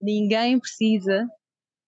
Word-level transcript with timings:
ninguém 0.00 0.58
precisa 0.58 1.26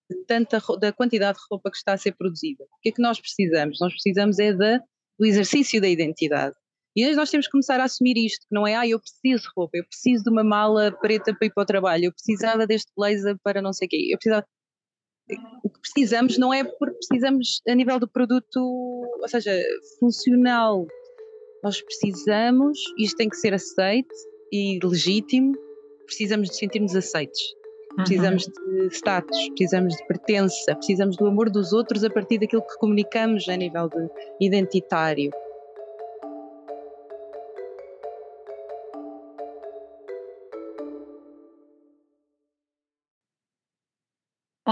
de 0.09 0.25
tanta 0.25 0.61
da 0.79 0.91
quantidade 0.91 1.37
de 1.37 1.45
roupa 1.49 1.71
que 1.71 1.77
está 1.77 1.93
a 1.93 1.97
ser 1.97 2.13
produzida. 2.13 2.63
O 2.65 2.81
que 2.81 2.89
é 2.89 2.91
que 2.91 3.01
nós 3.01 3.19
precisamos? 3.19 3.79
Nós 3.79 3.93
precisamos 3.93 4.39
é 4.39 4.53
da, 4.53 4.79
do 5.17 5.25
exercício 5.25 5.81
da 5.81 5.87
identidade. 5.87 6.55
E 6.95 7.11
nós 7.15 7.31
temos 7.31 7.47
que 7.47 7.51
começar 7.51 7.79
a 7.79 7.85
assumir 7.85 8.15
isto, 8.17 8.45
que 8.47 8.53
não 8.53 8.67
é, 8.67 8.75
ah, 8.75 8.87
eu 8.87 8.99
preciso 8.99 9.43
de 9.43 9.49
roupa, 9.55 9.77
eu 9.77 9.85
preciso 9.85 10.23
de 10.23 10.29
uma 10.29 10.43
mala 10.43 10.91
preta 10.91 11.33
para 11.33 11.47
ir 11.47 11.51
para 11.51 11.63
o 11.63 11.65
trabalho, 11.65 12.05
eu 12.05 12.13
precisava 12.13 12.67
deste 12.67 12.91
blazer 12.95 13.35
para 13.43 13.63
não 13.63 13.73
sei 13.73 13.87
o 13.87 13.89
quê, 13.89 14.09
eu 14.11 14.17
precisava... 14.17 14.45
O 15.63 15.69
que 15.69 15.79
precisamos 15.79 16.37
não 16.37 16.53
é 16.53 16.63
porque 16.63 16.97
precisamos 16.97 17.61
a 17.67 17.73
nível 17.73 17.97
do 17.97 18.07
produto, 18.07 18.59
ou 18.59 19.27
seja, 19.27 19.57
funcional. 19.99 20.85
Nós 21.63 21.81
precisamos, 21.81 22.77
isto 22.99 23.15
tem 23.15 23.29
que 23.29 23.37
ser 23.37 23.53
aceito 23.53 24.13
e 24.51 24.79
legítimo, 24.83 25.53
precisamos 26.05 26.49
de 26.49 26.57
sentirmos 26.57 26.95
aceitos. 26.95 27.41
Precisamos 27.95 28.47
uhum. 28.47 28.87
de 28.87 28.95
status, 28.95 29.37
precisamos 29.49 29.95
de 29.95 30.07
pertença, 30.07 30.75
precisamos 30.75 31.15
do 31.15 31.27
amor 31.27 31.49
dos 31.49 31.73
outros 31.73 32.03
a 32.03 32.09
partir 32.09 32.39
daquilo 32.39 32.61
que 32.61 32.77
comunicamos 32.77 33.47
a 33.47 33.55
nível 33.55 33.89
de 33.89 34.09
identitário. 34.41 35.31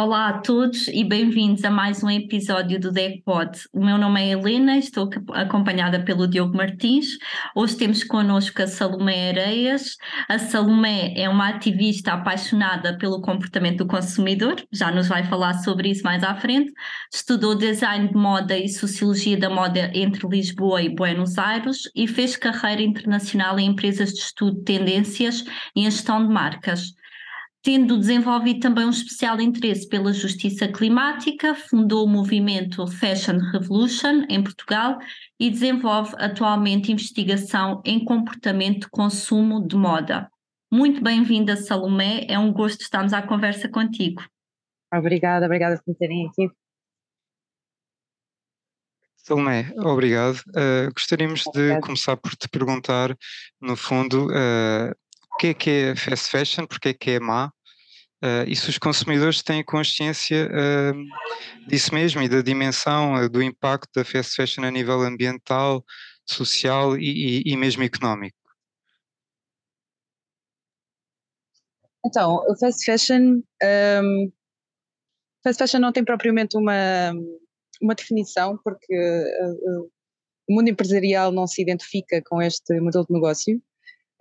Olá 0.03 0.29
a 0.29 0.39
todos 0.39 0.87
e 0.87 1.03
bem-vindos 1.03 1.63
a 1.63 1.69
mais 1.69 2.03
um 2.03 2.09
episódio 2.09 2.79
do 2.79 2.91
DECPOD. 2.91 3.51
O 3.71 3.85
meu 3.85 3.99
nome 3.99 4.19
é 4.19 4.31
Helena, 4.31 4.75
estou 4.75 5.07
acompanhada 5.31 6.03
pelo 6.03 6.27
Diogo 6.27 6.57
Martins. 6.57 7.19
Hoje 7.55 7.77
temos 7.77 8.03
connosco 8.03 8.63
a 8.63 8.65
Salomé 8.65 9.29
Areias. 9.29 9.97
A 10.27 10.39
Salomé 10.39 11.13
é 11.15 11.29
uma 11.29 11.49
ativista 11.49 12.13
apaixonada 12.13 12.97
pelo 12.97 13.21
comportamento 13.21 13.83
do 13.83 13.87
consumidor, 13.87 14.55
já 14.71 14.89
nos 14.89 15.07
vai 15.07 15.23
falar 15.23 15.53
sobre 15.59 15.91
isso 15.91 16.01
mais 16.01 16.23
à 16.23 16.33
frente. 16.33 16.73
Estudou 17.13 17.53
design 17.53 18.07
de 18.07 18.15
moda 18.15 18.57
e 18.57 18.67
sociologia 18.69 19.37
da 19.37 19.51
moda 19.51 19.91
entre 19.93 20.27
Lisboa 20.27 20.81
e 20.81 20.89
Buenos 20.89 21.37
Aires 21.37 21.83
e 21.95 22.07
fez 22.07 22.35
carreira 22.35 22.81
internacional 22.81 23.59
em 23.59 23.67
empresas 23.67 24.11
de 24.11 24.21
estudo 24.21 24.57
de 24.57 24.63
tendências 24.63 25.45
e 25.75 25.81
em 25.81 25.91
gestão 25.91 26.25
de 26.25 26.33
marcas. 26.33 26.99
Tendo 27.63 27.99
desenvolvido 27.99 28.59
também 28.59 28.85
um 28.85 28.89
especial 28.89 29.39
interesse 29.39 29.87
pela 29.87 30.11
justiça 30.11 30.67
climática, 30.67 31.53
fundou 31.53 32.05
o 32.05 32.09
movimento 32.09 32.87
Fashion 32.87 33.37
Revolution 33.37 34.25
em 34.27 34.43
Portugal 34.43 34.97
e 35.39 35.47
desenvolve 35.47 36.15
atualmente 36.17 36.91
investigação 36.91 37.79
em 37.85 38.03
comportamento 38.03 38.81
de 38.81 38.89
consumo 38.89 39.67
de 39.67 39.75
moda. 39.75 40.27
Muito 40.71 41.03
bem-vinda, 41.03 41.55
Salomé, 41.55 42.25
é 42.27 42.39
um 42.39 42.51
gosto 42.51 42.81
estarmos 42.81 43.13
à 43.13 43.21
conversa 43.21 43.69
contigo. 43.69 44.23
Obrigada, 44.91 45.45
obrigada 45.45 45.77
por 45.77 45.91
me 45.91 45.95
terem 45.95 46.27
aqui. 46.27 46.49
Salomé, 49.17 49.71
obrigado. 49.77 50.37
Uh, 50.49 50.91
gostaríamos 50.95 51.43
de 51.53 51.79
começar 51.79 52.17
por 52.17 52.35
te 52.35 52.49
perguntar, 52.49 53.15
no 53.61 53.75
fundo, 53.75 54.25
uh, 54.31 54.95
o 55.33 55.37
que 55.37 55.47
é 55.47 55.53
que 55.53 55.69
é 55.69 55.95
fast 55.95 56.29
fashion, 56.29 56.65
porque 56.67 56.89
é 56.89 56.93
que 56.93 57.11
é 57.11 57.19
má, 57.19 57.47
uh, 58.23 58.47
e 58.47 58.55
se 58.55 58.69
os 58.69 58.77
consumidores 58.77 59.41
têm 59.41 59.63
consciência 59.63 60.47
uh, 60.47 61.67
disso 61.67 61.93
mesmo 61.93 62.21
e 62.21 62.29
da 62.29 62.41
dimensão, 62.41 63.15
uh, 63.15 63.29
do 63.29 63.41
impacto 63.41 63.89
da 63.95 64.05
fast 64.05 64.35
fashion 64.35 64.63
a 64.63 64.71
nível 64.71 65.01
ambiental, 65.01 65.83
social 66.29 66.97
e, 66.97 67.43
e, 67.45 67.53
e 67.53 67.57
mesmo 67.57 67.83
económico. 67.83 68.37
Então, 72.05 72.43
o 72.47 72.57
fast 72.57 72.83
fashion, 72.83 73.41
um, 74.03 74.31
fast 75.43 75.59
fashion 75.59 75.79
não 75.79 75.91
tem 75.91 76.03
propriamente 76.03 76.57
uma, 76.57 77.13
uma 77.81 77.93
definição, 77.93 78.57
porque 78.63 78.95
uh, 78.95 79.91
o 80.49 80.55
mundo 80.55 80.69
empresarial 80.69 81.31
não 81.31 81.45
se 81.45 81.61
identifica 81.61 82.21
com 82.25 82.41
este 82.41 82.79
modelo 82.79 83.05
de 83.05 83.13
negócio. 83.13 83.61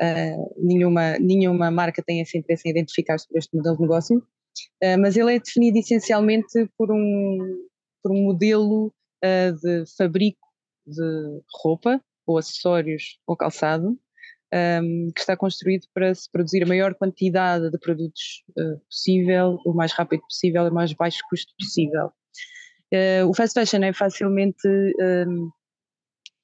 Uh, 0.00 0.55
nenhuma, 0.56 1.19
nenhuma 1.19 1.71
marca 1.71 2.03
tem 2.03 2.22
esse 2.22 2.38
interesse 2.38 2.66
em 2.66 2.71
identificar-se 2.71 3.28
por 3.28 3.37
este 3.37 3.55
modelo 3.55 3.77
de 3.77 3.83
negócio, 3.83 4.16
uh, 4.16 4.99
mas 4.99 5.15
ele 5.15 5.37
é 5.37 5.38
definido 5.38 5.78
essencialmente 5.78 6.66
por 6.78 6.91
um, 6.91 7.69
por 8.03 8.10
um 8.10 8.22
modelo 8.22 8.87
uh, 8.87 9.53
de 9.60 9.84
fabrico 9.99 10.49
de 10.87 11.43
roupa, 11.62 12.00
ou 12.27 12.39
acessórios, 12.39 13.19
ou 13.27 13.37
calçado, 13.37 13.89
um, 14.53 15.10
que 15.15 15.21
está 15.21 15.37
construído 15.37 15.87
para 15.93 16.15
se 16.15 16.31
produzir 16.33 16.62
a 16.62 16.66
maior 16.66 16.94
quantidade 16.94 17.71
de 17.71 17.78
produtos 17.78 18.43
possível, 18.89 19.59
o 19.66 19.72
mais 19.75 19.93
rápido 19.93 20.22
possível 20.22 20.65
e 20.65 20.71
o 20.71 20.75
mais 20.75 20.93
baixo 20.93 21.19
custo 21.28 21.53
possível. 21.59 22.10
o 23.28 23.34
fast 23.34 23.55
fashion 23.55 23.83
é 23.83 23.93
facilmente 23.93 24.69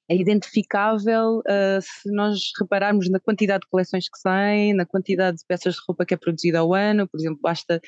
é 0.09 0.15
identificável 0.15 1.39
uh, 1.39 1.81
se 1.81 2.09
nós 2.11 2.39
repararmos 2.59 3.09
na 3.09 3.19
quantidade 3.19 3.61
de 3.61 3.69
coleções 3.69 4.07
que 4.09 4.17
saem, 4.17 4.73
na 4.73 4.85
quantidade 4.85 5.37
de 5.37 5.45
peças 5.45 5.75
de 5.75 5.81
roupa 5.85 6.05
que 6.05 6.13
é 6.13 6.17
produzida 6.17 6.59
ao 6.59 6.73
ano, 6.73 7.07
por 7.07 7.19
exemplo, 7.19 7.39
basta, 7.41 7.81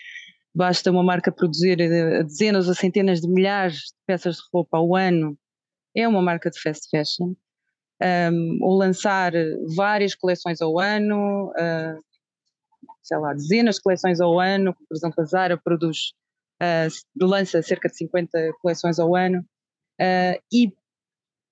basta 0.54 0.92
uma 0.92 1.04
marca 1.04 1.32
produzir 1.32 1.78
uh, 1.80 2.24
dezenas 2.26 2.68
ou 2.68 2.76
centenas 2.76 3.22
de 3.22 3.30
milhares 3.30 3.76
de 3.76 3.94
peças 4.06 4.36
de 4.36 4.42
roupa 4.52 4.78
ao 4.78 4.96
ano, 4.96 5.38
é 5.96 6.08
uma 6.08 6.22
marca 6.22 6.50
de 6.50 6.60
fast 6.60 6.90
fashion, 6.90 7.34
um, 8.02 8.58
ou 8.62 8.78
lançar 8.78 9.32
várias 9.76 10.14
coleções 10.14 10.62
ao 10.62 10.78
ano, 10.78 11.52
uh, 11.52 12.04
sei 13.02 13.18
lá, 13.18 13.34
dezenas 13.34 13.76
de 13.76 13.82
coleções 13.82 14.20
ao 14.20 14.40
ano, 14.40 14.74
por 14.74 14.96
exemplo, 14.96 15.22
a 15.22 15.26
Zara 15.26 15.58
produz, 15.58 16.14
lança 17.20 17.62
cerca 17.62 17.88
de 17.88 17.96
50 17.96 18.52
coleções 18.62 19.00
ao 19.00 19.16
ano, 19.16 19.44
e 20.52 20.74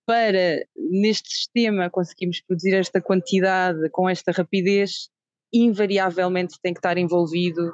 para 0.07 0.66
neste 0.78 1.29
sistema 1.29 1.90
conseguirmos 1.90 2.41
produzir 2.41 2.73
esta 2.75 3.01
quantidade 3.01 3.90
com 3.90 4.09
esta 4.09 4.31
rapidez, 4.31 5.09
invariavelmente 5.53 6.56
tem 6.63 6.73
que 6.73 6.79
estar 6.79 6.97
envolvido 6.97 7.73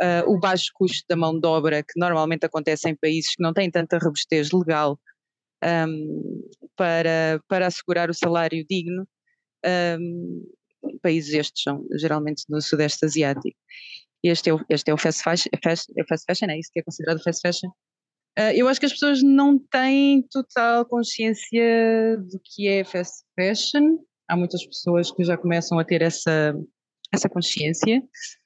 uh, 0.00 0.26
o 0.26 0.40
baixo 0.40 0.70
custo 0.74 1.04
da 1.06 1.14
mão 1.14 1.38
de 1.38 1.46
obra, 1.46 1.82
que 1.82 2.00
normalmente 2.00 2.46
acontece 2.46 2.88
em 2.88 2.96
países 2.96 3.34
que 3.34 3.42
não 3.42 3.52
têm 3.52 3.70
tanta 3.70 3.98
robustez 3.98 4.50
legal 4.52 4.98
um, 5.62 6.48
para, 6.76 7.42
para 7.46 7.66
assegurar 7.66 8.08
o 8.08 8.14
salário 8.14 8.64
digno. 8.68 9.06
Um, 10.00 10.46
países 11.02 11.34
estes 11.34 11.62
são 11.62 11.84
geralmente 11.98 12.44
no 12.48 12.62
Sudeste 12.62 13.04
Asiático. 13.04 13.58
Este 14.22 14.48
é 14.48 14.54
o, 14.54 14.60
este 14.70 14.90
é 14.90 14.94
o 14.94 14.96
fast, 14.96 15.22
fashion, 15.22 15.50
fast, 15.62 15.92
é 15.94 16.04
fast 16.04 16.24
fashion, 16.26 16.50
é 16.50 16.58
isso 16.58 16.70
que 16.72 16.80
é 16.80 16.82
considerado 16.82 17.22
fast 17.22 17.42
fashion. 17.42 17.70
Uh, 18.38 18.52
eu 18.54 18.68
acho 18.68 18.78
que 18.78 18.86
as 18.86 18.92
pessoas 18.92 19.22
não 19.22 19.58
têm 19.58 20.22
total 20.30 20.84
consciência 20.84 22.18
do 22.18 22.38
que 22.44 22.68
é 22.68 22.84
fast 22.84 23.24
fashion. 23.34 23.98
Há 24.28 24.36
muitas 24.36 24.64
pessoas 24.66 25.10
que 25.10 25.24
já 25.24 25.38
começam 25.38 25.78
a 25.78 25.84
ter 25.84 26.02
essa, 26.02 26.54
essa 27.12 27.28
consciência. 27.30 28.02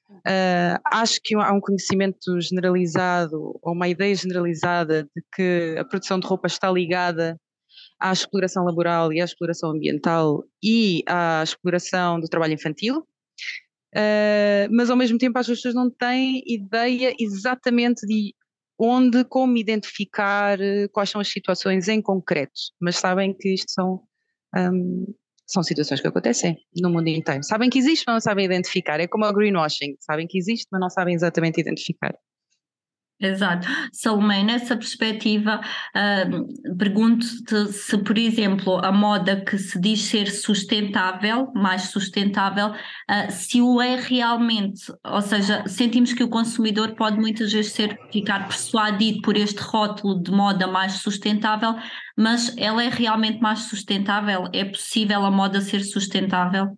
Uh, 0.09 0.79
acho 0.85 1.19
que 1.23 1.35
há 1.35 1.51
um 1.51 1.59
conhecimento 1.59 2.39
generalizado, 2.39 3.59
ou 3.61 3.73
uma 3.73 3.87
ideia 3.87 4.15
generalizada, 4.15 5.03
de 5.03 5.23
que 5.35 5.75
a 5.77 5.83
produção 5.83 6.19
de 6.19 6.27
roupa 6.27 6.47
está 6.47 6.71
ligada 6.71 7.37
à 7.99 8.11
exploração 8.11 8.63
laboral 8.63 9.11
e 9.11 9.21
à 9.21 9.25
exploração 9.25 9.71
ambiental 9.71 10.43
e 10.63 11.03
à 11.07 11.41
exploração 11.43 12.19
do 12.19 12.27
trabalho 12.27 12.53
infantil. 12.53 13.05
Uh, 13.93 14.71
mas 14.71 14.89
ao 14.89 14.95
mesmo 14.95 15.17
tempo 15.17 15.37
as 15.37 15.47
pessoas 15.47 15.73
não 15.73 15.89
têm 15.89 16.41
ideia 16.47 17.13
exatamente 17.19 18.05
de 18.07 18.33
onde, 18.81 19.23
como 19.25 19.57
identificar 19.57 20.59
eh, 20.59 20.87
quais 20.87 21.09
são 21.11 21.21
as 21.21 21.27
situações 21.29 21.87
em 21.87 22.01
concreto, 22.01 22.59
mas 22.81 22.97
sabem 22.97 23.31
que 23.31 23.53
isto 23.53 23.71
são, 23.71 24.01
um, 24.57 25.05
são 25.45 25.61
situações 25.61 26.01
que 26.01 26.07
acontecem 26.07 26.57
no 26.81 26.89
mundo 26.89 27.07
inteiro. 27.07 27.43
Sabem 27.43 27.69
que 27.69 27.77
existe, 27.77 28.03
mas 28.07 28.15
não 28.15 28.21
sabem 28.21 28.45
identificar. 28.45 28.99
É 28.99 29.07
como 29.07 29.25
o 29.25 29.33
greenwashing, 29.33 29.95
sabem 29.99 30.25
que 30.27 30.37
existe, 30.37 30.67
mas 30.71 30.81
não 30.81 30.89
sabem 30.89 31.13
exatamente 31.13 31.61
identificar. 31.61 32.15
Exato. 33.21 33.67
Salomé, 33.93 34.41
nessa 34.43 34.75
perspectiva, 34.75 35.61
uh, 35.95 36.75
pergunto-te 36.75 37.71
se, 37.71 37.95
por 37.99 38.17
exemplo, 38.17 38.83
a 38.83 38.91
moda 38.91 39.45
que 39.45 39.59
se 39.59 39.79
diz 39.79 40.01
ser 40.01 40.25
sustentável, 40.31 41.51
mais 41.53 41.83
sustentável, 41.83 42.69
uh, 42.71 43.31
se 43.31 43.61
o 43.61 43.79
é 43.79 43.95
realmente, 43.95 44.91
ou 45.05 45.21
seja, 45.21 45.63
sentimos 45.67 46.13
que 46.13 46.23
o 46.23 46.29
consumidor 46.29 46.95
pode 46.95 47.19
muitas 47.19 47.53
vezes 47.53 47.73
ser, 47.73 47.95
ficar 48.11 48.47
persuadido 48.47 49.21
por 49.21 49.37
este 49.37 49.61
rótulo 49.61 50.19
de 50.23 50.31
moda 50.31 50.65
mais 50.65 50.93
sustentável, 50.93 51.75
mas 52.17 52.57
ela 52.57 52.83
é 52.83 52.89
realmente 52.89 53.39
mais 53.39 53.59
sustentável? 53.59 54.49
É 54.51 54.65
possível 54.65 55.23
a 55.23 55.29
moda 55.29 55.61
ser 55.61 55.83
sustentável? 55.83 56.75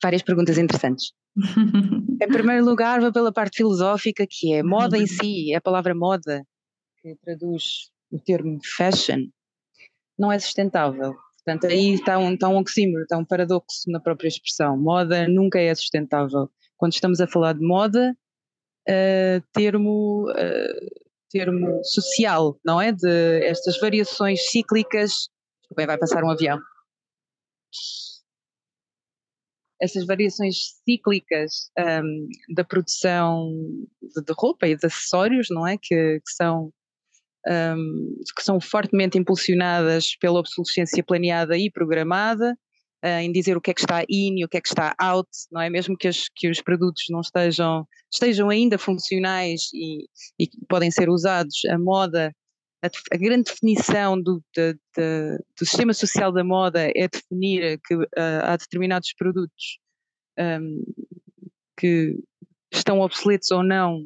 Várias 0.00 0.22
perguntas 0.22 0.58
interessantes. 0.58 1.12
em 2.20 2.28
primeiro 2.28 2.64
lugar, 2.64 3.00
vou 3.00 3.12
pela 3.12 3.32
parte 3.32 3.58
filosófica, 3.58 4.26
que 4.28 4.52
é 4.52 4.62
moda 4.62 4.98
em 4.98 5.06
si, 5.06 5.54
a 5.54 5.60
palavra 5.60 5.94
moda, 5.94 6.44
que 7.00 7.14
traduz 7.22 7.90
o 8.10 8.18
termo 8.18 8.58
fashion, 8.76 9.26
não 10.18 10.32
é 10.32 10.38
sustentável. 10.38 11.14
Portanto, 11.44 11.66
aí 11.66 11.94
está 11.94 12.18
um, 12.18 12.34
está 12.34 12.48
um 12.48 12.58
oxímoro, 12.58 13.02
está 13.02 13.16
um 13.16 13.24
paradoxo 13.24 13.90
na 13.90 14.00
própria 14.00 14.28
expressão. 14.28 14.76
Moda 14.76 15.26
nunca 15.28 15.58
é 15.58 15.74
sustentável. 15.74 16.50
quando 16.76 16.92
estamos 16.92 17.20
a 17.20 17.26
falar 17.26 17.54
de 17.54 17.64
moda, 17.64 18.14
uh, 18.88 19.42
termo, 19.52 20.30
uh, 20.30 21.04
termo 21.30 21.82
social, 21.84 22.58
não 22.64 22.80
é? 22.80 22.92
De 22.92 23.42
estas 23.44 23.80
variações 23.80 24.50
cíclicas. 24.50 25.28
Bem, 25.74 25.86
vai 25.86 25.98
passar 25.98 26.22
um 26.22 26.30
avião. 26.30 26.58
Essas 29.80 30.06
variações 30.06 30.56
cíclicas 30.84 31.70
um, 31.78 32.28
da 32.54 32.64
produção 32.64 33.48
de, 34.02 34.24
de, 34.24 34.32
roupa 34.36 34.66
e 34.66 34.76
de 34.76 34.86
acessórios, 34.86 35.48
não 35.50 35.66
é? 35.66 35.76
Que, 35.80 36.20
que 36.20 36.32
são 36.32 36.72
um, 37.46 38.16
que 38.36 38.42
são 38.42 38.60
fortemente 38.60 39.18
impulsionadas 39.18 40.16
pela 40.16 40.40
obsolescência 40.40 41.02
planeada 41.02 41.56
e 41.56 41.70
programada, 41.70 42.56
uh, 43.04 43.20
em 43.20 43.32
dizer 43.32 43.56
o 43.56 43.60
que 43.60 43.70
é 43.70 43.74
que 43.74 43.80
está 43.80 44.02
in 44.08 44.40
e 44.40 44.44
o 44.44 44.48
que 44.48 44.56
é 44.56 44.60
que 44.60 44.68
está 44.68 44.94
out, 44.98 45.28
não 45.50 45.60
é? 45.60 45.70
Mesmo 45.70 45.96
que, 45.96 46.08
as, 46.08 46.28
que 46.34 46.50
os 46.50 46.60
produtos 46.60 47.04
não 47.10 47.20
estejam, 47.20 47.86
estejam 48.12 48.50
ainda 48.50 48.78
funcionais 48.78 49.70
e, 49.72 50.04
e 50.38 50.48
podem 50.68 50.90
ser 50.90 51.08
usados, 51.08 51.64
a 51.66 51.78
moda, 51.78 52.34
a, 52.82 53.16
grande 53.16 53.50
definição 53.50 54.20
do, 54.20 54.42
de, 54.54 54.74
de, 54.96 55.38
do 55.58 55.66
sistema 55.66 55.92
social 55.92 56.30
da 56.30 56.44
moda 56.44 56.90
é 56.94 57.08
definir 57.08 57.80
que 57.84 57.94
uh, 57.94 58.06
há 58.42 58.56
determinados 58.56 59.12
produtos 59.14 59.78
um, 60.38 60.84
que 61.76 62.16
estão 62.72 63.00
obsoletos 63.00 63.50
ou 63.50 63.62
não, 63.62 64.02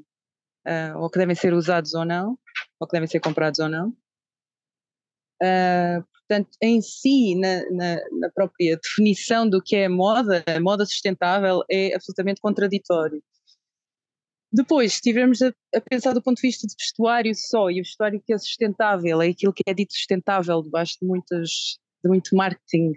uh, 0.66 0.98
ou 0.98 1.10
que 1.10 1.18
devem 1.18 1.34
ser 1.34 1.52
usados 1.52 1.94
ou 1.94 2.04
não, 2.04 2.38
ou 2.80 2.86
que 2.86 2.92
devem 2.92 3.08
ser 3.08 3.20
comprados 3.20 3.60
ou 3.60 3.68
não. 3.68 3.88
Uh, 5.42 6.02
portanto, 6.12 6.56
em 6.62 6.80
si, 6.80 7.34
na, 7.34 7.68
na, 7.70 7.96
na, 8.20 8.30
própria 8.30 8.78
definição 8.82 9.48
do 9.48 9.60
que 9.60 9.74
é 9.74 9.88
moda, 9.88 10.44
moda 10.62 10.86
sustentável 10.86 11.62
é 11.68 11.94
absolutamente 11.94 12.40
contraditório. 12.40 13.22
Depois, 14.52 14.92
se 14.92 14.96
estivermos 14.96 15.40
a, 15.40 15.52
a, 15.74 15.80
pensar 15.80 16.12
do 16.12 16.22
ponto 16.22 16.36
de 16.36 16.48
vista 16.48 16.66
de 16.66 16.74
vestuário 16.78 17.34
só, 17.34 17.70
e 17.70 17.80
o 17.80 17.84
vestuário 17.84 18.22
que 18.24 18.32
é 18.32 18.38
sustentável, 18.38 19.22
é 19.22 19.28
aquilo 19.28 19.52
que 19.52 19.62
é 19.66 19.72
dito 19.72 19.94
sustentável 19.94 20.60
debaixo 20.62 20.98
de, 21.00 21.06
muitas, 21.06 21.78
de 22.04 22.08
muito 22.08 22.36
marketing 22.36 22.92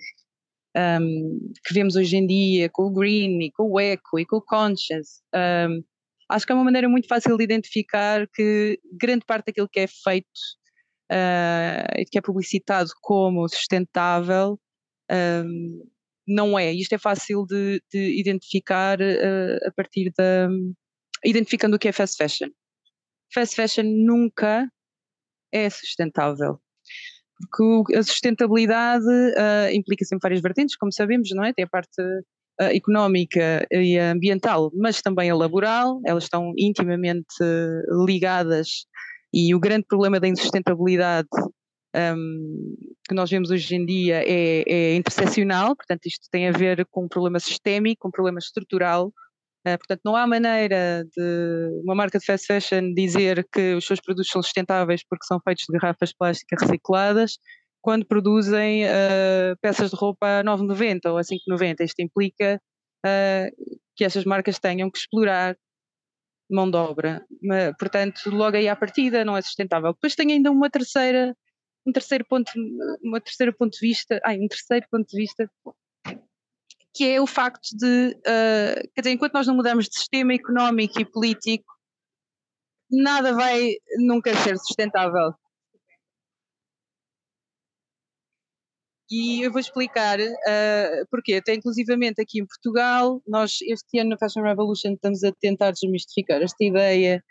um, 0.76 1.54
que 1.64 1.74
vemos 1.74 1.96
hoje 1.96 2.18
em 2.18 2.28
dia, 2.28 2.70
com 2.70 2.84
o 2.84 2.94
green, 2.94 3.46
e 3.46 3.52
com 3.52 3.72
o 3.72 3.80
eco, 3.80 4.20
e 4.20 4.26
com 4.26 4.38
o 4.38 4.42
conscious, 4.42 5.22
um, 5.34 5.82
acho 6.30 6.46
que 6.46 6.52
é 6.52 6.56
uma 6.56 6.64
maneira 6.66 6.90
muito 6.90 7.08
fácil 7.08 7.38
de 7.38 7.44
identificar 7.44 8.28
que 8.34 8.80
grande 8.92 9.26
parte 9.26 9.48
daquilo 9.48 9.70
que 9.70 9.80
é 9.80 9.88
feito 9.88 10.28
uh, 11.12 12.06
que 12.12 12.18
é 12.18 12.22
publicitado 12.22 12.90
como 13.02 13.48
sustentável 13.48 14.60
um, 15.12 15.88
não 16.28 16.58
é. 16.58 16.74
Isto 16.74 16.94
é 16.94 16.98
fácil 16.98 17.46
de, 17.46 17.82
de 17.92 18.20
identificar 18.20 19.00
uh, 19.00 19.68
a 19.68 19.72
partir 19.72 20.12
da. 20.18 20.50
Identificando 21.26 21.76
o 21.76 21.80
que 21.80 21.88
é 21.88 21.92
fast 21.92 22.18
fashion. 22.18 22.50
Fast 23.34 23.56
fashion 23.56 23.84
nunca 23.84 24.70
é 25.52 25.70
sustentável. 25.70 26.60
Porque 27.52 27.96
a 27.96 28.04
sustentabilidade 28.04 29.06
uh, 29.06 29.74
implica 29.74 30.06
sempre 30.06 30.24
várias 30.24 30.42
vertentes, 30.42 30.78
como 30.78 30.92
sabemos, 30.92 31.30
não 31.32 31.44
é? 31.44 31.52
Tem 31.54 31.66
a 31.66 31.70
parte 31.70 32.02
uh, 32.02 32.64
económica 32.72 33.68
e 33.72 33.98
ambiental, 33.98 34.72
mas 34.74 35.02
também 35.02 35.30
a 35.30 35.36
laboral, 35.36 36.00
elas 36.06 36.26
estão 36.26 36.54
intimamente 36.58 37.36
ligadas 38.06 38.86
e 39.34 39.54
o 39.54 39.60
grande 39.60 39.86
problema 39.86 40.18
da 40.18 40.30
insustentabilidade 40.30 41.28
um, 41.96 42.76
que 43.08 43.14
nós 43.14 43.30
vemos 43.30 43.52
hoje 43.52 43.76
em 43.76 43.86
dia 43.86 44.24
é, 44.26 44.64
é 44.66 44.96
interseccional, 44.96 45.76
portanto, 45.76 46.06
isto 46.06 46.28
tem 46.30 46.48
a 46.48 46.52
ver 46.52 46.86
com 46.90 47.06
um 47.06 47.08
problema 47.08 47.40
sistémico, 47.40 48.08
um 48.08 48.12
problema 48.12 48.40
estrutural. 48.40 49.14
Uh, 49.68 49.78
portanto, 49.80 50.02
não 50.06 50.16
há 50.16 50.28
maneira 50.28 51.04
de 51.16 51.82
uma 51.84 51.96
marca 51.96 52.20
de 52.20 52.26
fast 52.26 52.46
fashion 52.46 52.94
dizer 52.94 53.48
que 53.52 53.74
os 53.74 53.86
seus 53.86 54.00
produtos 54.00 54.30
são 54.30 54.44
sustentáveis 54.44 55.02
porque 55.10 55.26
são 55.26 55.40
feitos 55.44 55.66
de 55.68 55.74
garrafas 55.74 56.14
plásticas 56.14 56.62
recicladas 56.62 57.40
quando 57.82 58.06
produzem 58.06 58.86
uh, 58.86 59.58
peças 59.62 59.90
de 59.90 59.96
roupa 59.96 60.40
a 60.40 60.44
9,90 60.44 61.12
ou 61.12 61.18
a 61.18 61.22
5,90. 61.22 61.82
Isto 61.82 62.00
implica 62.02 62.62
uh, 63.06 63.76
que 63.96 64.04
estas 64.04 64.24
marcas 64.24 64.60
tenham 64.60 64.92
que 64.92 65.00
explorar 65.00 65.56
mão 66.50 66.70
de 66.70 66.78
obra. 66.78 67.26
Portanto, 67.80 68.30
logo 68.30 68.56
aí 68.58 68.68
à 68.68 68.76
partida 68.76 69.26
não 69.26 69.36
é 69.36 69.42
sustentável. 69.42 69.94
Depois 69.94 70.16
tem 70.16 70.32
ainda 70.32 70.52
uma 70.52 70.70
terceira, 70.70 71.36
um 71.88 71.92
terceiro 71.92 72.26
ponto, 72.28 72.52
uma 73.04 73.20
terceira 73.20 73.52
ponto 73.54 73.72
de 73.74 73.88
vista, 73.88 74.20
ai, 74.24 74.38
um 74.38 74.48
terceiro 74.48 74.86
ponto 74.92 75.08
de 75.08 75.18
vista, 75.18 75.50
que 76.96 77.04
é 77.10 77.22
o 77.22 77.28
facto 77.28 77.76
de, 77.78 78.18
uh, 78.20 78.90
quer 78.96 79.02
dizer, 79.02 79.12
enquanto 79.12 79.34
nós 79.34 79.46
não 79.46 79.56
mudamos 79.56 79.86
de 79.86 79.98
sistema 79.98 80.34
económico 80.34 81.00
e 81.00 81.06
político, 81.06 81.66
nada 82.90 83.34
vai 83.34 83.74
nunca 84.00 84.34
ser 84.38 84.58
sustentável. 84.58 85.34
E 89.12 89.44
eu 89.46 89.52
vou 89.52 89.60
explicar 89.60 90.20
uh, 90.20 91.08
porquê. 91.12 91.36
Até 91.36 91.54
inclusivamente 91.54 92.22
aqui 92.22 92.40
em 92.42 92.46
Portugal, 92.46 93.22
nós 93.28 93.58
este 93.62 94.00
ano 94.00 94.12
na 94.12 94.18
Fashion 94.18 94.42
Revolution 94.42 94.94
estamos 94.94 95.24
a 95.24 95.32
tentar 95.34 95.72
desmistificar 95.72 96.42
esta 96.42 96.64
ideia. 96.64 97.24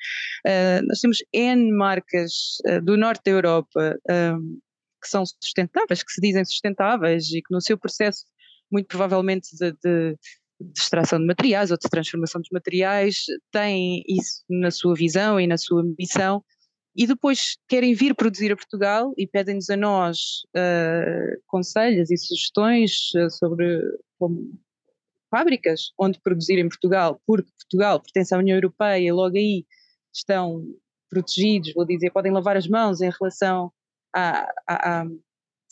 Uh, 0.46 0.87
nós 0.87 1.00
temos 1.00 1.19
N 1.32 1.72
marcas 1.72 2.58
uh, 2.69 2.81
do 2.81 2.96
norte 2.96 3.22
da 3.25 3.32
Europa 3.32 3.99
um, 4.08 4.60
que 5.02 5.08
são 5.08 5.25
sustentáveis, 5.26 6.02
que 6.02 6.12
se 6.12 6.20
dizem 6.20 6.44
sustentáveis 6.44 7.28
e 7.32 7.43
que 7.43 7.52
no 7.52 7.60
seu 7.60 7.76
processo, 7.76 8.25
muito 8.74 8.88
provavelmente 8.88 9.56
de, 9.56 9.70
de, 9.72 10.18
de 10.60 10.80
extração 10.80 11.20
de 11.20 11.26
materiais 11.26 11.70
ou 11.70 11.78
de 11.78 11.88
transformação 11.88 12.40
dos 12.40 12.50
materiais, 12.50 13.24
têm 13.52 14.02
isso 14.08 14.42
na 14.50 14.72
sua 14.72 14.94
visão 14.94 15.38
e 15.38 15.46
na 15.46 15.56
sua 15.56 15.84
missão 15.96 16.44
e 16.96 17.06
depois 17.06 17.56
querem 17.68 17.94
vir 17.94 18.14
produzir 18.14 18.52
a 18.52 18.56
Portugal 18.56 19.12
e 19.16 19.26
pedem-nos 19.26 19.70
a 19.70 19.76
nós 19.76 20.18
uh, 20.56 21.42
conselhos 21.46 22.10
e 22.10 22.16
sugestões 22.16 23.12
uh, 23.16 23.30
sobre 23.30 23.80
como, 24.18 24.52
fábricas 25.30 25.92
onde 25.98 26.20
produzir 26.20 26.58
em 26.58 26.68
Portugal, 26.68 27.20
porque 27.26 27.50
Portugal 27.58 28.00
pertence 28.00 28.34
à 28.34 28.38
União 28.38 28.56
Europeia 28.56 29.12
logo 29.14 29.36
aí 29.36 29.64
estão 30.12 30.64
protegidos, 31.10 31.72
vou 31.74 31.84
dizer, 31.84 32.10
podem 32.10 32.32
lavar 32.32 32.56
as 32.56 32.68
mãos 32.68 33.00
em 33.00 33.10
relação 33.10 33.72
a, 34.14 34.48
a, 34.68 35.06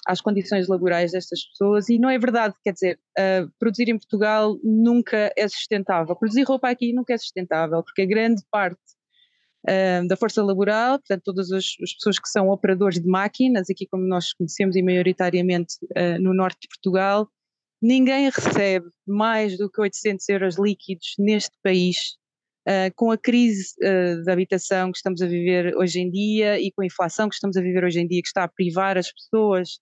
às 0.06 0.20
condições 0.20 0.68
laborais 0.68 1.12
destas 1.12 1.44
pessoas 1.44 1.88
e 1.88 1.98
não 1.98 2.10
é 2.10 2.18
verdade, 2.18 2.54
quer 2.64 2.72
dizer, 2.72 2.98
uh, 3.18 3.50
produzir 3.58 3.88
em 3.88 3.98
Portugal 3.98 4.58
nunca 4.62 5.32
é 5.36 5.48
sustentável, 5.48 6.16
produzir 6.16 6.42
roupa 6.42 6.68
aqui 6.68 6.92
nunca 6.92 7.14
é 7.14 7.18
sustentável, 7.18 7.82
porque 7.82 8.02
a 8.02 8.06
grande 8.06 8.42
parte 8.50 8.80
da 10.08 10.16
força 10.16 10.42
laboral, 10.42 10.98
portanto, 10.98 11.22
todas 11.24 11.52
as, 11.52 11.64
as, 11.80 11.94
pessoas 11.94 12.18
que 12.18 12.28
são 12.28 12.48
operadores 12.48 13.00
de 13.00 13.06
máquinas, 13.06 13.70
aqui 13.70 13.86
como 13.86 14.04
nós 14.04 14.32
conhecemos 14.32 14.74
e 14.74 14.82
maioritariamente 14.82 15.76
uh, 15.84 16.20
no 16.20 16.34
norte 16.34 16.62
de 16.62 16.68
Portugal, 16.68 17.28
ninguém 17.80 18.30
recebe 18.30 18.86
mais 19.06 19.56
do 19.58 19.70
que 19.70 19.80
800 19.80 20.28
euros 20.28 20.58
líquidos 20.58 21.14
neste 21.18 21.56
país, 21.62 22.16
uh, 22.68 22.92
com 22.94 23.10
a 23.10 23.18
crise 23.18 23.74
uh, 23.82 24.24
da 24.24 24.32
habitação 24.32 24.90
que 24.90 24.98
estamos 24.98 25.20
a 25.20 25.26
viver 25.26 25.76
hoje 25.76 26.00
em 26.00 26.10
dia 26.10 26.60
e 26.60 26.72
com 26.72 26.82
a 26.82 26.86
inflação 26.86 27.28
que 27.28 27.34
estamos 27.34 27.56
a 27.56 27.60
viver 27.60 27.84
hoje 27.84 28.00
em 28.00 28.06
dia, 28.06 28.22
que 28.22 28.28
está 28.28 28.44
a 28.44 28.48
privar 28.48 28.96
as 28.98 29.12
pessoas 29.12 29.80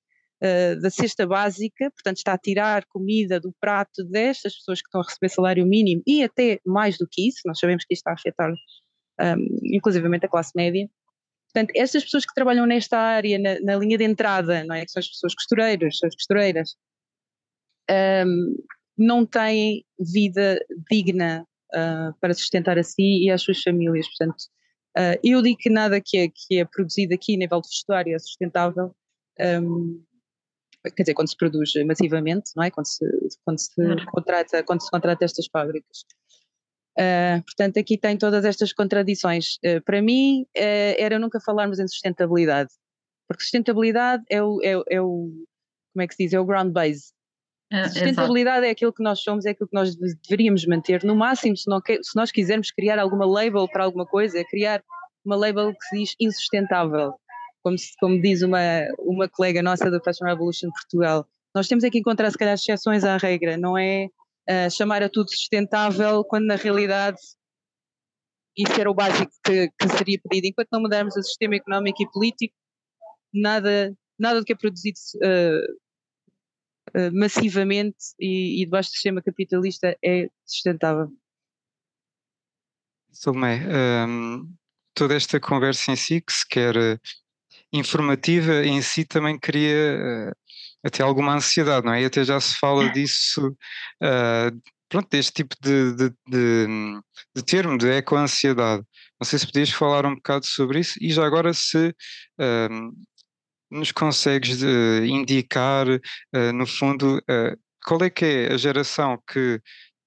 da 0.81 0.89
cesta 0.89 1.27
básica, 1.27 1.91
portanto, 1.91 2.17
está 2.17 2.33
a 2.33 2.39
tirar 2.39 2.87
comida 2.87 3.39
do 3.39 3.55
prato 3.61 4.03
destas 4.05 4.55
pessoas 4.55 4.81
que 4.81 4.89
estão 4.89 5.03
a 5.03 5.05
receber 5.05 5.29
salário 5.29 5.67
mínimo 5.67 6.03
e 6.07 6.23
até 6.23 6.59
mais 6.65 6.97
do 6.97 7.07
que 7.07 7.29
isso, 7.29 7.41
nós 7.45 7.59
sabemos 7.59 7.85
que 7.85 7.93
isto 7.93 8.01
está 8.01 8.13
a 8.13 8.15
afetar 8.15 8.51
um, 9.21 9.59
inclusivamente 9.75 10.27
a 10.27 10.29
classe 10.29 10.53
média. 10.57 10.89
Portanto, 11.53 11.73
estas 11.77 12.05
pessoas 12.05 12.25
que 12.25 12.35
trabalham 12.35 12.65
nesta 12.65 12.97
área, 12.99 13.39
na, 13.39 13.61
na, 13.61 13.77
linha 13.77 13.99
de 13.99 14.05
entrada, 14.05 14.65
não 14.65 14.75
é? 14.75 14.85
que 14.85 14.93
são 14.93 15.01
as 15.01 15.09
pessoas 15.09 15.35
costureiras, 15.35 15.99
as 16.05 16.15
costureiras, 16.15 16.77
um, 18.27 18.57
não 18.97 19.27
têm 19.27 19.85
vida 19.99 20.59
digna 20.91 21.45
uh, 21.75 22.15
para 22.21 22.35
sustentar 22.35 22.79
a 22.79 22.83
si 22.83 23.25
e 23.25 23.31
as 23.31 23.43
suas 23.43 23.61
famílias. 23.61 24.07
Portanto, 24.17 24.41
uh, 24.97 25.19
eu 25.25 25.43
digo 25.43 25.59
que 25.59 25.71
nada 25.71 26.01
que 26.01 26.19
é, 26.19 26.29
que 26.29 26.61
é 26.61 26.65
produzido 26.65 27.15
aqui 27.15 27.35
a 27.35 27.39
nível 27.39 27.61
de 27.61 27.69
vestuário 27.69 28.15
é 28.15 28.19
sustentável. 28.19 28.95
Um, 29.41 30.05
quer 30.85 31.03
dizer, 31.03 31.15
quando 31.15 31.29
se 31.29 31.37
produz 31.37 31.73
massivamente, 31.87 32.51
não 32.57 32.65
é? 32.65 32.71
Quando 32.71 32.87
se, 32.87 33.05
quando 33.45 33.59
se, 33.59 33.75
contrata, 34.07 34.63
quando 34.63 34.83
se 34.83 34.91
contrata 34.91 35.25
estas 35.25 35.47
fábricas. 35.47 36.05
Uh, 36.99 37.43
portanto, 37.45 37.79
aqui 37.79 37.97
tem 37.97 38.17
todas 38.17 38.45
estas 38.45 38.73
contradições. 38.73 39.59
Uh, 39.65 39.83
para 39.85 40.03
mim, 40.03 40.43
uh, 40.57 40.95
era 40.99 41.19
nunca 41.19 41.41
falarmos 41.41 41.79
em 41.79 41.87
sustentabilidade, 41.87 42.71
porque 43.29 43.43
sustentabilidade 43.43 44.25
é 44.29 44.43
o, 44.43 44.61
é, 44.63 44.83
é 44.97 45.01
o 45.01 45.31
como 45.93 46.03
é 46.03 46.07
que 46.07 46.15
se 46.15 46.25
diz, 46.25 46.33
é 46.33 46.41
o 46.41 46.45
ground 46.45 46.73
base. 46.73 47.13
É, 47.73 47.89
sustentabilidade 47.89 48.67
é 48.67 48.71
aquilo 48.71 48.93
que 48.93 49.03
nós 49.03 49.21
somos, 49.21 49.47
é 49.47 49.51
aquilo 49.51 49.69
que 49.69 49.77
nós 49.77 49.95
deveríamos 49.97 50.67
manter. 50.67 51.05
No 51.05 51.15
máximo, 51.15 51.57
se, 51.57 51.69
não, 51.69 51.81
se 51.81 52.17
nós 52.17 52.33
quisermos 52.33 52.71
criar 52.73 52.99
alguma 52.99 53.25
label 53.25 53.69
para 53.69 53.85
alguma 53.85 54.07
coisa, 54.07 54.39
é 54.39 54.45
criar 54.45 54.83
uma 55.25 55.37
label 55.37 55.73
que 55.73 55.85
se 55.87 55.99
diz 55.99 56.15
insustentável, 56.19 57.15
como, 57.63 57.77
como 57.99 58.21
diz 58.21 58.43
uma, 58.43 58.59
uma 58.99 59.29
colega 59.29 59.63
nossa 59.63 59.91
da 59.91 60.01
Fashion 60.01 60.27
Revolution 60.27 60.71
Portugal. 60.71 61.27
Nós 61.55 61.69
temos 61.69 61.85
é 61.85 61.91
que 61.91 61.99
encontrar, 61.99 62.31
se 62.31 62.39
calhar, 62.39 62.55
exceções 62.55 63.05
à 63.05 63.17
regra, 63.17 63.57
não 63.57 63.77
é 63.77 64.07
uh, 64.49 64.71
chamar 64.71 65.03
a 65.03 65.09
tudo 65.09 65.31
sustentável, 65.31 66.25
quando 66.25 66.47
na 66.47 66.57
realidade 66.57 67.19
isso 68.57 68.81
era 68.81 68.91
o 68.91 68.95
básico 68.95 69.33
que, 69.45 69.69
que, 69.69 69.89
seria 69.97 70.21
pedido. 70.29 70.49
Enquanto 70.49 70.69
não 70.73 70.81
mudarmos 70.81 71.17
o 71.17 71.23
sistema 71.23 71.57
económico 71.57 72.03
e 72.03 72.11
político, 72.11 72.55
nada, 73.33 73.97
nada 74.19 74.41
do 74.41 74.45
que 74.45 74.53
é 74.53 74.57
produzido 74.57 74.99
uh, 75.17 75.73
uh, 76.99 77.13
massivamente 77.13 77.97
e, 78.19 78.63
e 78.63 78.65
debaixo 78.65 78.91
do 78.91 78.95
sistema 78.95 79.23
capitalista 79.23 79.97
é 80.05 80.29
sustentável. 80.45 81.11
Salomé, 83.13 83.67
um, 84.07 84.55
toda 84.95 85.15
esta 85.15 85.41
conversa 85.41 85.91
em 85.91 85.97
si, 85.97 86.21
que 86.21 86.33
se 86.33 86.47
quer 86.47 87.01
informativa, 87.73 88.65
em 88.65 88.83
si 88.83 89.05
também 89.05 89.39
cria 89.39 90.31
uh, 90.31 90.37
até 90.85 91.03
alguma 91.03 91.35
ansiedade, 91.35 91.87
não 91.87 91.93
é? 91.93 92.03
E 92.03 92.05
até 92.05 92.25
já 92.25 92.41
se 92.41 92.57
fala 92.59 92.89
disso, 92.91 93.49
uh, 93.49 94.63
pronto, 94.89 95.09
deste 95.11 95.33
tipo 95.33 95.55
de, 95.61 95.95
de, 95.95 96.11
de, 96.29 96.67
de 97.37 97.43
termo, 97.45 97.79
de 97.79 97.89
eco-ansiedade. 97.91 98.83
Não 99.21 99.27
sei 99.27 99.39
se 99.39 99.47
podias 99.47 99.71
falar 99.71 100.07
um 100.07 100.15
bocado 100.15 100.47
sobre 100.47 100.81
isso 100.81 100.95
e 101.01 101.13
já 101.13 101.25
agora 101.25 101.53
se 101.53 101.89
uh, 101.89 102.93
nos 103.71 103.93
consegues 103.93 104.63
indicar, 105.05 105.87
no 106.53 106.67
fundo, 106.67 107.23
qual 107.85 108.03
é 108.03 108.11
que 108.11 108.25
é 108.25 108.53
a 108.53 108.57
geração 108.57 109.17
que 109.31 109.61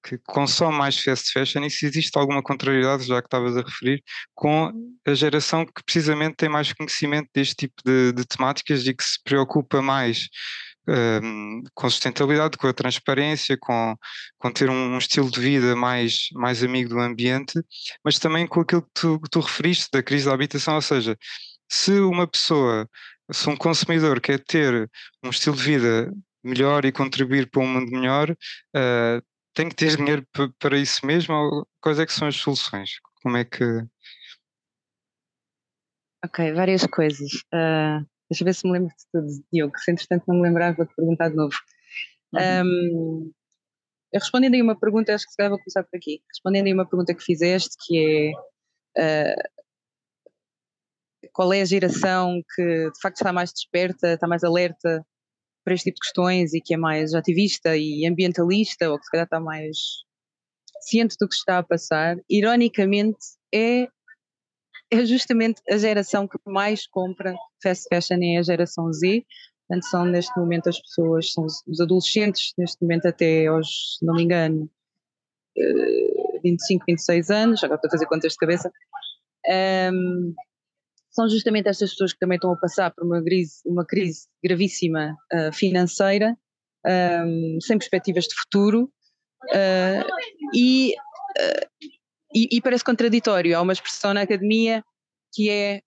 que 0.04 0.18
consome 0.18 0.76
mais 0.76 1.00
fast 1.00 1.32
fashion 1.32 1.64
e 1.64 1.70
se 1.70 1.86
existe 1.86 2.16
alguma 2.18 2.42
contrariedade, 2.42 3.04
já 3.04 3.22
que 3.22 3.26
estavas 3.26 3.56
a 3.56 3.62
referir, 3.62 4.02
com 4.34 4.70
a 5.06 5.14
geração 5.14 5.64
que 5.64 5.82
precisamente 5.82 6.36
tem 6.36 6.48
mais 6.48 6.72
conhecimento 6.72 7.28
deste 7.34 7.54
tipo 7.54 7.74
de, 7.84 8.12
de 8.12 8.24
temáticas 8.26 8.86
e 8.86 8.94
que 8.94 9.02
se 9.02 9.22
preocupa 9.24 9.80
mais 9.80 10.28
um, 10.86 11.62
com 11.74 11.88
sustentabilidade, 11.88 12.58
com 12.58 12.66
a 12.66 12.72
transparência, 12.72 13.56
com, 13.58 13.96
com 14.38 14.52
ter 14.52 14.68
um, 14.68 14.98
estilo 14.98 15.30
de 15.30 15.40
vida 15.40 15.74
mais, 15.74 16.28
mais 16.34 16.62
amigo 16.62 16.90
do 16.90 17.00
ambiente, 17.00 17.58
mas 18.04 18.18
também 18.18 18.46
com 18.46 18.60
aquilo 18.60 18.82
que 18.82 18.90
tu, 18.92 19.20
que 19.20 19.30
tu 19.30 19.40
referiste 19.40 19.88
da 19.92 20.02
crise 20.02 20.26
da 20.26 20.34
habitação, 20.34 20.74
ou 20.74 20.82
seja, 20.82 21.16
se 21.68 21.92
uma 22.00 22.26
pessoa, 22.26 22.88
se 23.32 23.48
um 23.48 23.56
consumidor 23.56 24.20
quer 24.20 24.38
ter 24.40 24.88
um 25.22 25.30
estilo 25.30 25.56
de 25.56 25.62
vida 25.62 26.12
melhor 26.42 26.84
e 26.84 26.92
contribuir 26.92 27.48
para 27.50 27.62
um 27.62 27.66
mundo 27.66 27.90
melhor, 27.90 28.30
uh, 28.30 29.22
tem 29.54 29.68
que 29.68 29.76
ter 29.76 29.96
dinheiro 29.96 30.26
para 30.58 30.76
isso 30.76 31.06
mesmo? 31.06 31.34
Ou 31.34 31.66
quais 31.80 31.98
é 31.98 32.06
que 32.06 32.12
são 32.12 32.28
as 32.28 32.36
soluções? 32.36 32.98
Como 33.22 33.36
é 33.36 33.44
que. 33.44 33.64
Ok, 36.24 36.52
várias 36.52 36.86
coisas. 36.86 37.30
Uh, 37.54 38.04
deixa 38.30 38.42
eu 38.42 38.44
ver 38.44 38.54
se 38.54 38.66
me 38.66 38.72
lembro 38.72 38.88
de 38.88 39.04
tudo, 39.12 39.44
Diogo, 39.52 39.78
se 39.78 39.92
entretanto 39.92 40.24
não 40.26 40.36
me 40.36 40.42
lembrar, 40.42 40.74
vou-te 40.74 40.94
perguntar 40.94 41.28
de 41.28 41.36
novo. 41.36 41.54
Uhum. 42.32 42.62
Um, 42.66 43.32
respondendo 44.12 44.54
aí 44.54 44.62
uma 44.62 44.78
pergunta, 44.78 45.14
acho 45.14 45.24
que 45.24 45.30
se 45.30 45.36
calhar 45.36 45.50
vou 45.50 45.58
começar 45.58 45.84
por 45.84 45.96
aqui. 45.96 46.20
Respondendo 46.28 46.66
aí 46.66 46.72
uma 46.72 46.88
pergunta 46.88 47.14
que 47.14 47.22
fizeste, 47.22 47.76
que 47.86 48.34
é 48.96 49.32
uh, 49.32 49.54
qual 51.32 51.52
é 51.52 51.60
a 51.60 51.66
geração 51.66 52.42
que 52.54 52.62
de 52.62 53.00
facto 53.00 53.16
está 53.16 53.32
mais 53.32 53.52
desperta, 53.52 54.14
está 54.14 54.26
mais 54.26 54.42
alerta 54.42 55.04
para 55.64 55.74
este 55.74 55.84
tipo 55.84 55.96
de 55.96 56.00
questões 56.00 56.54
e 56.54 56.60
que 56.60 56.74
é 56.74 56.76
mais 56.76 57.14
ativista 57.14 57.76
e 57.76 58.06
ambientalista, 58.06 58.90
ou 58.90 58.98
que 58.98 59.04
se 59.04 59.10
calhar 59.10 59.24
está 59.24 59.40
mais 59.40 59.76
ciente 60.82 61.16
do 61.18 61.26
que 61.26 61.34
está 61.34 61.58
a 61.58 61.62
passar, 61.62 62.16
ironicamente 62.28 63.18
é, 63.52 63.88
é 64.90 65.04
justamente 65.06 65.62
a 65.70 65.78
geração 65.78 66.28
que 66.28 66.38
mais 66.46 66.86
compra 66.86 67.34
fast 67.62 67.86
fashion 67.88 68.18
é 68.22 68.38
a 68.38 68.42
geração 68.42 68.92
Z. 68.92 69.24
Portanto, 69.66 69.86
são 69.88 70.04
neste 70.04 70.38
momento 70.38 70.68
as 70.68 70.78
pessoas, 70.78 71.32
são 71.32 71.46
os 71.46 71.80
adolescentes, 71.80 72.52
neste 72.58 72.82
momento 72.82 73.06
até 73.06 73.46
aos, 73.46 73.96
se 73.98 74.04
não 74.04 74.14
me 74.14 74.22
engano, 74.22 74.70
25, 76.42 76.82
eh, 76.82 76.92
26 76.92 77.30
anos, 77.30 77.64
agora 77.64 77.76
estou 77.76 77.88
a 77.88 77.92
fazer 77.92 78.06
contas 78.06 78.32
de 78.32 78.38
cabeça. 78.38 78.70
Um, 79.92 80.34
são 81.14 81.28
justamente 81.28 81.68
estas 81.68 81.90
pessoas 81.90 82.12
que 82.12 82.18
também 82.18 82.36
estão 82.36 82.52
a 82.52 82.56
passar 82.56 82.90
por 82.90 83.04
uma 83.04 83.22
crise, 83.22 83.60
uma 83.64 83.86
crise 83.86 84.26
gravíssima 84.42 85.16
uh, 85.32 85.52
financeira, 85.52 86.36
um, 87.24 87.58
sem 87.60 87.78
perspectivas 87.78 88.24
de 88.24 88.34
futuro, 88.34 88.92
uh, 89.44 90.06
e, 90.52 90.92
uh, 91.38 91.88
e, 92.34 92.56
e, 92.56 92.60
parece 92.60 92.84
contraditório. 92.84 93.56
Há 93.56 93.62
uma 93.62 93.72
expressão 93.72 94.12
na 94.12 94.22
academia 94.22 94.84
que 95.32 95.48
é 95.48 95.80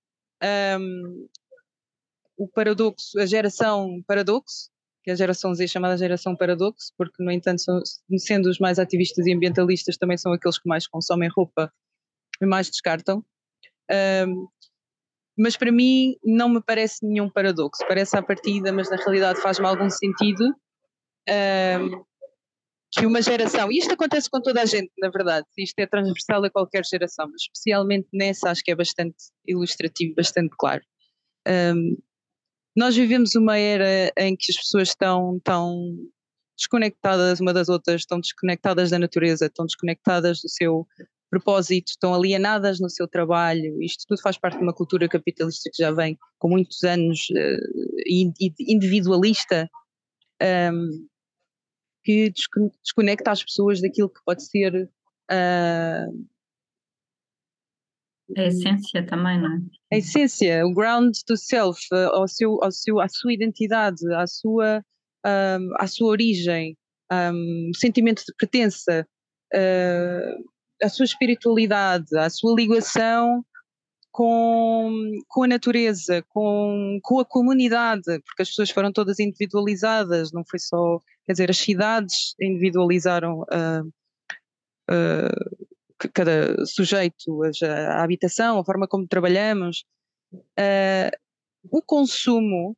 um, 0.79 1.27
o 2.37 2.47
paradoxo, 2.47 3.19
a 3.19 3.25
geração 3.25 4.01
paradoxo, 4.07 4.69
que 5.03 5.11
é 5.11 5.13
a 5.13 5.17
geração 5.17 5.53
Z 5.53 5.67
chamada 5.67 5.97
geração 5.97 6.37
paradoxo, 6.37 6.93
porque, 6.97 7.21
no 7.21 7.31
entanto, 7.31 7.61
são, 7.61 7.81
sendo 8.17 8.49
os 8.49 8.59
mais 8.59 8.79
ativistas 8.79 9.25
e 9.25 9.33
ambientalistas, 9.33 9.97
também 9.97 10.17
são 10.17 10.31
aqueles 10.31 10.57
que 10.57 10.69
mais 10.69 10.87
consomem 10.87 11.29
roupa 11.29 11.71
e 12.41 12.45
mais 12.45 12.69
descartam. 12.69 13.25
Um, 13.89 14.47
mas 15.37 15.55
para 15.55 15.71
mim 15.71 16.15
não 16.23 16.49
me 16.49 16.61
parece 16.61 17.05
nenhum 17.05 17.29
paradoxo. 17.29 17.85
Parece 17.87 18.17
à 18.17 18.21
partida, 18.21 18.71
mas 18.71 18.89
na 18.89 18.97
realidade 18.97 19.41
faz-me 19.41 19.67
algum 19.67 19.89
sentido 19.89 20.43
um, 21.29 22.03
que 22.91 23.05
uma 23.05 23.21
geração, 23.21 23.71
e 23.71 23.77
isto 23.77 23.93
acontece 23.93 24.29
com 24.29 24.41
toda 24.41 24.61
a 24.61 24.65
gente, 24.65 24.91
na 24.97 25.09
verdade, 25.09 25.45
isto 25.57 25.77
é 25.79 25.85
transversal 25.85 26.43
a 26.43 26.49
qualquer 26.49 26.85
geração, 26.85 27.27
mas 27.27 27.41
especialmente 27.41 28.07
nessa 28.13 28.49
acho 28.49 28.63
que 28.63 28.71
é 28.71 28.75
bastante 28.75 29.15
ilustrativo, 29.45 30.15
bastante 30.15 30.55
claro. 30.57 30.81
Um, 31.47 31.97
nós 32.75 32.95
vivemos 32.95 33.35
uma 33.35 33.57
era 33.57 34.11
em 34.17 34.35
que 34.35 34.51
as 34.51 34.57
pessoas 34.57 34.89
estão 34.89 35.39
tão 35.43 35.95
desconectadas 36.57 37.39
uma 37.39 37.53
das 37.53 37.69
outras, 37.69 38.01
estão 38.01 38.19
desconectadas 38.19 38.89
da 38.89 38.99
natureza, 38.99 39.45
estão 39.45 39.65
desconectadas 39.65 40.41
do 40.41 40.49
seu 40.49 40.87
propósito, 41.29 41.89
estão 41.89 42.13
alienadas 42.13 42.79
no 42.79 42.89
seu 42.89 43.07
trabalho. 43.07 43.81
Isto 43.81 44.05
tudo 44.07 44.21
faz 44.21 44.37
parte 44.37 44.57
de 44.57 44.63
uma 44.63 44.73
cultura 44.73 45.07
capitalista 45.07 45.69
que 45.73 45.81
já 45.81 45.91
vem 45.91 46.17
com 46.39 46.49
muitos 46.49 46.83
anos 46.83 47.19
uh, 47.31 48.43
individualista, 48.59 49.69
um, 50.41 51.07
que 52.03 52.31
desconecta 52.83 53.31
as 53.31 53.43
pessoas 53.43 53.81
daquilo 53.81 54.09
que 54.09 54.21
pode 54.25 54.45
ser. 54.45 54.89
Uh, 55.29 56.27
a 58.35 58.43
essência 58.43 59.05
também, 59.05 59.39
não 59.39 59.53
é? 59.55 59.59
A 59.95 59.97
essência, 59.97 60.65
o 60.65 60.73
ground 60.73 61.15
to 61.25 61.37
self, 61.37 61.79
uh, 61.93 62.13
ao 62.13 62.27
seu, 62.27 62.61
ao 62.61 62.71
seu, 62.71 62.99
à 62.99 63.07
sua 63.07 63.33
identidade, 63.33 64.01
à 64.13 64.27
sua, 64.27 64.83
um, 65.25 65.69
à 65.77 65.87
sua 65.87 66.09
origem, 66.09 66.77
um, 67.11 67.71
sentimento 67.73 68.23
de 68.25 68.33
pertença. 68.37 69.07
Uh, 69.53 70.56
a 70.81 70.89
sua 70.89 71.05
espiritualidade, 71.05 72.17
a 72.17 72.29
sua 72.29 72.55
ligação 72.55 73.43
com, 74.11 75.11
com 75.27 75.43
a 75.43 75.47
natureza, 75.47 76.23
com, 76.29 76.99
com 77.03 77.19
a 77.19 77.25
comunidade, 77.25 78.19
porque 78.25 78.41
as 78.41 78.49
pessoas 78.49 78.71
foram 78.71 78.91
todas 78.91 79.19
individualizadas, 79.19 80.31
não 80.31 80.43
foi 80.43 80.59
só, 80.59 80.99
quer 81.25 81.33
dizer, 81.33 81.51
as 81.51 81.57
cidades 81.57 82.33
individualizaram 82.41 83.41
uh, 83.41 83.87
uh, 84.89 86.09
cada 86.13 86.65
sujeito, 86.65 87.43
a, 87.43 87.67
a, 87.67 88.03
habitação, 88.03 88.57
a 88.57 88.65
forma 88.65 88.87
como 88.87 89.07
trabalhamos. 89.07 89.85
Uh, 90.33 91.15
o 91.69 91.81
consumo 91.81 92.75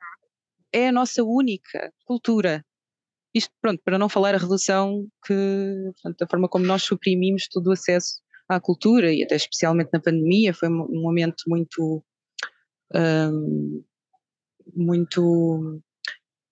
é 0.73 0.89
a 0.89 0.91
nossa 0.91 1.23
única 1.23 1.93
cultura. 2.05 2.65
Isto, 3.33 3.53
pronto, 3.61 3.81
para 3.83 3.97
não 3.97 4.09
falar 4.09 4.33
a 4.33 4.39
redução 4.39 5.07
que, 5.25 5.91
portanto, 5.93 6.17
da 6.19 6.27
forma 6.27 6.49
como 6.49 6.65
nós 6.65 6.83
suprimimos 6.83 7.47
todo 7.47 7.67
o 7.67 7.73
acesso 7.73 8.21
à 8.47 8.59
cultura 8.59 9.13
e 9.13 9.23
até 9.23 9.35
especialmente 9.35 9.89
na 9.93 9.99
pandemia 9.99 10.53
foi 10.53 10.69
um 10.69 11.01
momento 11.01 11.43
muito 11.47 12.03
um, 12.95 13.83
muito 14.75 15.81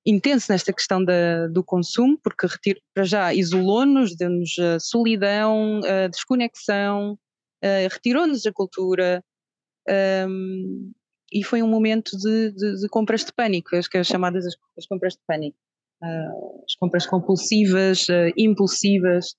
intenso 0.05 0.51
nesta 0.51 0.71
questão 0.71 1.03
da, 1.03 1.47
do 1.47 1.63
consumo, 1.63 2.17
porque 2.23 2.47
retiro, 2.47 2.79
para 2.93 3.03
já 3.03 3.33
isolou-nos, 3.33 4.15
deu-nos 4.15 4.55
solidão, 4.79 5.81
a 5.83 6.07
desconexão, 6.07 7.17
retirou-nos 7.91 8.45
a 8.45 8.53
cultura 8.53 9.23
um, 10.29 10.91
e 11.33 11.43
foi 11.43 11.61
um 11.61 11.67
momento 11.67 12.17
de, 12.17 12.51
de, 12.51 12.81
de, 12.81 12.87
compras 12.87 13.25
de 13.25 13.33
pânico, 13.33 13.75
as, 13.75 13.87
as 13.93 14.07
chamadas 14.07 14.45
as, 14.45 14.55
as 14.77 14.85
compras 14.85 15.13
de 15.13 15.19
pânico 15.27 15.57
as 16.01 16.75
compras 16.79 17.05
compulsivas, 17.05 18.07
uh, 18.09 18.31
impulsivas. 18.37 19.31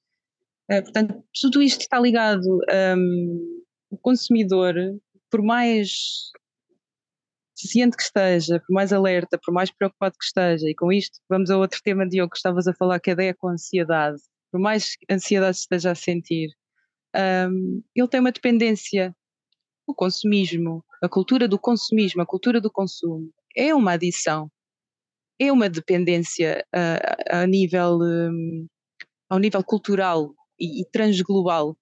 Uh, 0.71 0.83
portanto, 0.83 1.25
tudo 1.41 1.63
isto 1.63 1.81
está 1.83 1.99
ligado. 1.99 2.61
Um, 2.97 3.65
o 3.91 3.99
consumidor, 3.99 4.75
por 5.31 5.43
mais 5.43 5.91
ciente 7.55 7.97
que 7.97 8.03
esteja, 8.03 8.61
por 8.61 8.73
mais 8.73 8.93
alerta, 8.93 9.39
por 9.45 9.53
mais 9.53 9.71
preocupado 9.71 10.15
que 10.19 10.25
esteja, 10.25 10.69
e 10.69 10.75
com 10.75 10.93
isto 10.93 11.19
vamos 11.29 11.51
a 11.51 11.59
outro 11.59 11.81
tema, 11.83 12.09
Diogo, 12.09 12.31
que 12.31 12.37
estavas 12.37 12.69
a 12.69 12.75
falar, 12.75 13.01
que 13.01 13.11
é 13.11 13.35
com 13.35 13.49
ansiedade. 13.49 14.21
Por 14.51 14.61
mais 14.61 14.97
ansiedade 15.11 15.57
esteja 15.57 15.91
a 15.91 15.95
sentir, 15.95 16.51
um, 17.51 17.83
ele 17.95 18.09
tem 18.09 18.21
uma 18.21 18.33
dependência. 18.33 19.15
O 19.87 19.95
consumismo, 19.95 20.85
a 21.03 21.09
cultura 21.09 21.49
do 21.49 21.59
consumismo, 21.59 22.21
a 22.21 22.27
cultura 22.27 22.61
do 22.61 22.71
consumo, 22.71 23.33
é 23.57 23.75
uma 23.75 23.93
adição 23.93 24.51
é 25.41 25.53
uma 25.53 25.69
dependência 25.69 26.65
a, 26.73 27.43
a 27.43 27.47
nível 27.47 27.99
um, 28.01 28.67
ao 29.29 29.39
nível 29.39 29.63
cultural 29.63 30.35
e, 30.59 30.83
e 30.83 30.85
transglobal. 30.91 31.77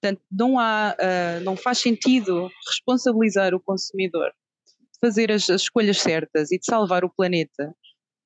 Portanto, 0.00 0.22
não 0.30 0.58
há, 0.58 0.96
uh, 0.98 1.44
não 1.44 1.56
faz 1.56 1.78
sentido 1.78 2.50
responsabilizar 2.66 3.54
o 3.54 3.60
consumidor 3.60 4.32
de 4.66 4.98
fazer 5.00 5.30
as, 5.30 5.48
as 5.48 5.62
escolhas 5.62 6.00
certas 6.00 6.50
e 6.50 6.58
de 6.58 6.66
salvar 6.66 7.04
o 7.04 7.10
planeta. 7.10 7.74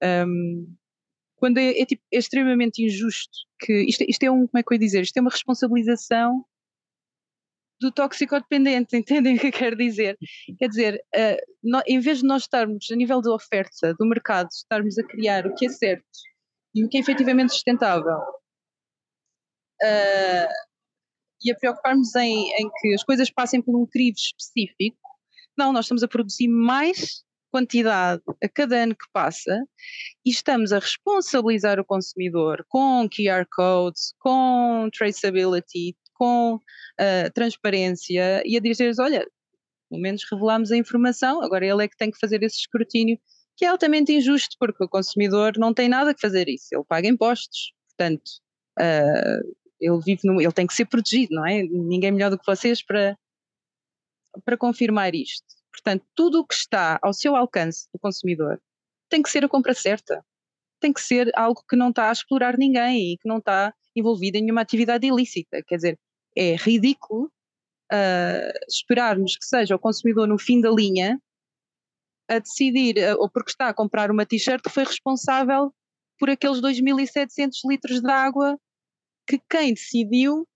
Um, 0.02 0.74
quando 1.36 1.58
é, 1.58 1.78
é, 1.78 1.84
tipo, 1.84 2.02
é, 2.12 2.18
extremamente 2.18 2.82
injusto 2.82 3.38
que 3.60 3.72
isto, 3.84 4.04
isto 4.08 4.22
é 4.22 4.30
um, 4.30 4.46
como 4.46 4.58
é 4.58 4.62
que 4.62 4.72
eu 4.72 4.76
ia 4.76 4.80
dizer, 4.80 5.02
isto 5.02 5.16
é 5.18 5.20
uma 5.20 5.30
responsabilização 5.30 6.44
do 7.80 7.92
toxicodependente, 7.92 8.96
entendem 8.96 9.36
o 9.36 9.40
que 9.40 9.48
eu 9.48 9.52
quero 9.52 9.76
dizer? 9.76 10.16
Quer 10.58 10.68
dizer, 10.68 11.04
uh, 11.14 11.36
no, 11.62 11.82
em 11.86 12.00
vez 12.00 12.18
de 12.18 12.24
nós 12.24 12.42
estarmos 12.42 12.90
a 12.90 12.96
nível 12.96 13.20
da 13.20 13.32
oferta 13.32 13.94
do 13.94 14.06
mercado, 14.06 14.48
estarmos 14.50 14.98
a 14.98 15.06
criar 15.06 15.46
o 15.46 15.54
que 15.54 15.66
é 15.66 15.68
certo 15.68 16.04
e 16.74 16.84
o 16.84 16.88
que 16.88 16.96
é 16.96 17.00
efetivamente 17.00 17.52
sustentável 17.52 18.18
uh, 19.82 20.52
e 21.44 21.50
a 21.50 21.56
preocuparmos 21.58 22.14
em, 22.16 22.50
em, 22.52 22.70
que 22.80 22.94
as 22.94 23.02
coisas 23.02 23.30
passem 23.30 23.60
por 23.60 23.76
um 23.76 23.86
crivo 23.86 24.16
específico, 24.16 24.98
não, 25.56 25.72
nós 25.72 25.86
estamos 25.86 26.02
a 26.02 26.08
produzir 26.08 26.48
mais 26.48 27.24
quantidade 27.50 28.22
a 28.42 28.48
cada 28.48 28.76
ano 28.82 28.94
que 28.94 29.06
passa 29.12 29.64
e 30.24 30.30
estamos 30.30 30.72
a 30.72 30.78
responsabilizar 30.78 31.80
o 31.80 31.84
consumidor 31.84 32.64
com 32.68 33.08
QR 33.08 33.46
codes, 33.50 34.12
com 34.18 34.88
traceability, 34.92 35.96
com 36.18 36.54
uh, 36.56 37.32
transparência 37.34 38.42
e 38.44 38.56
a 38.56 38.60
dizer-lhes, 38.60 38.98
olha, 38.98 39.26
pelo 39.88 40.00
menos 40.00 40.24
revelamos 40.30 40.72
a 40.72 40.76
informação, 40.76 41.42
agora 41.42 41.64
ele 41.66 41.84
é 41.84 41.88
que 41.88 41.96
tem 41.96 42.10
que 42.10 42.18
fazer 42.18 42.42
esse 42.42 42.58
escrutínio, 42.58 43.18
que 43.56 43.64
é 43.64 43.68
altamente 43.68 44.12
injusto, 44.12 44.56
porque 44.58 44.84
o 44.84 44.88
consumidor 44.88 45.52
não 45.56 45.72
tem 45.72 45.88
nada 45.88 46.14
que 46.14 46.20
fazer 46.20 46.48
isso, 46.48 46.68
ele 46.72 46.84
paga 46.84 47.08
impostos, 47.08 47.72
portanto, 47.88 48.28
uh, 48.78 49.56
ele 49.80 50.00
vive 50.04 50.20
no, 50.24 50.40
ele 50.40 50.52
tem 50.52 50.66
que 50.66 50.74
ser 50.74 50.86
protegido, 50.86 51.34
não 51.34 51.46
é? 51.46 51.62
Ninguém 51.62 52.12
melhor 52.12 52.30
do 52.30 52.38
que 52.38 52.46
vocês 52.46 52.82
para, 52.82 53.16
para 54.44 54.56
confirmar 54.56 55.14
isto. 55.14 55.44
Portanto, 55.72 56.04
tudo 56.14 56.40
o 56.40 56.46
que 56.46 56.54
está 56.54 56.98
ao 57.02 57.12
seu 57.12 57.36
alcance 57.36 57.86
do 57.92 57.98
consumidor 57.98 58.60
tem 59.08 59.22
que 59.22 59.30
ser 59.30 59.44
a 59.44 59.48
compra 59.48 59.74
certa. 59.74 60.24
Tem 60.80 60.92
que 60.92 61.00
ser 61.00 61.30
algo 61.34 61.62
que 61.68 61.76
não 61.76 61.90
está 61.90 62.08
a 62.08 62.12
explorar 62.12 62.56
ninguém 62.56 63.12
e 63.12 63.18
que 63.18 63.28
não 63.28 63.38
está 63.38 63.72
envolvido 63.94 64.36
em 64.36 64.42
nenhuma 64.42 64.62
atividade 64.62 65.06
ilícita. 65.06 65.62
Quer 65.66 65.76
dizer, 65.76 65.98
é 66.36 66.56
ridículo 66.56 67.30
uh, 67.92 68.66
esperarmos 68.68 69.36
que 69.36 69.44
seja 69.46 69.74
o 69.74 69.78
consumidor 69.78 70.28
no 70.28 70.38
fim 70.38 70.60
da 70.60 70.70
linha 70.70 71.20
a 72.28 72.38
decidir, 72.38 72.96
uh, 72.98 73.20
ou 73.20 73.30
porque 73.30 73.50
está 73.50 73.68
a 73.68 73.74
comprar 73.74 74.10
uma 74.10 74.26
t-shirt, 74.26 74.62
que 74.62 74.70
foi 74.70 74.84
responsável 74.84 75.72
por 76.18 76.30
aqueles 76.30 76.60
2.700 76.60 77.52
litros 77.68 78.00
de 78.00 78.10
água 78.10 78.58
que 79.26 79.40
quem 79.50 79.74
decidiu 79.74 80.46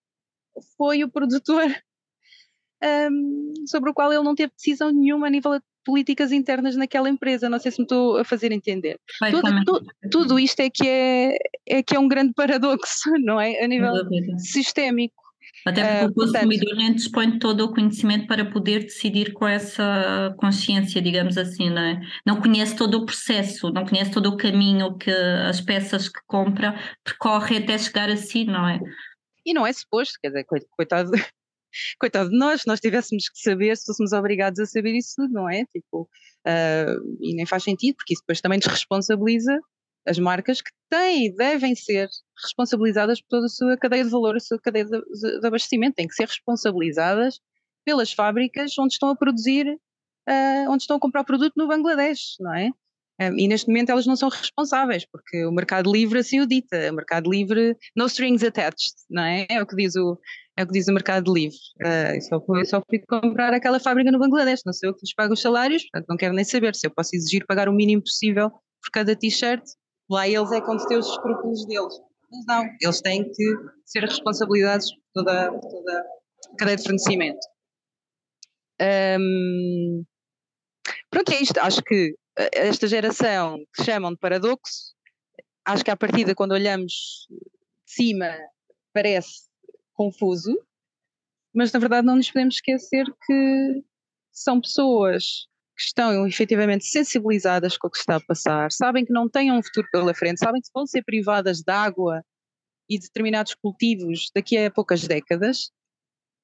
foi 0.77 1.03
o 1.05 1.11
produtor 1.11 1.65
um, 3.11 3.53
sobre 3.67 3.91
o 3.91 3.95
qual 3.95 4.13
ele 4.13 4.23
não 4.23 4.35
teve 4.35 4.53
decisão 4.55 4.91
nenhuma 4.91 5.27
a 5.27 5.31
nível 5.31 5.59
de 5.59 5.65
políticas 5.85 6.31
internas 6.31 6.77
naquela 6.77 7.09
empresa. 7.09 7.49
Não 7.49 7.59
sei 7.59 7.73
se 7.73 7.79
me 7.79 7.85
estou 7.85 8.19
a 8.19 8.25
fazer 8.25 8.53
entender. 8.53 8.99
Tudo, 9.31 9.65
tudo, 9.65 9.87
tudo, 10.11 10.39
isto 10.39 10.61
é 10.61 10.71
que 10.71 10.87
é, 10.87 11.37
é 11.67 11.83
que 11.83 11.97
é 11.97 11.99
um 11.99 12.09
grande 12.09 12.33
paradoxo, 12.35 13.11
não 13.25 13.41
é? 13.41 13.63
A 13.63 13.69
nível 13.69 13.93
sistémico. 14.39 15.20
Até 15.67 15.83
porque 15.83 16.05
uh, 16.05 16.09
o 16.09 16.15
consumidor 16.15 16.59
portanto, 16.59 16.77
nem 16.77 16.95
dispõe 16.95 17.31
de 17.33 17.39
todo 17.39 17.65
o 17.65 17.75
conhecimento 17.75 18.27
para 18.27 18.51
poder 18.51 18.81
decidir 18.81 19.33
com 19.33 19.47
essa 19.47 20.35
consciência, 20.39 21.03
digamos 21.03 21.37
assim, 21.37 21.71
não 21.71 21.83
é? 21.83 22.01
Não 22.27 22.41
conhece 22.41 22.77
todo 22.77 22.95
o 22.99 23.05
processo, 23.05 23.71
não 23.71 23.85
conhece 23.85 24.11
todo 24.11 24.27
o 24.27 24.37
caminho 24.37 24.97
que 24.97 25.11
as 25.11 25.61
peças 25.61 26.09
que 26.09 26.21
compra 26.27 26.79
percorrem 27.05 27.59
até 27.59 27.77
chegar 27.77 28.09
a 28.09 28.17
si, 28.17 28.45
não 28.45 28.67
é? 28.69 28.81
E 29.45 29.53
não 29.53 29.67
é 29.67 29.73
suposto, 29.73 30.19
quer 30.23 30.29
dizer, 30.29 30.47
coitado, 30.71 31.11
coitado 31.99 32.31
de 32.31 32.39
nós, 32.39 32.63
nós 32.67 32.81
tivéssemos 32.81 33.29
que 33.29 33.39
saber 33.39 33.77
se 33.77 33.85
fôssemos 33.87 34.13
obrigados 34.13 34.59
a 34.61 34.67
saber 34.67 34.97
isso 34.97 35.15
tudo, 35.17 35.33
não 35.33 35.49
é? 35.49 35.65
Tipo, 35.67 36.09
uh, 36.47 37.19
e 37.21 37.35
nem 37.35 37.47
faz 37.47 37.65
sentido, 37.65 37.97
porque 37.97 38.15
isso 38.15 38.23
depois 38.23 38.41
também 38.41 38.59
desresponsabiliza 38.59 39.59
as 40.11 40.19
marcas 40.19 40.61
que 40.61 40.71
têm 40.91 41.27
e 41.27 41.37
devem 41.37 41.75
ser 41.77 42.09
responsabilizadas 42.43 43.21
por 43.21 43.29
toda 43.29 43.47
a 43.47 43.49
sua 43.49 43.77
cadeia 43.77 44.05
de 44.05 44.11
valor, 44.11 44.37
a 44.37 44.41
sua 44.41 44.59
cadeia 44.59 44.85
de, 44.85 45.01
de, 45.01 45.47
abastecimento, 45.47 45.95
têm 45.95 46.09
que 46.09 46.15
ser 46.15 46.27
responsabilizadas 46.27 47.39
pelas 47.85 48.13
fábricas 48.13 48.77
onde 48.77 48.95
estão 48.95 49.09
a 49.09 49.17
produzir, 49.17 49.69
uh, 49.69 50.71
onde 50.71 50.83
estão 50.83 50.97
a 50.97 51.01
comprar 51.01 51.21
o 51.21 51.25
produto 51.25 51.55
no 51.57 51.69
Bangladesh, 51.69 52.35
não 52.41 52.55
é? 52.55 52.71
Um, 53.21 53.39
e 53.39 53.47
neste 53.47 53.69
momento 53.69 53.91
elas 53.91 54.07
não 54.07 54.17
são 54.17 54.31
responsáveis, 54.31 55.05
porque 55.05 55.45
o 55.45 55.53
mercado 55.53 55.93
livre 55.93 56.19
assim 56.19 56.41
o 56.41 56.47
dita, 56.47 56.91
o 56.91 56.95
mercado 56.95 57.31
livre, 57.31 57.77
no 57.95 58.07
strings 58.07 58.43
attached, 58.43 58.95
não 59.09 59.23
é? 59.23 59.47
É 59.49 59.63
o 59.63 59.67
que 59.67 59.77
diz 59.77 59.95
o, 59.95 60.19
é 60.57 60.65
o 60.65 60.67
que 60.67 60.73
diz 60.73 60.89
o 60.89 60.93
mercado 60.93 61.33
livre. 61.33 61.57
Uh, 61.85 62.17
eu, 62.17 62.21
só, 62.65 62.79
eu 62.79 62.83
fui 62.89 62.99
comprar 63.07 63.53
aquela 63.53 63.79
fábrica 63.79 64.11
no 64.11 64.19
Bangladesh, 64.19 64.63
não 64.67 64.73
sei 64.73 64.89
eu 64.89 64.95
que 64.95 65.03
lhes 65.03 65.15
pago 65.15 65.35
os 65.35 65.41
salários, 65.43 65.83
portanto 65.83 66.09
não 66.09 66.17
quero 66.17 66.35
nem 66.35 66.45
saber 66.45 66.75
se 66.75 66.87
eu 66.87 66.91
posso 66.91 67.15
exigir 67.15 67.47
pagar 67.47 67.69
o 67.69 67.73
mínimo 67.73 68.03
possível 68.03 68.51
por 68.51 68.91
cada 68.91 69.15
t-shirt, 69.15 69.63
lá 70.11 70.29
eles 70.29 70.51
é 70.53 70.61
quando 70.61 70.85
têm 70.87 70.99
os 70.99 71.09
escrúpulos 71.09 71.65
deles. 71.67 71.95
Mas 72.31 72.45
não, 72.47 72.65
eles 72.81 73.01
têm 73.01 73.25
que 73.25 73.57
ser 73.85 74.01
responsabilizados 74.01 74.93
por 74.93 75.25
toda, 75.25 75.51
toda 75.61 76.01
a 76.53 76.57
cadeia 76.57 76.77
de 76.77 76.83
fornecimento. 76.83 77.41
Um, 79.19 80.05
pronto, 81.11 81.33
é 81.33 81.43
isto. 81.43 81.59
Acho 81.59 81.83
que 81.83 82.17
eh, 82.39 82.51
esta 82.53 82.87
geração 82.87 83.59
que 83.75 83.85
chamam 83.85 84.13
de 84.13 84.19
paradoxo, 84.19 84.95
acho 85.65 85.85
que 85.85 85.91
à 85.91 85.97
partida, 85.97 86.35
quando 86.35 86.53
olhamos 86.53 86.93
de 87.29 87.95
cima, 87.95 88.37
parece 88.93 89.49
confuso, 89.93 90.57
mas 91.55 91.73
na 91.73 91.81
verdade 91.81 92.07
não 92.07 92.17
nos 92.17 92.31
podemos 92.31 92.55
esquecer 92.57 93.05
que 93.27 93.85
são 94.33 94.61
pessoas 94.61 95.47
que 95.81 95.87
estão 95.87 96.27
efetivamente 96.27 96.85
sensibilizadas 96.85 97.79
com 97.79 97.89
o 97.89 97.91
que 97.91 97.97
está 97.97 98.17
a 98.17 98.21
passar, 98.21 98.71
sabem 98.71 99.03
que 99.03 99.13
não 99.13 99.31
têm 99.31 99.51
um 99.51 99.63
futuro 99.63 99.89
pela 99.91 100.13
frente, 100.13 100.39
sabem 100.39 100.61
que 100.61 100.69
vão 100.75 100.87
ser 100.87 101.03
privadas 101.03 101.63
de 101.63 101.73
água 101.73 102.23
e 102.87 102.99
de 102.99 103.07
determinados 103.07 103.55
cultivos 103.55 104.31
daqui 104.35 104.59
a 104.59 104.71
poucas 104.71 105.09
décadas, 105.09 105.71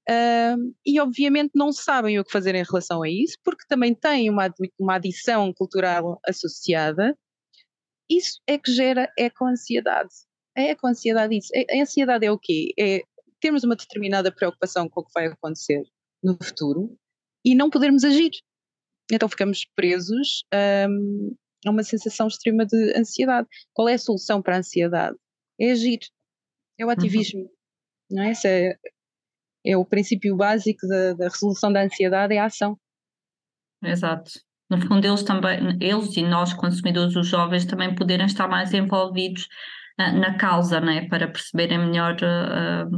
uh, 0.09 0.75
e 0.87 0.99
obviamente 0.99 1.51
não 1.55 1.71
sabem 1.71 2.19
o 2.19 2.25
que 2.25 2.33
fazer 2.33 2.55
em 2.55 2.65
relação 2.65 3.03
a 3.03 3.11
isso, 3.11 3.37
porque 3.45 3.67
também 3.69 3.95
têm 3.95 4.31
uma, 4.31 4.51
uma 4.79 4.95
adição 4.95 5.53
cultural 5.53 6.19
associada. 6.27 7.15
Isso 8.09 8.41
é 8.47 8.57
que 8.57 8.73
gera 8.73 9.13
eco-ansiedade. 9.19 10.15
É 10.57 10.71
eco-ansiedade 10.71 11.37
isso. 11.37 11.53
A 11.55 11.83
ansiedade 11.83 12.25
é 12.25 12.33
o 12.33 12.39
quê? 12.39 12.73
É 12.79 13.03
termos 13.39 13.65
uma 13.65 13.77
determinada 13.77 14.33
preocupação 14.33 14.89
com 14.89 15.03
o 15.03 15.05
que 15.05 15.13
vai 15.13 15.27
acontecer 15.27 15.83
no 16.23 16.39
futuro 16.43 16.97
e 17.45 17.55
não 17.55 17.69
podermos 17.69 18.03
agir. 18.03 18.31
Então 19.11 19.29
ficamos 19.29 19.65
presos 19.75 20.45
um, 20.89 21.35
a 21.67 21.71
uma 21.71 21.83
sensação 21.83 22.29
extrema 22.29 22.67
de 22.67 22.93
ansiedade. 22.97 23.49
Qual 23.73 23.89
é 23.89 23.95
a 23.95 23.99
solução 23.99 24.43
para 24.43 24.57
a 24.57 24.59
ansiedade? 24.59 25.17
É 25.61 25.71
agir, 25.71 26.01
é 26.79 26.85
o 26.85 26.89
uhum. 26.89 26.93
ativismo. 26.93 27.41
Uhum. 27.41 27.49
Não 28.11 28.23
é? 28.23 28.31
Esse 28.33 28.49
é, 28.49 28.77
é 29.65 29.77
o 29.77 29.85
princípio 29.85 30.37
básico 30.37 30.87
da, 30.87 31.15
da 31.15 31.29
resolução 31.29 31.73
da 31.73 31.83
ansiedade, 31.83 32.35
é 32.35 32.39
a 32.39 32.47
ação. 32.47 32.79
Exato. 33.83 34.31
No 34.69 34.81
fundo, 34.81 35.07
eles 35.07 35.23
também, 35.23 35.79
eles 35.81 36.17
e 36.17 36.23
nós, 36.23 36.53
consumidores, 36.53 37.15
os 37.15 37.29
jovens, 37.29 37.65
também 37.65 37.95
poderem 37.95 38.27
estar 38.27 38.49
mais 38.49 38.75
envolvidos 38.75 39.47
uh, 40.01 40.19
na 40.19 40.37
causa, 40.37 40.81
né? 40.81 41.09
para 41.09 41.29
perceberem 41.29 41.79
melhor 41.79 42.17
uh, 42.17 42.91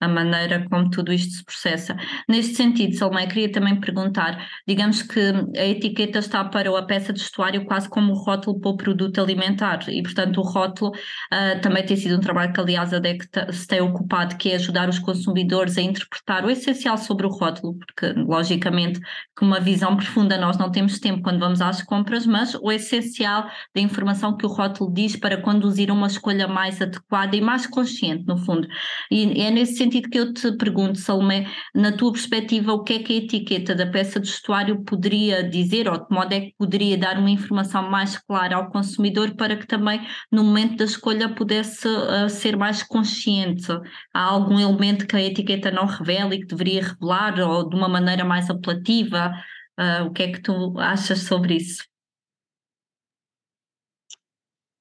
a 0.00 0.08
maneira 0.08 0.64
como 0.70 0.88
tudo 0.90 1.12
isto 1.12 1.34
se 1.34 1.44
processa. 1.44 1.96
Neste 2.28 2.54
sentido, 2.54 2.94
Salomé, 2.94 3.26
queria 3.26 3.50
também 3.50 3.78
perguntar, 3.80 4.46
digamos 4.66 5.02
que 5.02 5.20
a 5.56 5.66
etiqueta 5.66 6.20
está 6.20 6.44
para 6.44 6.76
a 6.78 6.82
peça 6.82 7.12
de 7.12 7.20
vestuário 7.20 7.64
quase 7.64 7.88
como 7.88 8.12
o 8.12 8.16
rótulo 8.16 8.60
para 8.60 8.70
o 8.70 8.76
produto 8.76 9.20
alimentar 9.20 9.80
e, 9.88 10.02
portanto, 10.02 10.38
o 10.38 10.42
rótulo 10.42 10.92
uh, 10.92 11.60
também 11.60 11.84
tem 11.84 11.96
sido 11.96 12.16
um 12.16 12.20
trabalho 12.20 12.52
que, 12.52 12.60
aliás, 12.60 12.92
a 12.94 12.98
DEC 12.98 13.24
se 13.52 13.66
tem 13.66 13.80
ocupado, 13.80 14.36
que 14.36 14.50
é 14.50 14.56
ajudar 14.56 14.88
os 14.88 14.98
consumidores 14.98 15.76
a 15.76 15.82
interpretar 15.82 16.44
o 16.44 16.50
essencial 16.50 16.96
sobre 16.96 17.26
o 17.26 17.30
rótulo, 17.30 17.76
porque, 17.78 18.12
logicamente, 18.12 19.00
com 19.36 19.46
uma 19.46 19.60
visão 19.60 19.96
profunda 19.96 20.38
nós 20.38 20.56
não 20.56 20.70
temos 20.70 20.98
tempo 21.00 21.22
quando 21.22 21.40
vamos 21.40 21.60
às 21.60 21.82
compras, 21.82 22.26
mas 22.26 22.54
o 22.54 22.70
essencial 22.70 23.48
da 23.74 23.80
informação 23.80 24.36
que 24.36 24.46
o 24.46 24.48
rótulo 24.48 24.92
diz 24.92 25.16
para 25.16 25.40
conduzir 25.40 25.90
uma 25.90 26.06
escolha 26.06 26.46
mais 26.46 26.80
adequada 26.80 27.34
e 27.34 27.40
mais 27.40 27.66
consciente, 27.66 28.24
no 28.26 28.36
fundo. 28.36 28.68
E 29.10 29.42
é 29.42 29.50
nesse 29.50 29.76
sentido 29.76 29.87
sentido 29.88 30.10
que 30.10 30.18
eu 30.18 30.32
te 30.32 30.56
pergunto, 30.56 30.98
Salomé, 30.98 31.46
na 31.74 31.90
tua 31.90 32.12
perspectiva, 32.12 32.72
o 32.72 32.84
que 32.84 32.94
é 32.94 32.98
que 33.02 33.12
a 33.14 33.16
etiqueta 33.16 33.74
da 33.74 33.86
peça 33.86 34.20
de 34.20 34.28
vestuário 34.30 34.84
poderia 34.84 35.42
dizer, 35.42 35.88
ou 35.88 35.98
de 35.98 36.14
modo 36.14 36.32
é 36.32 36.40
que 36.40 36.54
poderia 36.58 36.98
dar 36.98 37.18
uma 37.18 37.30
informação 37.30 37.90
mais 37.90 38.18
clara 38.18 38.56
ao 38.56 38.70
consumidor 38.70 39.34
para 39.34 39.56
que 39.56 39.66
também 39.66 40.00
no 40.30 40.44
momento 40.44 40.76
da 40.76 40.84
escolha 40.84 41.34
pudesse 41.34 41.88
uh, 41.88 42.28
ser 42.28 42.56
mais 42.56 42.82
consciente? 42.82 43.66
Há 44.12 44.22
algum 44.22 44.60
elemento 44.60 45.06
que 45.06 45.16
a 45.16 45.22
etiqueta 45.22 45.70
não 45.70 45.86
revela 45.86 46.34
e 46.34 46.40
que 46.40 46.46
deveria 46.46 46.82
revelar, 46.82 47.40
ou 47.40 47.68
de 47.68 47.74
uma 47.74 47.88
maneira 47.88 48.24
mais 48.24 48.50
apelativa? 48.50 49.32
Uh, 49.78 50.04
o 50.06 50.12
que 50.12 50.22
é 50.24 50.32
que 50.32 50.42
tu 50.42 50.78
achas 50.78 51.20
sobre 51.20 51.54
isso? 51.56 51.82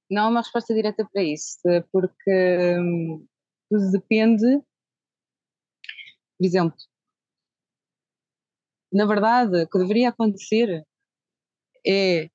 não 0.10 0.24
há 0.24 0.30
uma 0.30 0.39
resposta 0.39 0.74
direta 0.74 1.06
para 1.12 1.22
isso, 1.22 1.60
porque 1.91 2.78
hum, 2.80 3.26
tudo 3.70 3.91
depende. 3.91 4.46
Por 6.38 6.45
exemplo, 6.45 6.78
na 8.91 9.06
verdade, 9.06 9.63
o 9.63 9.67
que 9.67 9.78
deveria 9.80 10.10
acontecer 10.10 10.84
é. 11.86 12.30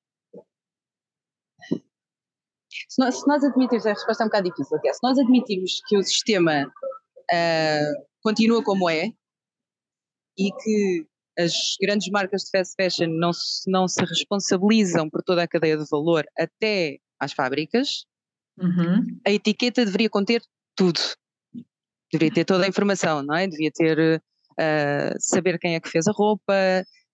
Se 2.89 2.99
nós, 2.99 3.19
se 3.19 3.27
nós 3.27 3.43
admitirmos, 3.43 3.85
a 3.85 3.93
resposta 3.93 4.23
é 4.23 4.25
um 4.25 4.29
bocado 4.29 4.49
difícil, 4.49 4.77
é, 4.83 4.93
se 4.93 4.99
nós 5.03 5.17
admitirmos 5.17 5.81
que 5.87 5.97
o 5.97 6.03
sistema 6.03 6.65
uh, 6.65 8.05
continua 8.21 8.63
como 8.63 8.89
é 8.89 9.11
e 10.37 10.51
que 10.51 11.07
as 11.37 11.53
grandes 11.81 12.09
marcas 12.09 12.43
de 12.43 12.51
fast 12.51 12.75
fashion 12.75 13.07
não 13.07 13.33
se, 13.33 13.69
não 13.69 13.87
se 13.87 14.03
responsabilizam 14.05 15.09
por 15.09 15.23
toda 15.23 15.43
a 15.43 15.47
cadeia 15.47 15.77
de 15.77 15.85
valor 15.89 16.25
até 16.37 16.99
às 17.19 17.33
fábricas, 17.33 18.05
uhum. 18.57 19.19
a 19.25 19.31
etiqueta 19.31 19.85
deveria 19.85 20.09
conter 20.09 20.43
tudo. 20.75 20.99
Deveria 22.13 22.31
ter 22.31 22.45
toda 22.45 22.65
a 22.65 22.67
informação, 22.67 23.23
não 23.23 23.35
é? 23.35 23.47
Devia 23.47 23.71
ter 23.73 24.21
uh, 24.51 25.15
saber 25.17 25.57
quem 25.57 25.73
é 25.73 25.79
que 25.79 25.89
fez 25.89 26.07
a 26.07 26.11
roupa, 26.11 26.53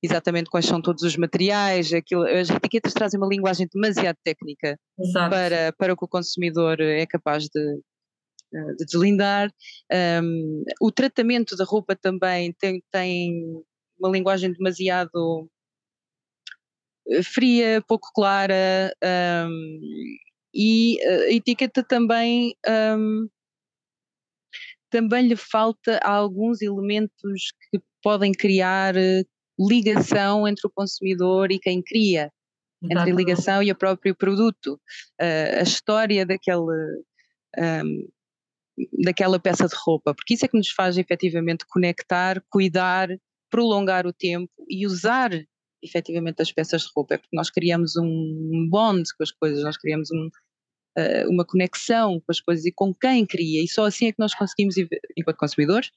exatamente 0.03 0.49
quais 0.49 0.65
são 0.65 0.81
todos 0.81 1.03
os 1.03 1.15
materiais, 1.15 1.93
aquilo, 1.93 2.23
as 2.23 2.49
etiquetas 2.49 2.93
trazem 2.93 3.17
uma 3.17 3.29
linguagem 3.29 3.65
demasiado 3.73 4.17
técnica 4.23 4.77
para, 5.13 5.73
para 5.77 5.93
o 5.93 5.97
que 5.97 6.03
o 6.03 6.07
consumidor 6.07 6.81
é 6.81 7.05
capaz 7.05 7.45
de, 7.45 7.79
ah, 8.53 8.73
de 8.77 8.85
deslindar. 8.85 9.49
Um, 10.21 10.63
o 10.81 10.91
tratamento 10.91 11.55
da 11.55 11.63
roupa 11.63 11.95
também 11.95 12.53
tem, 12.59 12.83
tem 12.91 13.63
uma 13.97 14.09
linguagem 14.09 14.51
demasiado 14.51 15.49
eh, 17.09 17.23
fria, 17.23 17.81
pouco 17.87 18.09
clara, 18.13 18.93
um, 19.47 19.79
e 20.53 20.97
a 21.03 21.33
etiqueta 21.33 21.83
também 21.83 22.55
um, 22.97 23.27
também 24.89 25.27
lhe 25.27 25.35
falta 25.35 25.99
alguns 26.03 26.61
elementos 26.61 27.53
que 27.69 27.81
podem 28.01 28.31
criar 28.31 28.95
eh, 28.95 29.23
ligação 29.59 30.47
entre 30.47 30.67
o 30.67 30.71
consumidor 30.73 31.51
e 31.51 31.59
quem 31.59 31.81
cria, 31.81 32.31
entre 32.81 33.11
a 33.11 33.15
ligação 33.15 33.61
e 33.61 33.71
o 33.71 33.75
próprio 33.75 34.15
produto. 34.15 34.79
Uh, 35.21 35.59
a 35.59 35.63
história 35.63 36.25
daquele, 36.25 36.61
um, 37.57 38.07
daquela 39.03 39.39
peça 39.39 39.67
de 39.67 39.75
roupa, 39.75 40.15
porque 40.15 40.33
isso 40.33 40.45
é 40.45 40.47
que 40.47 40.57
nos 40.57 40.69
faz 40.69 40.97
efetivamente 40.97 41.65
conectar, 41.67 42.41
cuidar, 42.49 43.09
prolongar 43.49 44.07
o 44.07 44.13
tempo 44.13 44.51
e 44.69 44.85
usar 44.87 45.31
efetivamente 45.81 46.41
as 46.41 46.51
peças 46.51 46.83
de 46.83 46.89
roupa, 46.95 47.15
é 47.15 47.17
porque 47.17 47.35
nós 47.35 47.49
criamos 47.49 47.95
um 47.97 48.67
bond 48.69 49.03
com 49.17 49.23
as 49.23 49.31
coisas, 49.31 49.63
nós 49.63 49.77
criamos 49.77 50.09
um, 50.11 50.29
uh, 50.99 51.29
uma 51.29 51.45
conexão 51.45 52.19
com 52.19 52.31
as 52.31 52.39
coisas 52.39 52.65
e 52.65 52.71
com 52.71 52.93
quem 52.93 53.25
cria, 53.25 53.63
e 53.63 53.67
só 53.67 53.85
assim 53.85 54.07
é 54.07 54.11
que 54.11 54.19
nós 54.19 54.33
conseguimos, 54.35 54.75
enquanto 55.17 55.37
consumidores, 55.37 55.91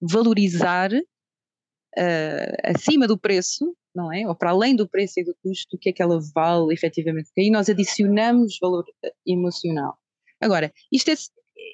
valorizar 0.00 0.92
uh, 0.92 2.56
acima 2.64 3.06
do 3.06 3.18
preço, 3.18 3.76
não 3.94 4.12
é? 4.12 4.26
Ou 4.26 4.34
para 4.34 4.50
além 4.50 4.74
do 4.74 4.88
preço 4.88 5.20
e 5.20 5.24
do 5.24 5.34
custo, 5.42 5.76
o 5.76 5.78
que 5.78 5.90
é 5.90 5.92
que 5.92 6.02
ela 6.02 6.20
vale 6.34 6.72
efetivamente, 6.72 7.26
porque 7.26 7.42
aí 7.42 7.50
nós 7.50 7.68
adicionamos 7.68 8.56
valor 8.60 8.84
eh, 9.04 9.12
emocional. 9.26 9.98
Agora, 10.40 10.72
isto 10.92 11.10
é, 11.10 11.14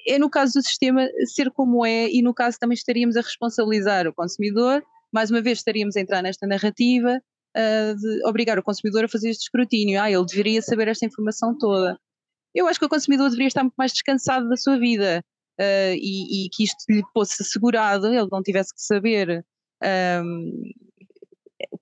é 0.07 0.19
no 0.19 0.29
caso 0.29 0.53
do 0.53 0.63
sistema 0.63 1.07
ser 1.33 1.51
como 1.51 1.85
é, 1.85 2.09
e 2.09 2.21
no 2.21 2.33
caso 2.33 2.57
também 2.59 2.73
estaríamos 2.73 3.15
a 3.15 3.21
responsabilizar 3.21 4.07
o 4.07 4.13
consumidor, 4.13 4.83
mais 5.13 5.29
uma 5.29 5.41
vez 5.41 5.59
estaríamos 5.59 5.95
a 5.95 6.01
entrar 6.01 6.21
nesta 6.21 6.45
narrativa 6.47 7.21
de 7.99 8.23
obrigar 8.25 8.59
o 8.59 8.63
consumidor 8.63 9.05
a 9.05 9.07
fazer 9.07 9.29
este 9.29 9.43
escrutínio. 9.43 9.99
Ah, 9.99 10.11
ele 10.11 10.25
deveria 10.25 10.61
saber 10.61 10.89
esta 10.89 11.05
informação 11.05 11.57
toda. 11.57 11.97
Eu 12.57 12.67
acho 12.67 12.79
que 12.79 12.85
o 12.85 12.89
consumidor 12.89 13.29
deveria 13.29 13.49
estar 13.49 13.61
muito 13.61 13.75
mais 13.77 13.91
descansado 13.91 14.49
da 14.49 14.57
sua 14.57 14.79
vida 14.79 15.23
uh, 15.59 15.93
e, 15.93 16.45
e, 16.45 16.49
que 16.49 16.63
isto 16.63 16.77
lhe 16.89 17.03
fosse 17.13 17.43
assegurado, 17.43 18.07
ele 18.07 18.27
não 18.31 18.41
tivesse 18.41 18.73
que 18.73 18.81
saber 18.81 19.45
um, 20.23 20.51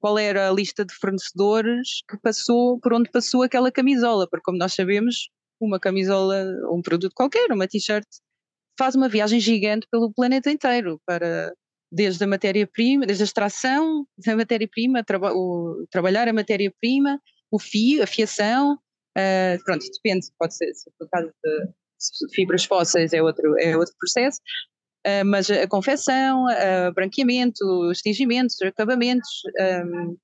qual 0.01 0.19
era 0.19 0.49
a 0.49 0.53
lista 0.53 0.83
de 0.83 0.93
fornecedores 0.93 2.03
que 2.09 2.17
passou, 2.17 2.77
por 2.81 2.93
onde 2.93 3.09
passou 3.09 3.41
aquela 3.41 3.71
camisola, 3.71 4.27
porque 4.29 4.43
como 4.43 4.57
nós 4.57 4.73
sabemos, 4.73 5.29
uma 5.61 5.79
camisola, 5.79 6.43
um 6.69 6.81
produto 6.81 7.13
qualquer, 7.15 7.49
uma 7.53 7.69
t-shirt, 7.69 8.05
faz 8.77 8.95
uma 8.95 9.07
viagem 9.07 9.39
gigante 9.39 9.87
pelo 9.89 10.11
planeta 10.11 10.51
inteiro 10.51 10.99
para 11.05 11.53
desde 11.89 12.21
a 12.25 12.27
matéria-prima, 12.27 13.05
desde 13.05 13.23
a 13.23 13.25
extração 13.25 14.05
da 14.17 14.35
matéria-prima, 14.35 15.05
traba 15.05 15.31
trabalhar 15.89 16.27
a 16.27 16.33
matéria-prima, 16.33 17.17
o 17.49 17.57
fio, 17.57 18.03
a 18.03 18.07
fiação, 18.07 18.77
uh, 19.17 19.63
pronto, 19.63 19.85
depende, 19.85 20.27
pode 20.37 20.55
ser, 20.55 20.73
se 20.73 20.89
for 20.97 21.07
caso 21.09 21.31
de 21.43 22.35
fibras 22.35 22.65
fósseis 22.65 23.13
é 23.13 23.21
outro, 23.21 23.57
é 23.59 23.75
outro 23.77 23.95
processo, 23.99 24.39
uh, 25.07 25.25
mas 25.25 25.49
a 25.49 25.67
confecção, 25.67 26.45
uh, 26.45 26.93
branqueamento, 26.93 27.63
os 27.89 27.99
tingimentos, 27.99 28.55
os 28.55 28.67
acabamentos, 28.67 29.29
um, 29.85 30.17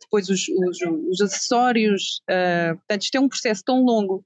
depois 0.00 0.28
os, 0.28 0.46
os, 0.48 0.78
os 1.08 1.20
acessórios, 1.20 2.20
uh, 2.30 2.76
portanto 2.76 3.02
isto 3.02 3.14
é 3.16 3.20
um 3.20 3.28
processo 3.28 3.62
tão 3.64 3.82
longo 3.82 4.24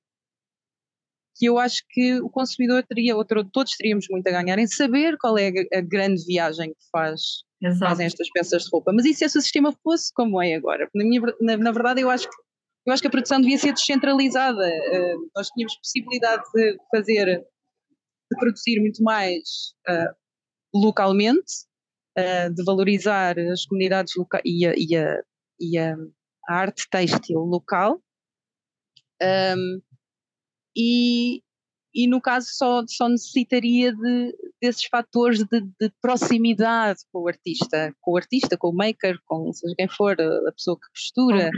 que 1.36 1.46
eu 1.46 1.58
acho 1.58 1.82
que 1.90 2.20
o 2.20 2.30
consumidor 2.30 2.84
teria, 2.84 3.16
ou 3.16 3.24
todos 3.24 3.76
teríamos 3.76 4.06
muito 4.08 4.26
a 4.28 4.30
ganhar 4.30 4.58
em 4.58 4.66
saber 4.66 5.16
qual 5.18 5.36
é 5.36 5.48
a, 5.48 5.78
a 5.78 5.80
grande 5.80 6.24
viagem 6.24 6.70
que 6.70 6.90
faz, 6.92 7.20
fazem 7.78 8.06
estas 8.06 8.30
peças 8.30 8.64
de 8.64 8.70
roupa. 8.70 8.92
Mas 8.92 9.04
e 9.04 9.14
se 9.14 9.24
esse 9.24 9.40
sistema 9.40 9.72
fosse 9.82 10.12
como 10.14 10.40
é 10.40 10.54
agora? 10.54 10.88
Na, 10.94 11.04
minha, 11.04 11.20
na, 11.40 11.56
na 11.56 11.72
verdade, 11.72 12.00
eu 12.00 12.10
acho 12.10 12.28
que 12.28 12.36
eu 12.86 12.92
acho 12.92 13.00
que 13.00 13.08
a 13.08 13.10
produção 13.10 13.40
devia 13.40 13.58
ser 13.58 13.72
descentralizada. 13.72 14.66
Uh, 14.66 15.30
nós 15.34 15.48
tínhamos 15.48 15.76
possibilidade 15.76 16.42
de 16.54 16.76
fazer, 16.94 17.26
de 17.26 18.38
produzir 18.38 18.80
muito 18.80 19.02
mais 19.02 19.40
uh, 19.88 20.14
localmente, 20.74 21.66
uh, 22.18 22.52
de 22.52 22.62
valorizar 22.64 23.38
as 23.38 23.64
comunidades 23.64 24.14
locais 24.16 24.42
e, 24.44 24.66
a, 24.66 24.74
e, 24.76 24.96
a, 24.96 25.22
e 25.60 25.78
a, 25.78 25.94
a, 26.48 26.54
arte 26.54 26.88
têxtil 26.90 27.38
local. 27.40 28.02
Um, 29.22 29.80
e, 30.76 31.42
e 31.94 32.08
no 32.08 32.20
caso 32.20 32.48
só, 32.50 32.82
só 32.88 33.08
necessitaria 33.08 33.92
de, 33.94 34.36
desses 34.60 34.84
fatores 34.86 35.44
de, 35.44 35.60
de, 35.60 35.92
proximidade 36.02 37.00
com 37.12 37.20
o 37.20 37.28
artista, 37.28 37.94
com 38.00 38.12
o 38.12 38.16
artista, 38.16 38.56
com 38.56 38.70
o 38.70 38.74
maker, 38.74 39.18
com 39.24 39.52
seja 39.52 39.74
quem 39.76 39.86
for, 39.88 40.20
a, 40.20 40.52
pessoa 40.52 40.76
que 40.76 40.88
costura. 40.88 41.50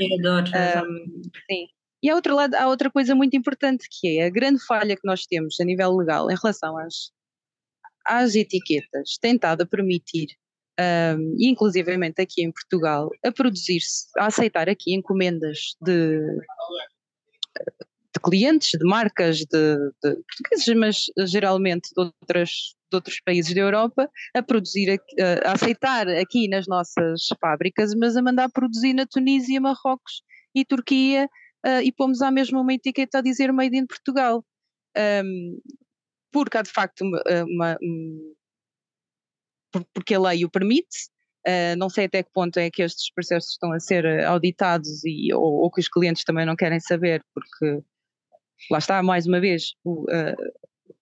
Um, 0.85 1.23
sim. 1.51 1.67
E 2.03 2.11
há, 2.11 2.15
outro 2.15 2.35
lado, 2.35 2.55
há 2.55 2.69
outra 2.69 2.91
coisa 2.91 3.15
muito 3.15 3.37
importante 3.37 3.89
que 3.91 4.19
é 4.19 4.27
a 4.27 4.31
grande 4.31 4.63
falha 4.67 4.95
que 4.95 5.07
nós 5.07 5.25
temos 5.25 5.59
a 5.59 5.65
nível 5.65 5.97
legal 5.97 6.31
em 6.31 6.37
relação 6.37 6.77
às, 6.77 7.11
às 8.05 8.35
etiquetas, 8.35 9.17
tentado 9.19 9.63
a 9.63 9.67
permitir, 9.67 10.29
um, 10.79 11.37
inclusivamente 11.41 12.21
aqui 12.21 12.43
em 12.43 12.53
Portugal, 12.53 13.09
a 13.25 13.33
produzir-se, 13.33 14.09
a 14.19 14.27
aceitar 14.27 14.69
aqui 14.69 14.95
encomendas 14.95 15.75
de 15.81 16.21
de 18.17 18.21
clientes, 18.21 18.71
de 18.71 18.85
marcas, 18.85 19.39
de, 19.39 19.77
de 20.03 20.17
portugueses, 20.25 20.75
mas 20.75 21.29
geralmente 21.29 21.91
de, 21.95 22.03
outras, 22.03 22.51
de 22.91 22.95
outros 22.95 23.21
países 23.21 23.55
da 23.55 23.61
Europa, 23.61 24.11
a 24.35 24.43
produzir, 24.43 24.91
a, 24.91 25.51
a, 25.51 25.53
aceitar 25.53 26.09
aqui 26.09 26.49
nas 26.49 26.67
nossas 26.67 27.27
fábricas, 27.39 27.95
mas 27.95 28.17
a 28.17 28.23
mandar 28.23 28.51
produzir 28.51 28.95
na 28.95 29.07
Tunísia, 29.07 29.61
Marrocos 29.61 30.23
e 30.55 30.65
Turquia, 30.65 31.29
uh, 31.67 31.83
e 31.83 31.93
pomos 31.93 32.23
à 32.23 32.31
mesma 32.31 32.61
uma 32.61 32.73
etiqueta 32.73 33.19
a 33.19 33.23
dizer 33.23 33.53
Made 33.53 33.77
in 33.77 33.87
Portugal. 33.87 34.45
Um, 34.97 35.61
porque 36.33 36.57
há 36.57 36.63
de 36.63 36.71
facto 36.71 37.03
uma, 37.03 37.23
uma 37.45 37.79
um, 37.83 38.35
porque 39.93 40.15
a 40.15 40.21
lei 40.21 40.45
o 40.45 40.51
permite, 40.51 41.11
Uh, 41.49 41.79
não 41.79 41.89
sei 41.89 42.07
até 42.07 42.25
que 42.25 42.33
ponto 42.33 42.59
é 42.59 42.69
que 42.69 42.83
estes 42.83 43.09
processos 43.13 43.53
estão 43.53 43.71
a 43.71 43.79
ser 43.79 44.05
auditados 44.25 45.05
e, 45.05 45.33
ou, 45.33 45.63
ou, 45.63 45.71
que 45.71 45.81
os 45.81 45.89
clientes 45.89 46.25
também 46.25 46.45
não 46.45 46.57
querem 46.57 46.81
saber, 46.81 47.25
porque 47.33 47.85
lá 48.71 48.79
está, 48.79 49.03
mais 49.03 49.27
uma 49.27 49.41
vez, 49.41 49.75
o, 49.85 50.07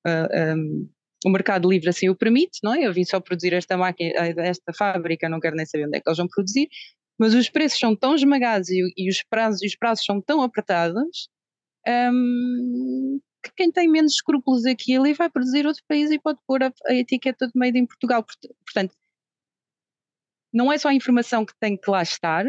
um, 0.07 0.89
o 1.25 1.31
mercado 1.31 1.69
livre 1.69 1.89
assim 1.89 2.09
o 2.09 2.17
permite, 2.17 2.59
não 2.63 2.75
é? 2.75 2.87
Eu 2.87 2.93
vim 2.93 3.05
só 3.05 3.19
produzir 3.19 3.55
esta 3.55 3.77
máquina, 3.77 4.13
esta 4.39 4.73
fábrica, 4.73 5.29
não 5.29 5.41
quero 5.41 5.57
nem 5.57 5.65
saber 5.65 5.87
onde 5.87 5.97
é 5.97 6.01
que 6.01 6.09
eles 6.09 6.19
vão 6.19 6.29
produzir, 6.29 6.69
mas 7.19 7.33
os 7.35 7.49
preços 7.49 7.79
são 7.79 7.97
tão 7.97 8.15
esmagados 8.15 8.69
e, 8.69 8.81
e 8.97 9.09
os, 9.09 9.23
prazos, 9.23 9.63
e 9.63 9.67
os 9.67 9.77
prazos 9.77 10.05
são 10.05 10.21
tão 10.21 10.43
apertados 10.43 11.29
um, 11.87 13.21
que 13.43 13.53
quem 13.57 13.71
tem 13.71 13.89
menos 13.89 14.15
escrúpulos 14.15 14.65
aqui 14.65 14.97
ali 14.97 15.13
vai 15.15 15.31
produzir 15.31 15.67
outro 15.67 15.83
país 15.87 16.11
e 16.11 16.19
pode 16.19 16.39
pôr 16.47 16.63
a, 16.63 16.73
a 16.87 16.95
etiqueta 16.95 17.47
de 17.47 17.53
made 17.55 17.79
em 17.79 17.87
Portugal. 17.87 18.25
Portanto, 18.65 18.95
não 20.53 20.73
é 20.73 20.79
só 20.79 20.89
a 20.89 20.95
informação 20.95 21.45
que 21.45 21.55
tem 21.59 21.77
que 21.77 21.91
lá 21.91 22.03
estar, 22.03 22.45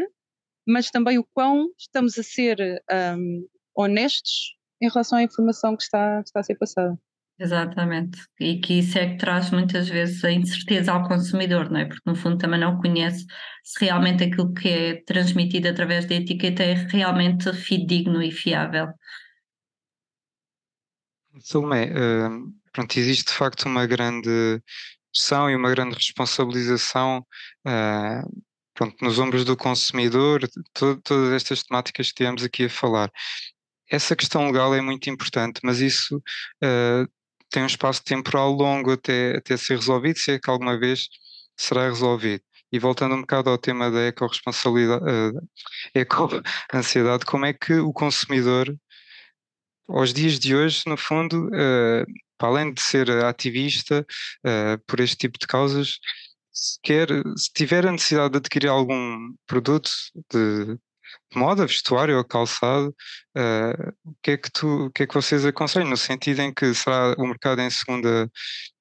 mas 0.67 0.89
também 0.89 1.17
o 1.17 1.27
quão 1.33 1.69
estamos 1.77 2.17
a 2.17 2.23
ser 2.23 2.57
um, 3.17 3.47
honestos 3.75 4.55
em 4.81 4.89
relação 4.89 5.17
à 5.17 5.23
informação 5.23 5.75
que 5.75 5.83
está, 5.83 6.21
que 6.21 6.29
está 6.29 6.39
a 6.39 6.43
ser 6.43 6.55
passada. 6.55 6.97
Exatamente, 7.37 8.17
e 8.39 8.61
que 8.61 8.79
isso 8.79 8.97
é 8.97 9.09
que 9.09 9.17
traz 9.17 9.51
muitas 9.51 9.89
vezes 9.89 10.23
a 10.23 10.31
incerteza 10.31 10.93
ao 10.93 11.05
consumidor, 11.05 11.69
não 11.69 11.81
é? 11.81 11.85
Porque 11.85 12.01
no 12.05 12.15
fundo 12.15 12.37
também 12.37 12.57
não 12.57 12.77
conhece 12.79 13.25
se 13.61 13.83
realmente 13.83 14.23
aquilo 14.23 14.53
que 14.53 14.69
é 14.69 15.03
transmitido 15.03 15.67
através 15.67 16.05
da 16.05 16.15
etiqueta 16.15 16.63
é 16.63 16.73
realmente 16.73 17.51
fidedigno 17.51 18.23
e 18.23 18.31
fiável. 18.31 18.87
Salomé, 21.41 21.87
uh, 21.87 22.53
pronto, 22.71 22.97
existe 22.97 23.25
de 23.25 23.33
facto 23.33 23.65
uma 23.65 23.85
grande 23.85 24.61
pressão 25.11 25.49
e 25.49 25.55
uma 25.57 25.71
grande 25.71 25.95
responsabilização 25.95 27.19
uh, 27.67 28.43
pronto, 28.73 28.95
nos 29.01 29.19
ombros 29.19 29.43
do 29.43 29.57
consumidor, 29.57 30.47
to 30.73 31.01
todas 31.01 31.33
estas 31.33 31.63
temáticas 31.63 32.09
que 32.11 32.23
temos 32.23 32.43
aqui 32.43 32.65
a 32.65 32.69
falar. 32.69 33.11
Essa 33.89 34.15
questão 34.15 34.47
legal 34.47 34.73
é 34.73 34.81
muito 34.81 35.09
importante, 35.09 35.59
mas 35.63 35.79
isso 35.79 36.17
uh, 36.17 37.07
tem 37.49 37.63
um 37.63 37.67
espaço 37.67 38.03
temporal 38.03 38.51
longo 38.51 38.91
até, 38.91 39.37
até 39.37 39.55
ser 39.57 39.75
resolvido, 39.77 40.19
se 40.19 40.31
é 40.33 40.39
que 40.39 40.49
alguma 40.49 40.77
vez 40.77 41.07
será 41.57 41.85
resolvido. 41.89 42.43
E 42.71 42.79
voltando 42.79 43.15
um 43.15 43.21
bocado 43.21 43.49
ao 43.49 43.57
tema 43.57 43.89
da 43.91 44.01
eco-responsabilidade, 44.01 45.03
uh, 45.05 45.49
eco-ansiedade, 45.93 47.23
como 47.25 47.45
é 47.45 47.53
que 47.53 47.73
o 47.75 47.93
consumidor, 47.93 48.75
aos 49.87 50.13
dias 50.13 50.39
de 50.39 50.55
hoje, 50.55 50.81
no 50.87 50.97
fundo, 50.97 51.47
uh, 51.47 52.05
para 52.37 52.49
além 52.49 52.73
de 52.73 52.81
ser 52.81 53.09
ativista 53.23 54.05
uh, 54.45 54.83
por 54.87 54.99
este 54.99 55.15
tipo 55.15 55.37
de 55.39 55.47
causas, 55.47 55.99
se, 56.51 56.79
quer, 56.81 57.07
se 57.37 57.51
tiver 57.53 57.85
a 57.85 57.91
necessidade 57.91 58.31
de 58.31 58.37
adquirir 58.37 58.69
algum 58.69 59.33
produto 59.45 59.89
de, 60.31 60.77
moda, 61.35 61.65
vestuário 61.65 62.17
ou 62.17 62.23
calçado, 62.23 62.95
uh, 63.37 63.93
o, 64.03 64.15
que 64.21 64.31
é 64.31 64.37
que 64.37 64.49
tu, 64.51 64.85
o 64.85 64.91
que 64.91 65.03
é 65.03 65.07
que 65.07 65.13
vocês 65.13 65.45
aconselham? 65.45 65.89
No 65.89 65.97
sentido 65.97 66.41
em 66.41 66.53
que 66.53 66.73
será 66.73 67.13
o 67.17 67.27
mercado 67.27 67.61
em 67.61 67.69
segunda, 67.69 68.29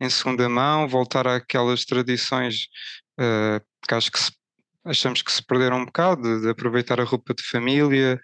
em 0.00 0.10
segunda 0.10 0.48
mão, 0.48 0.88
voltar 0.88 1.26
àquelas 1.26 1.84
tradições 1.84 2.68
uh, 3.20 3.60
que 3.86 3.94
acho 3.94 4.10
que 4.10 4.18
se, 4.18 4.32
achamos 4.84 5.22
que 5.22 5.32
se 5.32 5.44
perderam 5.44 5.78
um 5.78 5.84
bocado, 5.84 6.22
de, 6.22 6.42
de 6.42 6.48
aproveitar 6.48 7.00
a 7.00 7.04
roupa 7.04 7.34
de 7.34 7.42
família 7.42 8.20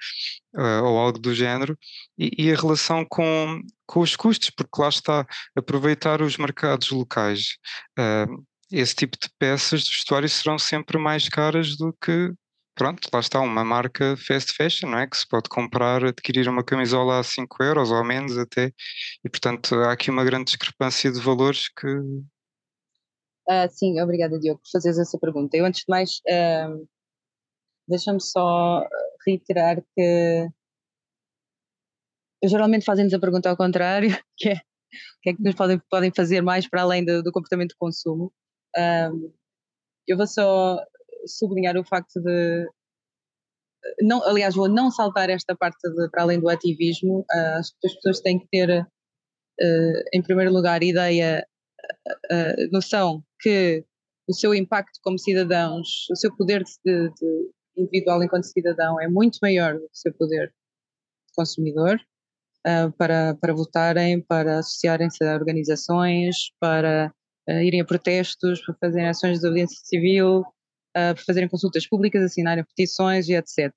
uh, 0.55 0.85
ou 0.85 0.99
algo 0.99 1.19
do 1.19 1.35
género, 1.35 1.79
e, 2.19 2.47
e, 2.47 2.53
a 2.53 2.57
relação 2.57 3.05
com, 3.05 3.61
com 3.87 4.01
os 4.01 4.17
custos, 4.17 4.51
porque 4.51 4.81
lá 4.81 4.89
está, 4.89 5.27
aproveitar 5.57 6.23
os 6.23 6.37
mercados 6.37 6.91
locais. 6.91 7.57
esse 8.71 8.95
tipo 8.95 9.17
de 9.21 9.29
peças 9.39 9.83
de 9.83 9.91
vestuário 9.91 10.29
serão 10.29 10.59
sempre 10.59 10.99
mais 10.99 11.29
caras 11.29 11.77
do 11.77 11.93
que 12.01 12.33
pronto, 12.81 13.11
lá 13.13 13.21
está 13.21 13.39
uma 13.43 13.63
marca 13.63 14.17
fast 14.17 14.55
fashion, 14.55 14.89
não 14.89 14.99
é? 15.01 15.07
Que 15.07 15.15
se 15.15 15.29
pode 15.29 15.51
comprar, 15.51 16.03
adquirir 16.03 16.49
uma 16.49 16.65
camisola 16.65 17.21
a 17.21 17.23
5 17.23 17.63
euros 17.63 17.91
ou 17.91 18.03
menos 18.03 18.39
até, 18.39 18.73
e 19.23 19.29
portanto 19.29 19.75
há 19.75 19.93
aqui 19.93 20.11
uma 20.11 20.25
grande 20.25 20.47
discrepância 20.47 21.13
de 21.13 21.21
valores 21.21 21.69
que. 21.69 21.87
Uh, 21.87 23.69
sim, 23.69 24.01
obrigada 24.01 24.41
Diogo 24.41 24.63
por 24.63 24.71
fazeres 24.73 24.99
essa 24.99 25.19
pergunta. 25.19 25.55
Eu 25.59 25.67
antes 25.67 25.81
de 25.81 25.87
mais, 25.91 26.21
uh, 26.27 26.89
deixa-me 27.87 28.19
só 28.19 28.83
reiterar 29.27 29.83
que 29.95 30.49
geralmente 32.43 32.87
fazem-nos 32.87 33.13
a 33.13 33.21
pergunta 33.21 33.51
ao 33.51 33.59
contrário, 33.59 34.09
que 34.39 34.49
é 34.49 34.55
o 34.55 35.21
que 35.21 35.31
é 35.31 35.35
que 35.35 35.43
nos 35.43 35.55
podem, 35.55 35.79
podem 35.91 36.11
fazer 36.17 36.41
mais 36.41 36.67
para 36.67 36.81
além 36.81 37.05
do, 37.05 37.23
do 37.23 37.31
comportamento 37.31 37.73
de 37.73 37.77
consumo. 37.77 38.33
Uh, 38.75 39.35
eu 40.09 40.17
vou 40.17 40.27
só 40.27 40.79
sublinhar 41.27 41.77
o 41.77 41.85
facto 41.85 42.21
de. 42.21 42.69
Não, 44.03 44.23
aliás, 44.25 44.55
vou 44.55 44.69
não 44.69 44.91
saltar 44.91 45.31
esta 45.31 45.57
parte 45.57 45.89
de, 45.91 46.09
para 46.11 46.23
além 46.23 46.39
do 46.39 46.49
ativismo. 46.49 47.21
Uh, 47.21 47.59
as 47.59 47.73
pessoas 47.95 48.21
têm 48.21 48.39
que 48.39 48.47
ter, 48.49 48.71
uh, 48.71 50.03
em 50.13 50.23
primeiro 50.23 50.53
lugar, 50.53 50.83
ideia, 50.83 51.47
uh, 52.31 52.73
noção 52.73 53.23
que 53.41 53.85
o 54.29 54.35
seu 54.35 54.55
impacto 54.55 55.01
como 55.03 55.19
cidadãos, 55.19 56.07
o 56.11 56.17
seu 56.17 56.35
poder 56.37 56.63
de, 56.63 57.11
de 57.11 57.51
individual 57.77 58.23
enquanto 58.23 58.45
cidadão 58.45 59.01
é 59.01 59.09
muito 59.09 59.39
maior 59.43 59.75
do 59.75 59.81
que 59.81 59.87
o 59.87 59.99
seu 59.99 60.13
poder 60.15 60.49
de 60.49 61.35
consumidor. 61.35 61.99
Para, 62.99 63.35
para 63.41 63.55
votarem, 63.55 64.21
para 64.21 64.59
associarem-se 64.59 65.25
a 65.25 65.33
organizações, 65.33 66.53
para 66.61 67.11
irem 67.49 67.81
a 67.81 67.87
protestos, 67.87 68.61
para 68.61 68.77
fazerem 68.79 69.09
ações 69.09 69.41
de 69.41 69.47
audiência 69.47 69.81
civil, 69.83 70.45
uh, 70.97 71.15
por 71.15 71.25
fazerem 71.25 71.49
consultas 71.49 71.87
públicas, 71.87 72.23
assinarem 72.23 72.65
petições 72.65 73.29
e 73.29 73.35
etc. 73.35 73.73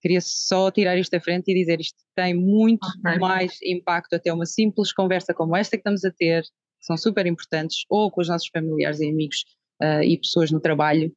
Queria 0.00 0.20
só 0.20 0.70
tirar 0.70 0.98
isto 0.98 1.14
à 1.14 1.20
frente 1.20 1.50
e 1.50 1.54
dizer 1.54 1.80
isto 1.80 1.98
tem 2.16 2.34
muito 2.34 2.84
okay. 2.84 3.18
mais 3.18 3.58
impacto 3.62 4.14
até 4.14 4.32
uma 4.32 4.46
simples 4.46 4.92
conversa 4.92 5.32
como 5.32 5.56
esta 5.56 5.76
que 5.76 5.80
estamos 5.80 6.04
a 6.04 6.10
ter, 6.10 6.42
que 6.42 6.86
são 6.86 6.96
super 6.96 7.26
importantes, 7.26 7.84
ou 7.88 8.10
com 8.10 8.20
os 8.20 8.28
nossos 8.28 8.48
familiares 8.48 9.00
e 9.00 9.08
amigos 9.08 9.44
uh, 9.82 10.02
e 10.02 10.18
pessoas 10.18 10.50
no 10.50 10.60
trabalho, 10.60 11.12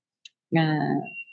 uh, 0.53 1.25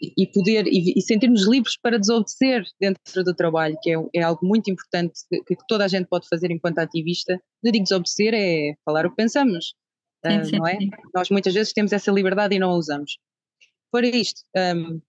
e 0.00 0.26
poder 0.26 0.66
e, 0.66 0.94
e 0.96 1.02
sentirmos 1.02 1.46
livres 1.46 1.76
para 1.80 1.98
desobedecer 1.98 2.64
dentro 2.80 3.24
do 3.24 3.34
trabalho, 3.34 3.76
que 3.82 3.90
é, 3.90 3.96
é 4.14 4.22
algo 4.22 4.46
muito 4.46 4.70
importante 4.70 5.12
que, 5.28 5.42
que, 5.44 5.66
toda 5.68 5.84
a 5.84 5.88
gente 5.88 6.06
pode 6.06 6.26
fazer 6.28 6.50
enquanto 6.50 6.78
ativista. 6.78 7.40
Eu 7.62 7.72
digo 7.72 7.84
desobedecer 7.84 8.32
é 8.34 8.74
falar 8.84 9.04
o 9.04 9.10
que 9.10 9.16
pensamos, 9.16 9.74
sim, 10.24 10.44
sim, 10.44 10.58
não 10.58 10.66
é? 10.66 10.78
Sim. 10.78 10.90
Nós 11.14 11.28
muitas 11.30 11.52
vezes 11.52 11.72
temos 11.72 11.92
essa 11.92 12.10
liberdade 12.10 12.54
e 12.54 12.58
não 12.58 12.70
a 12.70 12.76
usamos. 12.76 13.18
Para 13.90 14.06
isto, 14.06 14.42
um, 14.56 15.00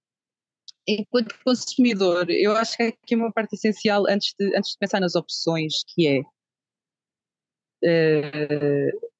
enquanto 0.88 1.38
consumidor, 1.44 2.30
eu 2.30 2.56
acho 2.56 2.76
que 2.76 2.84
é 2.84 2.88
aqui 2.88 3.16
uma 3.16 3.32
parte 3.32 3.54
essencial 3.54 4.06
antes 4.08 4.34
de, 4.38 4.56
antes 4.58 4.72
de 4.72 4.78
pensar 4.78 5.00
nas 5.00 5.16
opções, 5.16 5.84
que 5.88 6.08
é 6.08 6.22
uh, 7.84 9.12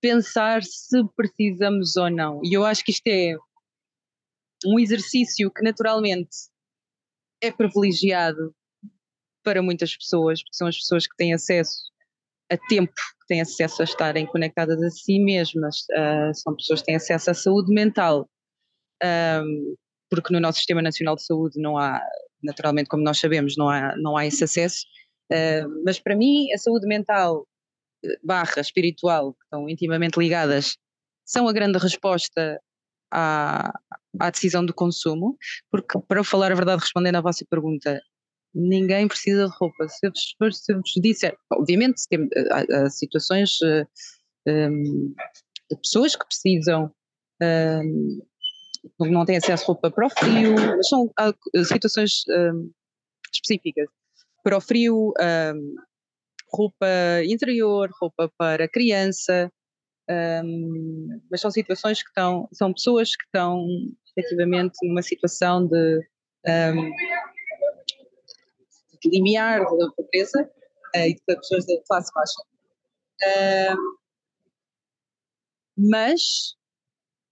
pensar 0.00 0.62
se 0.62 1.02
precisamos 1.16 1.96
ou 1.96 2.10
não. 2.10 2.40
E 2.44 2.52
eu 2.54 2.64
acho 2.64 2.84
que 2.84 2.90
isto 2.90 3.06
é 3.06 3.36
um 4.66 4.78
exercício 4.78 5.50
que 5.50 5.62
naturalmente 5.62 6.36
é 7.40 7.52
privilegiado 7.52 8.54
para 9.42 9.62
muitas 9.62 9.96
pessoas, 9.96 10.42
porque 10.42 10.56
são 10.56 10.66
as 10.66 10.76
pessoas 10.76 11.06
que 11.06 11.16
têm 11.16 11.34
acesso 11.34 11.93
a 12.54 12.58
tempo, 12.68 12.92
que 12.92 13.26
têm 13.28 13.40
acesso 13.40 13.82
a 13.82 13.84
estarem 13.84 14.26
conectadas 14.26 14.82
a 14.82 14.90
si 14.90 15.18
mesmas, 15.18 15.80
uh, 15.92 16.34
são 16.34 16.54
pessoas 16.56 16.80
que 16.80 16.86
têm 16.86 16.96
acesso 16.96 17.30
à 17.30 17.34
saúde 17.34 17.72
mental, 17.72 18.28
um, 19.02 19.74
porque 20.10 20.32
no 20.32 20.40
nosso 20.40 20.58
Sistema 20.58 20.82
Nacional 20.82 21.16
de 21.16 21.24
Saúde 21.24 21.60
não 21.60 21.76
há, 21.78 22.00
naturalmente, 22.42 22.88
como 22.88 23.02
nós 23.02 23.18
sabemos, 23.18 23.56
não 23.56 23.68
há, 23.68 23.96
não 23.96 24.16
há 24.16 24.26
esse 24.26 24.44
acesso, 24.44 24.84
uh, 25.32 25.82
mas 25.84 25.98
para 25.98 26.16
mim 26.16 26.52
a 26.52 26.58
saúde 26.58 26.86
mental 26.86 27.46
eh, 28.04 28.18
barra 28.22 28.60
espiritual, 28.60 29.34
que 29.34 29.44
estão 29.44 29.68
intimamente 29.68 30.18
ligadas, 30.18 30.76
são 31.24 31.48
a 31.48 31.52
grande 31.52 31.78
resposta 31.78 32.60
à, 33.10 33.72
à 34.20 34.30
decisão 34.30 34.64
do 34.64 34.74
consumo, 34.74 35.36
porque 35.70 35.98
para 36.06 36.22
falar 36.24 36.52
a 36.52 36.54
verdade, 36.54 36.82
respondendo 36.82 37.16
à 37.16 37.20
vossa 37.20 37.44
pergunta, 37.48 38.00
ninguém 38.54 39.08
precisa 39.08 39.46
de 39.46 39.52
roupa. 39.58 39.88
Se 39.88 40.06
eu 40.06 40.10
vos, 40.10 40.58
se 40.58 40.72
eu 40.72 40.76
vos 40.76 40.92
disser, 41.02 41.36
obviamente 41.52 42.02
tem, 42.08 42.28
há, 42.50 42.84
há 42.84 42.90
situações 42.90 43.60
uh, 43.62 43.86
eh, 44.46 44.68
um, 44.68 45.14
de 45.70 45.76
pessoas 45.82 46.14
que 46.14 46.26
precisam, 46.26 46.90
um, 47.42 48.20
não 49.00 49.24
têm 49.24 49.38
acesso 49.38 49.64
a 49.64 49.66
roupa 49.66 49.90
para 49.90 50.06
o 50.06 50.10
frio, 50.10 50.54
são 50.84 51.10
situações 51.64 52.22
um, 52.28 52.70
específicas. 53.32 53.88
Para 54.42 54.58
o 54.58 54.60
frio, 54.60 55.14
roupa 56.52 56.86
interior, 57.24 57.90
roupa 57.98 58.30
para 58.36 58.68
criança, 58.68 59.50
mas 61.30 61.40
são 61.40 61.50
situações 61.50 62.02
que 62.02 62.10
estão, 62.10 62.46
são 62.52 62.74
pessoas 62.74 63.16
que 63.16 63.24
estão 63.24 63.66
efetivamente 64.14 64.74
numa 64.82 65.00
situação 65.00 65.66
de 65.66 66.06
limiar 69.08 69.60
da 69.60 69.90
pobreza 69.96 70.50
uh, 70.94 70.98
e 70.98 71.14
de 71.14 71.20
pessoas 71.26 71.66
da 71.66 71.74
classe 71.86 72.10
baixa. 72.14 73.78
Mas 75.76 76.54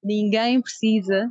ninguém 0.03 0.61
precisa 0.61 1.31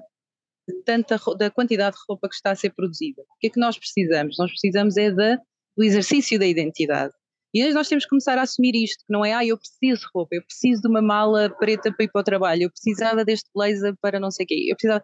de 0.68 0.84
tanta 0.84 1.20
da 1.38 1.50
quantidade 1.50 1.96
de 1.96 2.04
roupa 2.08 2.30
que 2.30 2.36
está 2.36 2.52
a 2.52 2.56
ser 2.56 2.72
produzida. 2.72 3.22
O 3.22 3.40
que 3.40 3.48
é 3.48 3.50
que 3.50 3.60
nós 3.60 3.78
precisamos? 3.78 4.38
Nós 4.38 4.52
precisamos 4.52 4.96
é 4.98 5.12
da, 5.12 5.38
do 5.76 5.84
exercício 5.84 6.40
da 6.40 6.46
identidade. 6.46 7.14
E 7.54 7.70
nós 7.74 7.90
temos 7.90 8.06
que 8.06 8.10
começar 8.10 8.38
a 8.38 8.44
assumir 8.44 8.74
isto, 8.76 9.06
que 9.06 9.12
não 9.12 9.26
é, 9.26 9.34
ah, 9.34 9.46
eu 9.46 9.58
preciso 9.58 10.02
de 10.02 10.08
roupa, 10.14 10.36
eu 10.36 10.44
preciso 10.44 10.82
de 10.82 10.88
uma 10.88 11.02
mala 11.02 11.50
preta 11.50 11.92
para 11.92 12.06
ir 12.06 12.10
para 12.10 12.22
o 12.22 12.24
trabalho, 12.24 12.64
eu 12.64 12.72
precisava 12.72 13.26
deste 13.26 13.50
blazer 13.54 13.94
para 14.02 14.22
não 14.22 14.32
sei 14.32 14.46
o 14.46 14.48
quê, 14.48 14.68
eu 14.70 14.76
precisava 14.76 15.04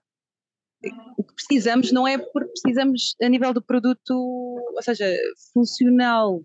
o 1.17 1.23
que 1.23 1.33
precisamos 1.33 1.91
não 1.91 2.07
é 2.07 2.17
porque 2.17 2.51
precisamos 2.61 3.15
a 3.21 3.29
nível 3.29 3.53
do 3.53 3.61
produto, 3.61 4.11
ou 4.11 4.81
seja, 4.81 5.11
funcional. 5.53 6.41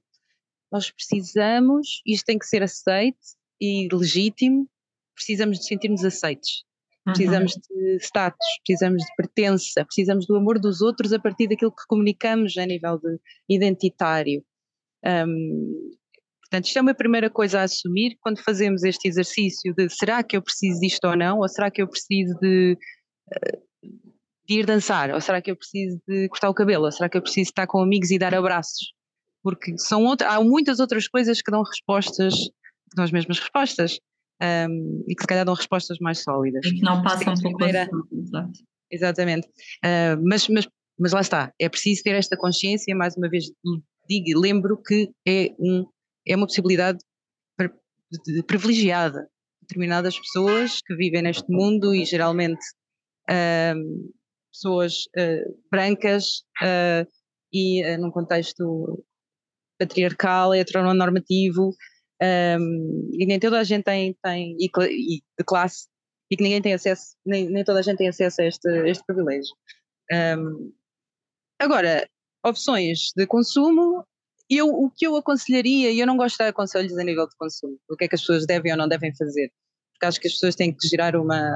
Nós 0.70 0.90
precisamos, 0.90 2.00
isto 2.06 2.24
tem 2.24 2.38
que 2.38 2.46
ser 2.46 2.62
aceito 2.62 3.18
e 3.60 3.88
legítimo, 3.92 4.68
precisamos 5.14 5.58
de 5.58 5.66
sentirmos 5.66 6.04
aceitos. 6.04 6.64
Precisamos 7.04 7.54
uhum. 7.54 7.60
de 7.96 7.96
status, 8.04 8.46
precisamos 8.64 9.02
de 9.02 9.14
pertença, 9.16 9.84
precisamos 9.84 10.24
do 10.26 10.36
amor 10.36 10.60
dos 10.60 10.80
outros 10.80 11.12
a 11.12 11.18
partir 11.18 11.48
daquilo 11.48 11.72
que 11.72 11.84
comunicamos 11.88 12.56
a 12.56 12.64
nível 12.64 12.98
de 12.98 13.18
identitário. 13.48 14.44
Um, 15.04 15.90
portanto, 16.42 16.66
isto 16.66 16.78
é 16.78 16.80
uma 16.80 16.94
primeira 16.94 17.28
coisa 17.28 17.60
a 17.60 17.64
assumir 17.64 18.16
quando 18.20 18.38
fazemos 18.38 18.84
este 18.84 19.08
exercício 19.08 19.74
de 19.74 19.88
será 19.90 20.22
que 20.22 20.36
eu 20.36 20.42
preciso 20.42 20.78
disto 20.78 21.04
ou 21.04 21.16
não, 21.16 21.38
ou 21.38 21.48
será 21.48 21.72
que 21.72 21.82
eu 21.82 21.88
preciso 21.88 22.38
de 22.40 22.78
uh, 23.32 23.72
de 24.46 24.60
ir 24.60 24.66
dançar? 24.66 25.10
Ou 25.10 25.20
será 25.20 25.40
que 25.40 25.50
eu 25.50 25.56
preciso 25.56 26.00
de 26.06 26.28
cortar 26.28 26.50
o 26.50 26.54
cabelo? 26.54 26.84
Ou 26.84 26.92
será 26.92 27.08
que 27.08 27.16
eu 27.16 27.22
preciso 27.22 27.50
estar 27.50 27.66
com 27.66 27.80
amigos 27.80 28.10
e 28.10 28.18
dar 28.18 28.34
abraços? 28.34 28.92
porque 29.42 29.76
são 29.76 30.04
outra, 30.04 30.30
há 30.30 30.42
muitas 30.42 30.78
outras 30.78 31.08
coisas 31.08 31.42
que 31.42 31.50
dão 31.50 31.62
respostas, 31.62 32.34
que 32.34 32.96
dão 32.96 33.04
as 33.04 33.10
mesmas 33.10 33.38
respostas, 33.38 33.98
um, 34.40 35.04
e 35.08 35.14
que 35.14 35.22
se 35.22 35.26
calhar 35.26 35.44
dão 35.44 35.54
respostas 35.54 35.98
mais 36.00 36.22
sólidas. 36.22 36.64
E 36.64 36.74
que 36.74 36.82
não 36.82 37.02
passam 37.02 37.34
pelo 37.34 37.58
consumo, 37.58 38.52
Exatamente. 38.90 39.48
Uh, 39.84 40.20
mas, 40.24 40.48
mas, 40.48 40.68
mas 40.98 41.12
lá 41.12 41.20
está, 41.20 41.52
é 41.60 41.68
preciso 41.68 42.02
ter 42.02 42.14
esta 42.14 42.36
consciência, 42.36 42.94
mais 42.94 43.16
uma 43.16 43.28
vez 43.28 43.46
digo 44.08 44.38
lembro 44.38 44.80
que 44.82 45.10
é, 45.26 45.54
um, 45.58 45.86
é 46.26 46.36
uma 46.36 46.46
possibilidade 46.46 46.98
privilegiada. 48.46 49.26
Determinadas 49.62 50.18
pessoas 50.18 50.80
que 50.84 50.94
vivem 50.94 51.22
neste 51.22 51.48
mundo 51.48 51.94
e 51.94 52.04
geralmente 52.04 52.60
uh, 53.30 54.12
pessoas 54.52 55.04
uh, 55.16 55.58
brancas 55.70 56.44
uh, 56.62 57.06
e 57.52 57.84
uh, 57.84 58.00
num 58.00 58.10
contexto 58.10 59.04
patriarcal, 59.78 60.54
heteronormativo, 60.54 61.74
um, 62.22 63.10
e 63.12 63.26
nem 63.26 63.40
toda 63.40 63.58
a 63.58 63.64
gente 63.64 63.84
tem, 63.84 64.16
tem 64.22 64.56
e, 64.58 64.66
e, 64.66 65.22
de 65.38 65.44
classe, 65.44 65.88
e 66.30 66.36
que 66.36 66.42
ninguém 66.42 66.62
tem 66.62 66.72
acesso, 66.72 67.16
nem, 67.26 67.48
nem 67.48 67.64
toda 67.64 67.80
a 67.80 67.82
gente 67.82 67.98
tem 67.98 68.08
acesso 68.08 68.40
a 68.40 68.44
este, 68.44 68.68
este 68.88 69.04
privilégio. 69.04 69.52
Um, 70.12 70.72
agora, 71.58 72.08
opções 72.44 73.12
de 73.16 73.26
consumo, 73.26 74.06
eu, 74.48 74.68
o 74.68 74.90
que 74.90 75.06
eu 75.06 75.16
aconselharia, 75.16 75.90
e 75.90 75.98
eu 75.98 76.06
não 76.06 76.16
gosto 76.16 76.34
de 76.34 76.44
dar 76.44 76.52
conselhos 76.52 76.96
a 76.96 77.02
nível 77.02 77.26
de 77.26 77.34
consumo, 77.36 77.76
o 77.90 77.96
que 77.96 78.04
é 78.04 78.08
que 78.08 78.14
as 78.14 78.20
pessoas 78.20 78.46
devem 78.46 78.70
ou 78.70 78.78
não 78.78 78.88
devem 78.88 79.14
fazer, 79.16 79.50
porque 79.92 80.06
acho 80.06 80.20
que 80.20 80.28
as 80.28 80.34
pessoas 80.34 80.54
têm 80.54 80.72
que 80.72 80.86
gerar 80.86 81.16
uma 81.16 81.52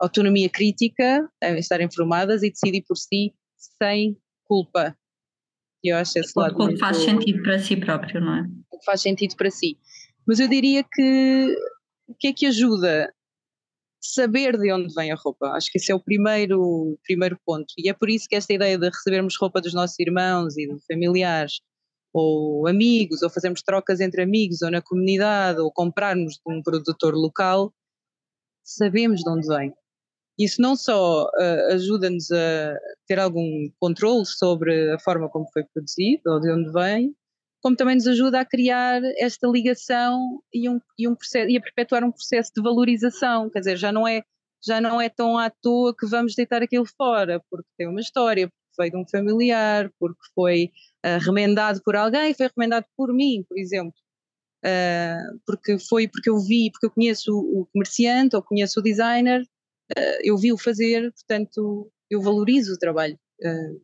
autonomia 0.00 0.48
crítica, 0.48 1.28
devem 1.40 1.60
estar 1.60 1.80
informadas 1.80 2.42
e 2.42 2.50
decidir 2.50 2.82
por 2.86 2.96
si 2.96 3.34
sem 3.82 4.16
culpa. 4.44 4.96
Eu 5.82 5.96
acho 5.96 6.18
esse 6.18 6.32
lado. 6.36 6.60
O 6.60 6.68
que 6.68 6.78
faz 6.78 6.98
sentido 6.98 7.42
para 7.42 7.58
si 7.58 7.76
próprio, 7.76 8.20
não 8.20 8.36
é? 8.36 8.42
O 8.70 8.78
que 8.78 8.84
faz 8.84 9.02
sentido 9.02 9.36
para 9.36 9.50
si. 9.50 9.78
Mas 10.26 10.40
eu 10.40 10.48
diria 10.48 10.84
que 10.84 11.54
o 12.08 12.14
que 12.14 12.28
é 12.28 12.32
que 12.32 12.46
ajuda? 12.46 13.12
Saber 14.02 14.58
de 14.58 14.72
onde 14.72 14.92
vem 14.94 15.12
a 15.12 15.14
roupa. 15.14 15.48
Acho 15.48 15.70
que 15.70 15.78
esse 15.78 15.92
é 15.92 15.94
o 15.94 16.00
primeiro, 16.00 16.98
primeiro 17.04 17.38
ponto. 17.44 17.66
E 17.76 17.88
é 17.88 17.92
por 17.92 18.08
isso 18.08 18.26
que 18.28 18.34
esta 18.34 18.52
ideia 18.52 18.78
de 18.78 18.86
recebermos 18.86 19.36
roupa 19.38 19.60
dos 19.60 19.74
nossos 19.74 19.98
irmãos 19.98 20.56
e 20.56 20.66
de 20.66 20.80
familiares, 20.86 21.60
ou 22.12 22.66
amigos, 22.66 23.22
ou 23.22 23.30
fazermos 23.30 23.62
trocas 23.62 24.00
entre 24.00 24.22
amigos, 24.22 24.62
ou 24.62 24.70
na 24.70 24.80
comunidade, 24.80 25.60
ou 25.60 25.70
comprarmos 25.70 26.34
de 26.34 26.40
um 26.46 26.62
produtor 26.62 27.14
local, 27.14 27.72
sabemos 28.64 29.20
de 29.20 29.30
onde 29.30 29.46
vem. 29.46 29.72
Isso 30.40 30.62
não 30.62 30.74
só 30.74 31.24
uh, 31.24 31.74
ajuda-nos 31.74 32.30
a 32.30 32.74
ter 33.06 33.18
algum 33.18 33.70
controle 33.78 34.24
sobre 34.24 34.90
a 34.90 34.98
forma 34.98 35.28
como 35.28 35.46
foi 35.52 35.64
produzido 35.64 36.22
ou 36.28 36.40
de 36.40 36.50
onde 36.50 36.72
vem, 36.72 37.14
como 37.62 37.76
também 37.76 37.94
nos 37.94 38.06
ajuda 38.06 38.40
a 38.40 38.44
criar 38.46 39.02
esta 39.18 39.46
ligação 39.46 40.40
e, 40.50 40.66
um, 40.66 40.80
e, 40.98 41.06
um 41.06 41.14
processo, 41.14 41.50
e 41.50 41.58
a 41.58 41.60
perpetuar 41.60 42.02
um 42.04 42.10
processo 42.10 42.52
de 42.56 42.62
valorização. 42.62 43.50
Quer 43.50 43.58
dizer, 43.58 43.76
já 43.76 43.92
não 43.92 44.08
é 44.08 44.22
já 44.64 44.80
não 44.80 44.98
é 45.00 45.10
tão 45.10 45.38
à 45.38 45.50
toa 45.50 45.94
que 45.94 46.06
vamos 46.06 46.34
deitar 46.34 46.62
aquilo 46.62 46.86
fora, 46.86 47.42
porque 47.50 47.68
tem 47.76 47.88
uma 47.88 48.00
história, 48.00 48.48
porque 48.48 48.74
foi 48.76 48.90
de 48.90 48.96
um 48.96 49.06
familiar, 49.10 49.90
porque 49.98 50.20
foi 50.34 50.70
uh, 51.04 51.18
remendado 51.22 51.82
por 51.84 51.96
alguém, 51.96 52.34
foi 52.34 52.48
remendado 52.56 52.86
por 52.96 53.12
mim, 53.12 53.44
por 53.46 53.58
exemplo. 53.58 53.94
Uh, 54.64 55.38
porque 55.46 55.78
foi 55.78 56.08
porque 56.08 56.30
eu 56.30 56.38
vi, 56.38 56.70
porque 56.70 56.86
eu 56.86 56.90
conheço 56.90 57.32
o, 57.32 57.62
o 57.62 57.66
comerciante 57.72 58.36
ou 58.36 58.42
conheço 58.42 58.80
o 58.80 58.82
designer 58.82 59.42
eu 60.22 60.36
vi-o 60.36 60.58
fazer, 60.58 61.12
portanto, 61.12 61.90
eu 62.10 62.20
valorizo 62.20 62.74
o 62.74 62.78
trabalho 62.78 63.18
uh, 63.42 63.80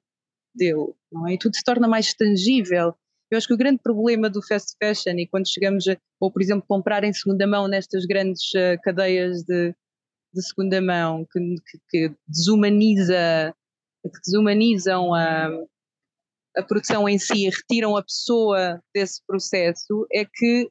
dele, 0.55 0.93
não 1.11 1.27
é? 1.27 1.35
E 1.35 1.39
tudo 1.39 1.57
se 1.57 1.65
torna 1.65 1.87
mais 1.87 2.13
tangível. 2.15 2.95
Eu 3.31 3.39
acho 3.39 3.47
que 3.47 3.55
o 3.55 3.59
grande 3.59 3.81
problema 3.83 4.31
do 4.31 4.43
fast 4.43 4.77
fashion 4.79 5.19
e 5.19 5.27
quando 5.27 5.49
chegamos 5.49 5.87
a, 5.89 5.97
ou 6.21 6.31
por 6.33 6.41
exemplo, 6.41 6.65
comprar 6.67 7.03
em 7.05 7.13
segunda 7.13 7.47
mão 7.47 7.67
nestas 7.69 8.05
grandes 8.07 8.43
uh, 8.55 8.81
cadeias 8.83 9.43
de, 9.43 9.75
de 10.33 10.43
segunda 10.43 10.81
mão 10.81 11.27
que, 11.31 11.41
que, 11.41 11.79
que, 11.89 12.15
desumaniza, 12.29 13.55
que 14.05 14.21
desumanizam 14.25 15.13
a, 15.13 15.49
a 16.57 16.63
produção 16.63 17.09
em 17.09 17.19
si 17.19 17.49
retiram 17.49 17.97
a 17.97 18.03
pessoa 18.03 18.81
desse 18.95 19.21
processo, 19.27 20.07
é 20.13 20.25
que 20.25 20.71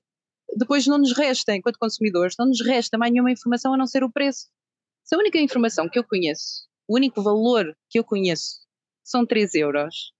depois 0.58 0.88
não 0.88 0.98
nos 0.98 1.15
resta, 1.15 1.56
enquanto 1.56 1.78
consumidores, 1.78 2.36
não 2.39 2.48
nos 2.48 2.62
resta 2.62 2.98
mais 2.98 3.12
nenhuma 3.12 3.32
informação 3.32 3.74
a 3.74 3.78
não 3.78 3.88
ser 3.88 4.04
o 4.04 4.12
preço. 4.12 4.48
Se 5.06 5.15
a 5.15 5.20
única 5.20 5.38
informação 5.39 5.88
que 5.88 6.00
eu 6.00 6.04
conheço, 6.04 6.65
o 6.88 6.96
único 6.96 7.22
valor 7.22 7.65
que 7.89 8.00
eu 8.00 8.04
conheço 8.04 8.60
são 9.04 9.24
3 9.24 9.54
euros, 9.54 10.12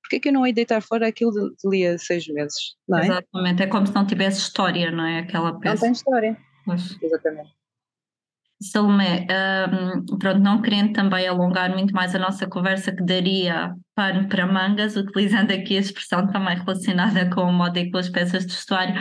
porquê 0.00 0.16
é 0.16 0.20
que 0.20 0.28
eu 0.28 0.32
não 0.32 0.46
hei 0.46 0.52
deitar 0.52 0.80
fora 0.80 1.08
aquilo 1.08 1.32
de, 1.32 1.70
de 1.70 1.98
seis 1.98 2.26
meses? 2.28 2.76
Não 2.88 2.98
é? 2.98 3.06
Exatamente, 3.06 3.62
é 3.64 3.66
como 3.66 3.86
se 3.86 3.94
não 3.94 4.06
tivesse 4.06 4.38
história, 4.38 4.92
não 4.92 5.04
é? 5.04 5.18
Aquela 5.18 5.58
peça. 5.58 5.74
Não 5.74 5.80
tem 5.80 5.92
história. 5.92 6.38
Pois. 6.64 6.96
Exatamente. 7.02 7.50
Salomé, 8.62 9.26
um, 9.72 10.18
pronto, 10.18 10.38
não 10.38 10.60
querendo 10.60 10.92
também 10.92 11.26
alongar 11.26 11.70
muito 11.70 11.94
mais 11.94 12.14
a 12.14 12.18
nossa 12.18 12.46
conversa, 12.46 12.94
que 12.94 13.02
daria 13.02 13.74
pano 13.96 14.28
para 14.28 14.46
mangas, 14.46 14.96
utilizando 14.96 15.50
aqui 15.50 15.78
a 15.78 15.80
expressão 15.80 16.26
também 16.30 16.58
relacionada 16.58 17.28
com 17.34 17.40
a 17.40 17.52
moda 17.52 17.80
e 17.80 17.90
com 17.90 17.96
as 17.96 18.10
peças 18.10 18.44
de 18.46 18.52
vestuário, 18.52 18.94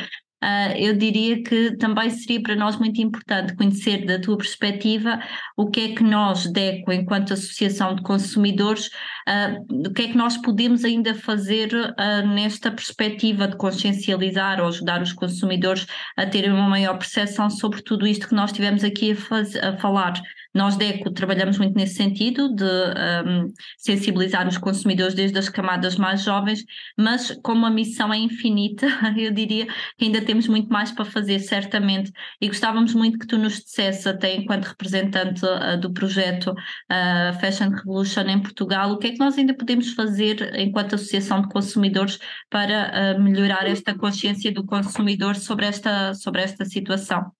Uh, 0.43 0.71
eu 0.77 0.95
diria 0.95 1.43
que 1.43 1.75
também 1.75 2.09
seria 2.09 2.41
para 2.41 2.55
nós 2.55 2.77
muito 2.77 3.01
importante 3.01 3.55
conhecer 3.55 4.05
da 4.05 4.19
tua 4.19 4.37
perspectiva 4.37 5.19
o 5.57 5.69
que 5.69 5.81
é 5.81 5.95
que 5.95 6.03
nós, 6.03 6.49
DECO, 6.49 6.93
enquanto 6.93 7.33
Associação 7.33 7.93
de 7.93 8.01
Consumidores, 8.01 8.87
uh, 9.27 9.87
o 9.87 9.93
que 9.93 10.03
é 10.03 10.07
que 10.07 10.17
nós 10.17 10.37
podemos 10.37 10.85
ainda 10.85 11.13
fazer 11.13 11.73
uh, 11.73 12.27
nesta 12.27 12.71
perspectiva 12.71 13.49
de 13.49 13.57
consciencializar 13.57 14.61
ou 14.61 14.67
ajudar 14.67 15.01
os 15.01 15.11
consumidores 15.11 15.85
a 16.15 16.25
terem 16.25 16.51
uma 16.51 16.69
maior 16.69 16.97
percepção 16.97 17.49
sobre 17.49 17.81
tudo 17.81 18.07
isto 18.07 18.27
que 18.27 18.35
nós 18.35 18.53
tivemos 18.53 18.83
aqui 18.83 19.11
a, 19.11 19.15
faz, 19.15 19.55
a 19.57 19.75
falar. 19.77 20.13
Nós, 20.53 20.75
DECO, 20.75 21.11
trabalhamos 21.11 21.59
muito 21.59 21.75
nesse 21.75 21.93
sentido 21.93 22.53
de 22.55 22.63
um, 22.63 23.53
sensibilizar 23.77 24.47
os 24.47 24.57
consumidores 24.57 25.13
desde 25.13 25.37
as 25.37 25.47
camadas 25.47 25.95
mais 25.95 26.23
jovens, 26.23 26.63
mas 26.97 27.37
como 27.43 27.67
a 27.67 27.69
missão 27.69 28.11
é 28.11 28.17
infinita, 28.17 28.87
eu 29.15 29.31
diria 29.31 29.67
que 29.97 30.05
ainda 30.05 30.21
temos 30.21 30.47
muito 30.47 30.67
mais 30.69 30.91
para 30.91 31.05
fazer, 31.05 31.39
certamente, 31.39 32.11
e 32.41 32.47
gostávamos 32.47 32.95
muito 32.95 33.19
que 33.19 33.27
tu 33.27 33.37
nos 33.37 33.59
dissesse, 33.63 34.09
até 34.09 34.35
enquanto 34.35 34.65
representante 34.65 35.45
uh, 35.45 35.79
do 35.79 35.93
projeto 35.93 36.51
uh, 36.51 37.39
Fashion 37.39 37.69
Revolution 37.69 38.21
em 38.21 38.41
Portugal, 38.41 38.91
o 38.91 38.97
que 38.97 39.07
é 39.07 39.11
que 39.11 39.19
nós 39.19 39.37
ainda 39.37 39.53
podemos 39.53 39.93
fazer 39.93 40.55
enquanto 40.55 40.95
Associação 40.95 41.41
de 41.41 41.49
Consumidores 41.49 42.17
para 42.49 43.15
uh, 43.15 43.21
melhorar 43.21 43.67
esta 43.67 43.95
consciência 43.95 44.51
do 44.51 44.65
consumidor 44.65 45.35
sobre 45.35 45.67
esta, 45.67 46.15
sobre 46.15 46.41
esta 46.41 46.65
situação? 46.65 47.38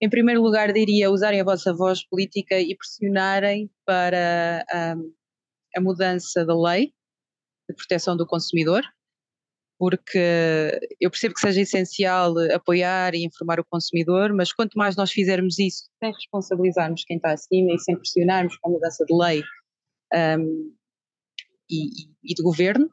Em 0.00 0.08
primeiro 0.08 0.40
lugar, 0.40 0.72
diria 0.72 1.10
usarem 1.10 1.40
a 1.40 1.44
vossa 1.44 1.74
voz 1.74 2.06
política 2.06 2.60
e 2.60 2.76
pressionarem 2.76 3.68
para 3.84 4.64
um, 4.96 5.12
a 5.76 5.80
mudança 5.80 6.44
da 6.44 6.56
lei 6.56 6.92
de 7.68 7.74
proteção 7.74 8.16
do 8.16 8.26
consumidor, 8.26 8.82
porque 9.78 10.70
eu 11.00 11.10
percebo 11.10 11.34
que 11.34 11.40
seja 11.40 11.60
essencial 11.60 12.34
apoiar 12.54 13.14
e 13.14 13.24
informar 13.24 13.60
o 13.60 13.64
consumidor, 13.64 14.32
mas 14.32 14.52
quanto 14.52 14.78
mais 14.78 14.96
nós 14.96 15.10
fizermos 15.10 15.58
isso 15.58 15.88
sem 16.02 16.12
responsabilizarmos 16.12 17.04
quem 17.04 17.16
está 17.16 17.32
acima 17.32 17.72
e 17.72 17.78
sem 17.78 17.96
pressionarmos 17.96 18.56
com 18.56 18.70
a 18.70 18.72
mudança 18.72 19.04
de 19.04 19.14
lei 19.14 19.42
um, 20.14 20.74
e, 21.70 22.08
e, 22.24 22.34
de 22.34 22.42
governo, 22.42 22.90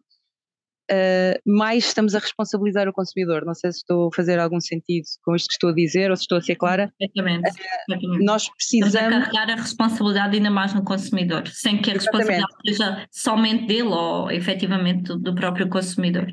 uh, 0.91 1.39
mais 1.45 1.85
estamos 1.85 2.15
a 2.15 2.19
responsabilizar 2.19 2.87
o 2.87 2.93
consumidor. 2.93 3.45
Não 3.45 3.53
sei 3.53 3.71
se 3.71 3.79
estou 3.79 4.07
a 4.07 4.15
fazer 4.15 4.39
algum 4.39 4.59
sentido 4.59 5.05
com 5.23 5.35
isto 5.35 5.47
que 5.47 5.53
estou 5.53 5.69
a 5.69 5.73
dizer 5.73 6.09
ou 6.09 6.17
se 6.17 6.23
estou 6.23 6.37
a 6.37 6.41
ser 6.41 6.55
clara. 6.55 6.91
Exatamente. 6.99 7.49
Uh, 7.49 8.23
nós 8.23 8.49
precisamos. 8.49 8.95
Estamos 8.95 9.15
a 9.15 9.31
carregar 9.31 9.49
a 9.51 9.61
responsabilidade 9.61 10.37
ainda 10.37 10.49
mais 10.49 10.73
no 10.73 10.83
consumidor, 10.83 11.47
sem 11.47 11.81
que 11.81 11.91
a 11.91 11.93
responsabilidade 11.93 12.53
seja 12.65 13.07
somente 13.11 13.67
dele 13.67 13.89
ou 13.89 14.31
efetivamente 14.31 15.03
do, 15.03 15.19
do 15.19 15.35
próprio 15.35 15.69
consumidor. 15.69 16.27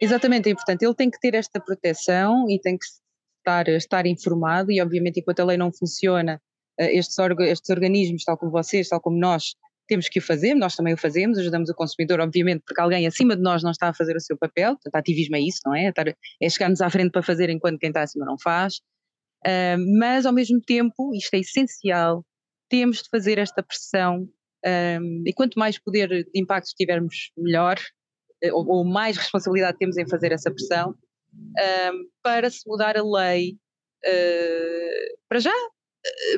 Exatamente, 0.00 0.50
e 0.50 0.54
portanto 0.54 0.82
ele 0.82 0.94
tem 0.94 1.10
que 1.10 1.18
ter 1.18 1.34
esta 1.34 1.58
proteção 1.58 2.44
e 2.50 2.60
tem 2.60 2.76
que 2.76 2.84
estar, 3.38 3.66
estar 3.68 4.06
informado 4.06 4.70
e 4.70 4.80
obviamente 4.82 5.20
enquanto 5.20 5.40
a 5.40 5.44
lei 5.44 5.56
não 5.56 5.72
funciona, 5.72 6.38
eh, 6.78 6.98
estes, 6.98 7.16
estes 7.18 7.70
organismos, 7.70 8.22
tal 8.24 8.36
como 8.36 8.52
vocês, 8.52 8.88
tal 8.88 9.00
como 9.00 9.18
nós, 9.18 9.54
temos 9.86 10.08
que 10.08 10.18
o 10.18 10.22
fazer, 10.22 10.54
nós 10.54 10.74
também 10.74 10.94
o 10.94 10.96
fazemos, 10.96 11.38
ajudamos 11.38 11.70
o 11.70 11.74
consumidor, 11.74 12.20
obviamente, 12.20 12.62
porque 12.66 12.80
alguém 12.80 13.06
acima 13.06 13.36
de 13.36 13.42
nós 13.42 13.62
não 13.62 13.70
está 13.70 13.88
a 13.88 13.94
fazer 13.94 14.16
o 14.16 14.20
seu 14.20 14.36
papel, 14.36 14.74
portanto, 14.74 14.94
ativismo 14.96 15.36
é 15.36 15.40
isso, 15.40 15.60
não 15.64 15.74
é? 15.74 15.92
É 16.40 16.48
chegar-nos 16.48 16.80
à 16.80 16.90
frente 16.90 17.10
para 17.12 17.22
fazer 17.22 17.50
enquanto 17.50 17.78
quem 17.78 17.88
está 17.88 18.02
acima 18.02 18.24
não 18.24 18.38
faz, 18.38 18.76
uh, 19.46 19.98
mas 19.98 20.26
ao 20.26 20.32
mesmo 20.32 20.60
tempo, 20.60 21.14
isto 21.14 21.34
é 21.34 21.38
essencial, 21.38 22.24
temos 22.68 23.02
de 23.02 23.08
fazer 23.08 23.38
esta 23.38 23.62
pressão 23.62 24.28
um, 25.00 25.22
e 25.24 25.32
quanto 25.32 25.58
mais 25.58 25.78
poder 25.78 26.08
de 26.08 26.30
impacto 26.34 26.74
tivermos, 26.76 27.30
melhor, 27.36 27.78
eh, 28.42 28.52
ou, 28.52 28.66
ou, 28.68 28.84
mais 28.84 29.16
responsabilidade 29.16 29.78
temos 29.78 29.96
em 29.96 30.08
fazer 30.08 30.32
essa 30.32 30.50
pressão, 30.50 30.94
um, 31.32 32.08
para 32.22 32.50
se 32.50 32.68
mudar 32.68 32.96
a 32.96 33.02
lei 33.02 33.56
uh, 34.04 35.18
para 35.28 35.38
já, 35.38 35.54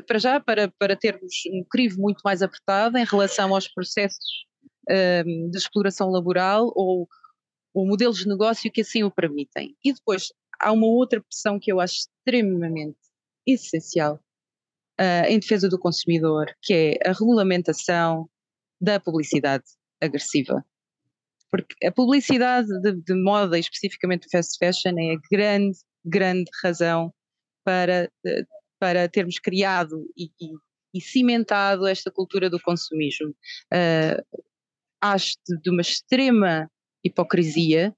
para 0.07 0.19
já, 0.19 0.41
para, 0.41 0.73
para 0.79 0.97
termos 0.97 1.33
um 1.53 1.65
crivo 1.69 2.01
muito 2.01 2.21
mais 2.25 2.43
apertado 2.43 2.97
em 2.99 3.05
relação 3.05 3.55
aos 3.55 3.69
processos 3.69 4.47
um, 4.91 5.51
de 5.51 5.59
exploração 5.59 6.11
laboral 6.11 6.73
ou, 6.75 7.09
ou 7.75 7.87
modelos 7.87 8.19
de 8.19 8.29
negócio 8.29 8.71
que 8.71 8.81
assim 8.81 9.03
o 9.05 9.11
permitem. 9.11 9.77
E 9.85 9.93
depois 9.93 10.33
há 10.59 10.73
uma 10.73 10.87
outra 10.87 11.21
pressão 11.21 11.59
que 11.59 11.71
eu 11.73 11.81
acho 11.81 12.09
extremamente 12.27 12.99
essencial 13.47 14.21
uh, 15.01 15.27
em 15.29 15.39
defesa 15.39 15.69
do 15.69 15.79
consumidor, 15.79 16.47
que 16.63 16.75
é 16.75 17.09
a 17.09 17.13
regulamentação 17.13 18.29
da 18.81 18.99
publicidade 19.01 19.65
agressiva. 20.01 20.65
Porque 21.51 21.87
a 21.87 21.93
publicidade 21.93 22.69
de, 22.83 22.93
de 22.93 23.15
moda, 23.15 23.59
especificamente 23.59 24.29
fast 24.31 24.59
fashion, 24.59 24.99
é 24.99 25.15
a 25.15 25.21
grande, 25.31 25.79
grande 26.05 26.51
razão 26.63 27.13
para, 27.65 28.11
para 28.79 29.09
termos 29.09 29.39
criado 29.39 30.07
e, 30.17 30.31
e, 30.41 30.53
e 30.95 31.01
cimentado 31.01 31.87
esta 31.87 32.11
cultura 32.11 32.49
do 32.49 32.61
consumismo. 32.61 33.31
Uh, 33.73 34.39
acho 35.01 35.37
de 35.63 35.71
uma 35.71 35.83
extrema 35.83 36.71
hipocrisia 37.05 37.95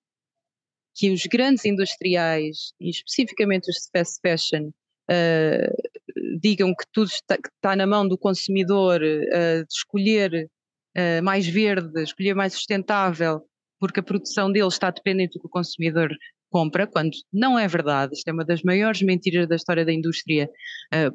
que 0.95 1.11
os 1.11 1.25
grandes 1.27 1.65
industriais, 1.65 2.73
e 2.81 2.91
especificamente 2.91 3.71
os 3.71 3.77
de 3.77 3.91
fast 3.93 4.21
fashion, 4.21 4.69
uh, 5.11 6.39
digam 6.41 6.75
que 6.75 6.85
tudo 6.93 7.09
está, 7.09 7.37
que 7.37 7.49
está, 7.49 7.77
na 7.77 7.87
mão 7.87 8.07
do 8.07 8.19
consumidor 8.19 9.01
uh, 9.01 9.65
de 9.65 9.73
escolher 9.73 10.51
uh, 10.97 11.23
mais 11.23 11.47
verde, 11.47 12.03
escolher 12.03 12.35
mais 12.35 12.55
sustentável, 12.55 13.43
porque 13.79 14.01
a 14.01 14.03
produção 14.03 14.53
deles 14.53 14.75
está 14.75 14.91
dependente 14.91 15.35
do 15.35 15.41
que 15.41 15.47
o 15.47 15.51
consumidor 15.51 16.11
compra, 16.51 16.87
quando 16.87 17.11
não 17.33 17.59
é 17.59 17.67
verdade. 17.69 18.15
Isto 18.15 18.29
é 18.29 18.33
uma 18.33 18.45
das 18.45 18.63
maiores 18.63 19.03
mentiras 19.03 19.49
da 19.49 19.57
história 19.57 19.85
da 19.85 19.93
indústria, 19.93 20.49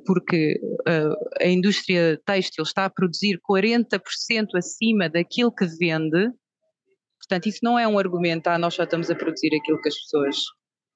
porque 0.06 0.60
a 1.42 1.48
indústria 1.48 2.20
têxtil 2.26 2.64
está 2.64 2.86
a 2.86 2.90
produzir 2.90 3.40
40% 3.50 4.00
acima 4.56 5.10
daquilo 5.10 5.54
que 5.54 5.66
vende. 5.66 6.32
Portanto, 7.20 7.48
isso 7.48 7.60
não 7.64 7.78
é 7.78 7.88
um 7.88 7.98
argumento, 7.98 8.48
ah, 8.48 8.58
nós 8.58 8.74
só 8.74 8.84
estamos 8.84 9.10
a 9.10 9.16
produzir 9.16 9.50
aquilo 9.56 9.82
que 9.82 9.90
as 9.90 9.96
pessoas 9.96 10.38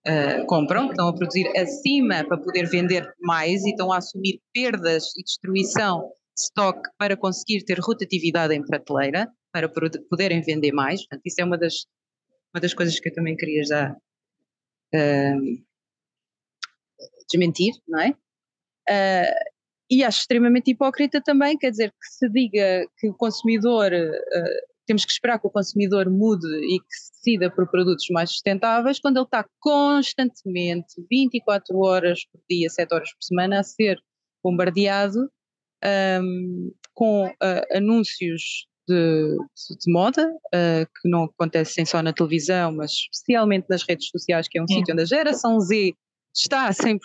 uh, 0.07 0.45
compram, 0.45 0.89
estão 0.89 1.07
a 1.07 1.15
produzir 1.15 1.47
acima 1.57 2.23
para 2.23 2.37
poder 2.37 2.67
vender 2.67 3.11
mais 3.19 3.63
e 3.63 3.71
estão 3.71 3.91
a 3.91 3.97
assumir 3.97 4.39
perdas 4.53 5.05
e 5.17 5.23
destruição 5.23 6.01
de 6.01 6.43
stock 6.43 6.79
para 6.97 7.17
conseguir 7.17 7.63
ter 7.65 7.79
rotatividade 7.79 8.53
em 8.53 8.63
prateleira, 8.63 9.27
para 9.51 9.69
poderem 10.09 10.41
vender 10.41 10.71
mais. 10.71 11.01
Portanto, 11.01 11.21
isso 11.25 11.41
é 11.41 11.43
uma 11.43 11.57
das, 11.57 11.73
uma 12.53 12.61
das 12.61 12.73
coisas 12.73 12.99
que 12.99 13.09
eu 13.09 13.13
também 13.13 13.35
queria 13.35 13.63
já 13.63 13.95
desmentir, 17.31 17.73
não 17.87 17.99
é? 18.01 18.09
Uh, 18.89 19.49
e 19.91 20.03
acho 20.03 20.19
extremamente 20.19 20.71
hipócrita 20.71 21.21
também, 21.21 21.57
quer 21.57 21.71
dizer, 21.71 21.91
que 21.91 22.07
se 22.07 22.29
diga 22.29 22.85
que 22.97 23.09
o 23.09 23.13
consumidor 23.13 23.91
uh, 23.91 24.69
temos 24.85 25.05
que 25.05 25.11
esperar 25.11 25.39
que 25.39 25.47
o 25.47 25.51
consumidor 25.51 26.09
mude 26.09 26.47
e 26.47 26.79
que 26.79 26.89
se 26.89 27.11
decida 27.13 27.51
por 27.51 27.69
produtos 27.69 28.05
mais 28.09 28.31
sustentáveis 28.31 28.99
quando 28.99 29.17
ele 29.17 29.25
está 29.25 29.45
constantemente, 29.59 30.95
24 31.09 31.77
horas 31.77 32.25
por 32.25 32.41
dia, 32.49 32.69
7 32.69 32.93
horas 32.93 33.13
por 33.13 33.23
semana, 33.23 33.59
a 33.59 33.63
ser 33.63 33.99
bombardeado 34.43 35.29
um, 36.21 36.71
com 36.93 37.27
uh, 37.27 37.77
anúncios 37.77 38.67
de, 38.89 39.37
de 39.79 39.91
moda, 39.91 40.27
uh, 40.27 40.85
que 41.01 41.09
não 41.09 41.25
acontecem 41.25 41.85
só 41.85 42.01
na 42.01 42.11
televisão, 42.11 42.71
mas 42.71 42.91
especialmente 42.91 43.67
nas 43.69 43.83
redes 43.83 44.09
sociais, 44.09 44.47
que 44.47 44.57
é 44.57 44.61
um 44.61 44.65
é. 44.69 44.73
sítio 44.73 44.93
onde 44.93 45.03
a 45.03 45.05
geração 45.05 45.59
Z 45.59 45.93
está 46.35 46.67
a 46.67 46.71
100%. 46.71 46.99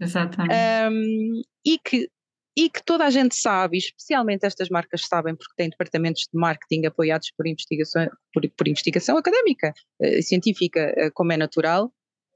Exatamente. 0.00 0.54
Um, 0.90 1.42
e 1.64 1.78
que 1.78 2.08
e 2.56 2.68
que 2.68 2.82
toda 2.82 3.04
a 3.04 3.10
gente 3.10 3.36
sabe, 3.36 3.78
especialmente 3.78 4.44
estas 4.44 4.68
marcas 4.68 5.06
sabem, 5.06 5.36
porque 5.36 5.54
têm 5.56 5.70
departamentos 5.70 6.22
de 6.22 6.36
marketing 6.36 6.86
apoiados 6.86 7.30
por 7.36 7.46
investigação, 7.46 8.08
por, 8.34 8.42
por 8.50 8.66
investigação 8.66 9.16
académica, 9.16 9.72
uh, 10.02 10.22
científica, 10.22 10.92
uh, 10.98 11.12
como 11.14 11.32
é 11.32 11.36
natural, 11.36 11.92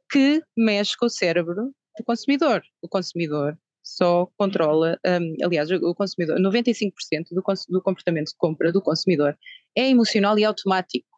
que 0.08 0.40
mexe 0.56 0.96
com 0.96 1.06
o 1.06 1.10
cérebro 1.10 1.72
do 1.98 2.04
consumidor. 2.04 2.62
O 2.80 2.88
consumidor 2.88 3.58
só 3.82 4.26
controla, 4.36 4.98
um, 5.04 5.44
aliás, 5.44 5.70
o 5.70 5.94
consumidor, 5.94 6.38
95% 6.38 6.92
do, 7.30 7.42
do 7.68 7.82
comportamento 7.82 8.28
de 8.28 8.36
compra 8.36 8.72
do 8.72 8.80
consumidor 8.80 9.36
é 9.76 9.88
emocional 9.88 10.38
e 10.38 10.44
automático. 10.44 11.08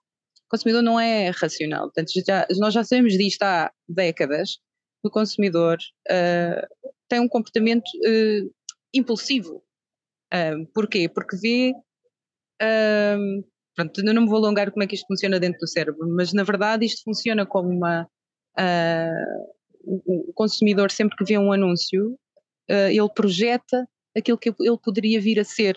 O 0.46 0.50
consumidor 0.50 0.82
não 0.82 0.98
é 0.98 1.30
racional. 1.30 1.84
Portanto, 1.84 2.10
já, 2.26 2.46
nós 2.58 2.72
já 2.72 2.82
sabemos 2.82 3.16
disto 3.16 3.42
há 3.42 3.70
décadas. 3.88 4.58
O 5.02 5.10
consumidor 5.10 5.76
uh, 6.08 6.92
tem 7.08 7.20
um 7.20 7.28
comportamento 7.28 7.88
uh, 8.06 8.50
impulsivo. 8.94 9.62
Um, 10.32 10.64
porquê? 10.66 11.08
Porque 11.08 11.36
vê. 11.36 11.72
Um, 12.62 13.44
pronto, 13.74 14.02
não 14.02 14.22
me 14.22 14.28
vou 14.28 14.38
alongar 14.38 14.70
como 14.70 14.84
é 14.84 14.86
que 14.86 14.94
isto 14.94 15.06
funciona 15.06 15.40
dentro 15.40 15.58
do 15.58 15.68
cérebro, 15.68 16.08
mas 16.14 16.32
na 16.32 16.44
verdade 16.44 16.86
isto 16.86 17.02
funciona 17.04 17.44
como 17.44 17.68
uma. 17.68 18.08
Uh, 18.58 19.54
o 19.86 20.32
consumidor, 20.32 20.90
sempre 20.90 21.14
que 21.14 21.24
vê 21.24 21.36
um 21.36 21.52
anúncio, 21.52 22.18
uh, 22.70 22.88
ele 22.90 23.08
projeta 23.14 23.86
aquilo 24.16 24.38
que 24.38 24.48
ele 24.48 24.78
poderia 24.82 25.20
vir 25.20 25.40
a 25.40 25.44
ser, 25.44 25.76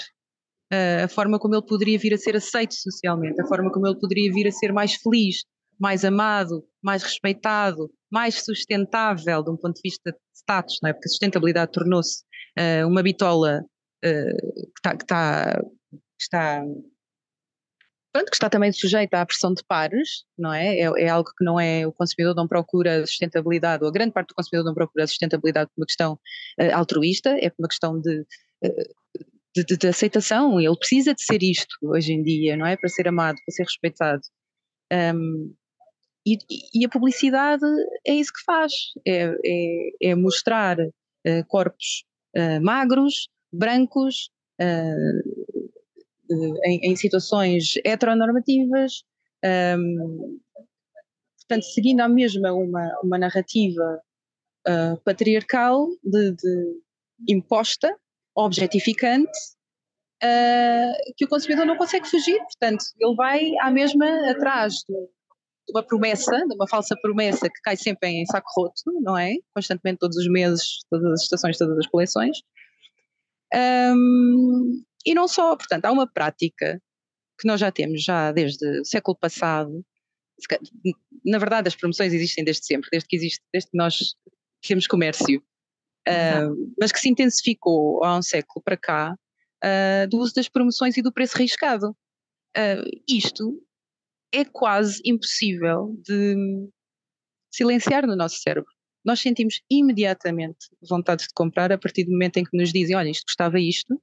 uh, 0.72 1.06
a 1.06 1.08
forma 1.08 1.40
como 1.40 1.56
ele 1.56 1.66
poderia 1.66 1.98
vir 1.98 2.14
a 2.14 2.18
ser 2.18 2.36
aceito 2.36 2.76
socialmente, 2.76 3.42
a 3.42 3.48
forma 3.48 3.72
como 3.72 3.88
ele 3.88 4.00
poderia 4.00 4.32
vir 4.32 4.48
a 4.48 4.52
ser 4.52 4.72
mais 4.72 4.96
feliz, 4.96 5.38
mais 5.80 6.04
amado, 6.04 6.64
mais 6.82 7.04
respeitado, 7.04 7.90
mais 8.12 8.44
sustentável 8.44 9.44
de 9.44 9.52
um 9.52 9.58
ponto 9.58 9.76
de 9.76 9.82
vista 9.84 10.12
de 10.12 10.18
status, 10.34 10.80
não 10.82 10.90
é? 10.90 10.94
porque 10.94 11.08
a 11.08 11.10
sustentabilidade 11.10 11.72
tornou-se 11.72 12.24
uh, 12.58 12.88
uma 12.88 13.04
bitola 13.04 13.62
uh, 14.04 14.64
que, 14.76 14.82
tá, 14.82 14.98
que, 14.98 15.06
tá, 15.06 15.62
que, 15.92 16.00
está 16.22 16.64
pronto, 18.18 18.30
que 18.32 18.36
está 18.36 18.50
também 18.50 18.72
sujeita 18.72 19.22
à 19.22 19.26
pressão 19.26 19.54
de 19.54 19.64
pares, 19.64 20.24
não 20.38 20.52
é? 20.52 20.80
é? 20.80 21.04
é? 21.04 21.10
algo 21.10 21.30
que 21.38 21.44
não 21.44 21.60
é, 21.60 21.86
o 21.86 21.94
consumidor 21.94 22.36
não 22.36 22.48
procura 22.48 23.06
sustentabilidade, 23.06 23.84
ou 23.84 23.90
a 23.90 23.92
grande 23.94 24.12
parte 24.12 24.30
do 24.30 24.36
consumidor 24.36 24.66
não 24.66 24.74
procura 24.74 25.06
sustentabilidade 25.06 25.70
por 25.70 25.82
uma 25.82 25.86
questão 25.86 26.14
uh, 26.14 26.76
altruísta, 26.76 27.30
é 27.40 27.50
por 27.50 27.58
uma 27.60 27.68
questão 27.68 28.02
de, 28.02 28.26
de, 29.56 29.64
de, 29.64 29.78
de, 29.78 29.88
aceitação, 29.88 30.60
ele 30.60 30.78
precisa 30.78 31.14
de 31.14 31.24
ser 31.24 31.44
isto 31.44 31.76
hoje 31.84 32.14
em 32.14 32.24
dia, 32.24 32.58
não 32.58 32.66
é? 32.66 32.76
Para 32.76 32.90
ser 32.90 33.08
amado, 33.08 33.38
para 33.46 33.54
ser 33.54 33.64
respeitado. 33.64 34.22
Um, 34.92 35.54
e, 36.26 36.38
e, 36.74 36.86
a 36.86 36.90
publicidade 36.90 37.64
é 38.06 38.14
isso 38.14 38.34
que 38.34 38.44
faz, 38.46 38.74
é, 39.08 39.34
é, 39.46 40.10
é 40.10 40.16
mostrar 40.16 40.78
uh, 40.80 41.46
corpos 41.48 42.04
uh, 42.36 42.62
magros, 42.62 43.30
brancos, 43.54 44.30
uh, 44.60 45.37
em, 46.64 46.80
em, 46.84 46.96
situações 46.96 47.74
heteronormativas, 47.86 49.04
um, 49.78 50.40
portanto, 51.40 51.66
seguindo 51.74 52.02
a 52.02 52.10
mesma 52.10 52.54
uma, 52.54 53.00
uma 53.04 53.18
narrativa 53.18 54.02
patriarcal 55.06 55.88
de, 56.04 56.32
de, 56.34 56.82
imposta, 57.30 57.96
objetificante, 58.36 59.32
que 61.16 61.24
o 61.24 61.28
consumidor 61.30 61.66
não 61.66 61.78
consegue 61.78 62.06
fugir, 62.06 62.38
portanto, 62.38 62.84
ele 63.00 63.16
vai 63.16 63.56
à 63.62 63.72
mesma 63.72 64.06
atrás 64.30 64.74
de 64.88 65.08
uma 65.70 65.84
promessa, 65.84 66.32
de 66.32 66.56
uma 66.56 66.68
falsa 66.68 66.96
promessa 67.02 67.48
que 67.50 67.62
cai 67.62 67.76
sempre 67.76 68.10
em 68.10 68.26
saco 68.26 68.48
roto, 68.56 68.82
não 69.02 69.18
é? 69.18 69.34
Constantemente, 69.54 70.00
todos 70.00 70.18
os 70.18 70.28
meses, 70.30 70.80
todas 70.90 71.14
as 71.14 71.22
estações, 71.24 71.58
todas 71.58 71.78
as 71.78 71.88
coleções. 71.88 72.38
Um, 73.54 74.84
e 75.08 75.14
não 75.14 75.26
só, 75.26 75.56
portanto, 75.56 75.86
há 75.86 75.92
uma 75.92 76.06
prática 76.06 76.82
que 77.40 77.48
nós 77.48 77.62
já 77.62 77.72
temos 77.72 78.04
já 78.04 78.30
desde 78.34 78.82
o 78.82 78.86
século 78.86 79.18
passado. 79.18 79.86
Na 81.26 81.38
verdade, 81.38 81.70
as 81.70 81.76
promoções 81.76 82.12
existem 82.12 82.44
desde 82.44 82.66
sempre, 82.66 82.90
desde 82.92 83.08
que 83.08 83.16
existe, 83.16 83.42
desde 83.54 83.72
que 83.72 83.78
nós 83.78 84.16
temos 84.62 84.86
comércio, 84.86 85.40
uh, 86.10 86.74
mas 86.78 86.92
que 86.92 87.00
se 87.00 87.08
intensificou 87.08 88.04
há 88.04 88.18
um 88.18 88.22
século 88.22 88.62
para 88.62 88.76
cá 88.76 89.16
uh, 89.64 90.10
do 90.10 90.18
uso 90.18 90.34
das 90.36 90.50
promoções 90.50 90.98
e 90.98 91.02
do 91.02 91.14
preço 91.14 91.38
riscado. 91.38 91.92
Uh, 92.58 92.84
isto 93.08 93.64
é 94.34 94.44
quase 94.44 95.02
impossível 95.06 95.96
de 96.04 96.36
silenciar 97.50 98.06
no 98.06 98.16
nosso 98.16 98.42
cérebro. 98.42 98.70
Nós 99.06 99.22
sentimos 99.22 99.62
imediatamente 99.72 100.68
vontade 100.82 101.24
de 101.24 101.34
comprar 101.34 101.72
a 101.72 101.78
partir 101.78 102.04
do 102.04 102.12
momento 102.12 102.38
em 102.38 102.44
que 102.44 102.58
nos 102.58 102.74
dizem: 102.74 102.94
olha, 102.94 103.10
isto 103.10 103.24
custava 103.24 103.58
isto, 103.58 103.98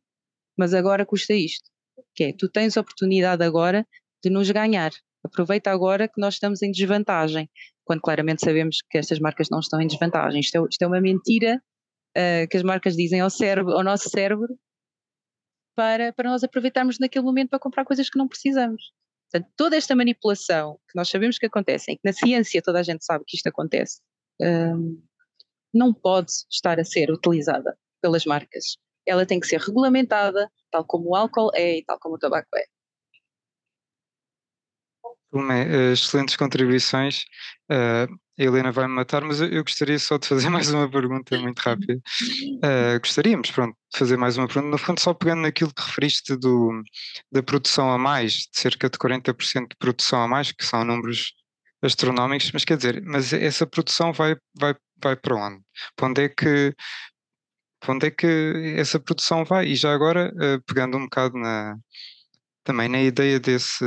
mas 0.56 0.74
agora 0.74 1.06
custa 1.06 1.34
isto. 1.34 1.70
Que 2.14 2.24
é, 2.24 2.32
tu 2.32 2.48
tens 2.48 2.76
a 2.76 2.80
oportunidade 2.80 3.42
agora 3.44 3.86
de 4.22 4.30
nos 4.30 4.50
ganhar. 4.50 4.90
Aproveita 5.24 5.70
agora 5.70 6.08
que 6.08 6.20
nós 6.20 6.34
estamos 6.34 6.62
em 6.62 6.70
desvantagem, 6.70 7.48
quando 7.84 8.00
claramente 8.00 8.44
sabemos 8.44 8.78
que 8.90 8.98
estas 8.98 9.18
marcas 9.18 9.48
não 9.50 9.60
estão 9.60 9.80
em 9.80 9.86
desvantagem. 9.86 10.40
Isto 10.40 10.58
é, 10.58 10.68
isto 10.70 10.82
é 10.82 10.86
uma 10.86 11.00
mentira 11.00 11.62
uh, 12.16 12.48
que 12.48 12.56
as 12.56 12.62
marcas 12.62 12.96
dizem 12.96 13.20
ao, 13.20 13.30
cérebro, 13.30 13.72
ao 13.72 13.82
nosso 13.82 14.08
cérebro 14.08 14.58
para, 15.74 16.12
para 16.12 16.30
nós 16.30 16.44
aproveitarmos 16.44 16.98
naquele 16.98 17.24
momento 17.24 17.50
para 17.50 17.58
comprar 17.58 17.84
coisas 17.84 18.08
que 18.08 18.18
não 18.18 18.28
precisamos. 18.28 18.92
Portanto, 19.30 19.52
toda 19.56 19.76
esta 19.76 19.96
manipulação 19.96 20.78
que 20.88 20.96
nós 20.96 21.08
sabemos 21.08 21.38
que 21.38 21.46
acontece, 21.46 21.92
e 21.92 21.96
que 21.96 22.02
na 22.04 22.12
ciência 22.12 22.62
toda 22.62 22.78
a 22.78 22.82
gente 22.82 23.04
sabe 23.04 23.24
que 23.26 23.36
isto 23.36 23.48
acontece, 23.48 24.00
um, 24.40 25.02
não 25.72 25.92
pode 25.92 26.30
estar 26.50 26.78
a 26.78 26.84
ser 26.84 27.10
utilizada 27.10 27.76
pelas 28.00 28.24
marcas. 28.24 28.76
Ela 29.06 29.26
tem 29.26 29.40
que 29.40 29.46
ser 29.46 29.60
regulamentada, 29.60 30.50
tal 30.70 30.84
como 30.84 31.10
o 31.10 31.16
álcool 31.16 31.50
é 31.54 31.78
e 31.78 31.84
tal 31.84 31.98
como 31.98 32.16
o 32.16 32.18
tabaco 32.18 32.48
é. 32.56 32.64
Uh, 35.32 35.92
excelentes 35.92 36.36
contribuições. 36.36 37.24
Uh, 37.70 38.06
a 38.38 38.42
Helena 38.42 38.70
vai 38.72 38.86
me 38.86 38.94
matar, 38.94 39.22
mas 39.22 39.40
eu, 39.40 39.62
gostaria 39.62 39.98
só 39.98 40.16
de 40.16 40.28
fazer 40.28 40.48
mais 40.50 40.72
uma 40.72 40.88
pergunta 40.88 41.38
muito 41.38 41.58
rápida. 41.58 41.94
Uh, 41.94 42.98
gostaríamos, 43.00 43.50
pronto, 43.50 43.76
de 43.92 43.98
fazer 43.98 44.16
mais 44.16 44.36
uma 44.36 44.46
pergunta. 44.46 44.70
No 44.70 44.78
fundo, 44.78 45.00
só 45.00 45.12
pegando 45.12 45.42
naquilo 45.42 45.74
que 45.74 45.82
referiste 45.82 46.36
do, 46.36 46.82
da 47.32 47.42
produção 47.42 47.90
a 47.90 47.98
mais, 47.98 48.32
de 48.32 48.60
cerca 48.60 48.88
de 48.88 48.96
40% 48.96 49.68
de 49.68 49.76
produção 49.78 50.22
a 50.22 50.28
mais, 50.28 50.52
que 50.52 50.64
são 50.64 50.84
números 50.84 51.32
astronómicos, 51.82 52.50
mas 52.52 52.64
quer 52.64 52.76
dizer, 52.76 53.02
mas 53.04 53.32
essa 53.32 53.66
produção 53.66 54.12
vai, 54.12 54.36
vai, 54.58 54.74
vai 55.02 55.16
para 55.16 55.36
onde? 55.36 55.60
Para 55.96 56.08
onde 56.08 56.22
é 56.22 56.28
que 56.28 56.74
para 57.84 57.94
onde 57.94 58.06
é 58.06 58.10
que 58.10 58.26
essa 58.78 58.98
produção 58.98 59.44
vai? 59.44 59.66
E 59.66 59.76
já 59.76 59.92
agora, 59.92 60.32
uh, 60.34 60.62
pegando 60.66 60.96
um 60.96 61.02
bocado 61.02 61.36
na, 61.36 61.76
também 62.64 62.88
na 62.88 63.02
ideia 63.02 63.38
desse 63.38 63.84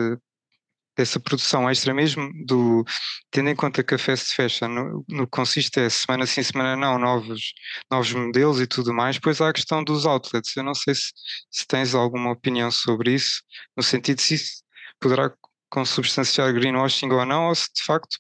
dessa 0.98 1.20
produção 1.20 1.70
extra 1.70 1.94
mesmo, 1.94 2.28
do, 2.48 2.84
tendo 3.30 3.50
em 3.50 3.56
conta 3.56 3.84
que 3.84 3.94
a 3.94 4.00
fast 4.00 4.36
fashion 4.36 4.68
no, 4.68 5.06
no 5.08 5.28
consiste 5.28 5.80
é 5.80 5.90
semana 5.90 6.26
sim, 6.26 6.42
semana 6.42 6.76
não, 6.76 6.98
novos, 6.98 7.54
novos 7.92 8.12
modelos 8.14 8.60
e 8.60 8.66
tudo 8.66 8.92
mais, 8.92 9.18
depois 9.18 9.40
há 9.40 9.50
a 9.50 9.54
questão 9.54 9.84
dos 9.84 10.08
outlets. 10.08 10.58
Eu 10.58 10.64
não 10.64 10.74
sei 10.74 10.96
se, 10.96 11.12
se 11.52 11.68
tens 11.68 11.94
alguma 11.94 12.32
opinião 12.32 12.72
sobre 12.72 13.14
isso, 13.14 13.44
no 13.76 13.84
sentido 13.84 14.20
se 14.22 14.34
isso 14.36 14.64
poderá 15.00 15.32
consubstanciar 15.70 16.54
greenwashing 16.54 17.10
ou 17.12 17.26
não, 17.26 17.48
ou 17.48 17.56
se 17.56 17.68
de 17.74 17.84
facto, 17.84 18.18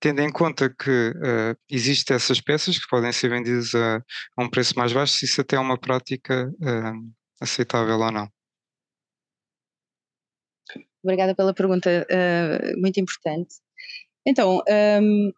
tendo 0.00 0.20
em 0.20 0.30
conta 0.30 0.68
que 0.68 1.10
uh, 1.10 1.56
existem 1.70 2.16
essas 2.16 2.40
peças 2.40 2.78
que 2.78 2.88
podem 2.88 3.12
ser 3.12 3.28
vendidas 3.28 3.74
a, 3.74 3.96
a, 4.36 4.42
um 4.42 4.48
preço 4.48 4.78
mais 4.78 4.92
baixo, 4.92 5.14
se 5.14 5.24
isso 5.24 5.40
até 5.40 5.56
é 5.56 5.60
uma 5.60 5.78
prática 5.78 6.48
uh, 6.48 7.12
aceitável 7.40 7.98
ou 7.98 8.10
não. 8.10 8.28
Obrigada 11.02 11.34
pela 11.34 11.54
pergunta, 11.54 12.06
uh, 12.10 12.80
muito 12.80 12.98
importante. 12.98 13.54
Então, 14.26 14.60
um, 15.00 15.32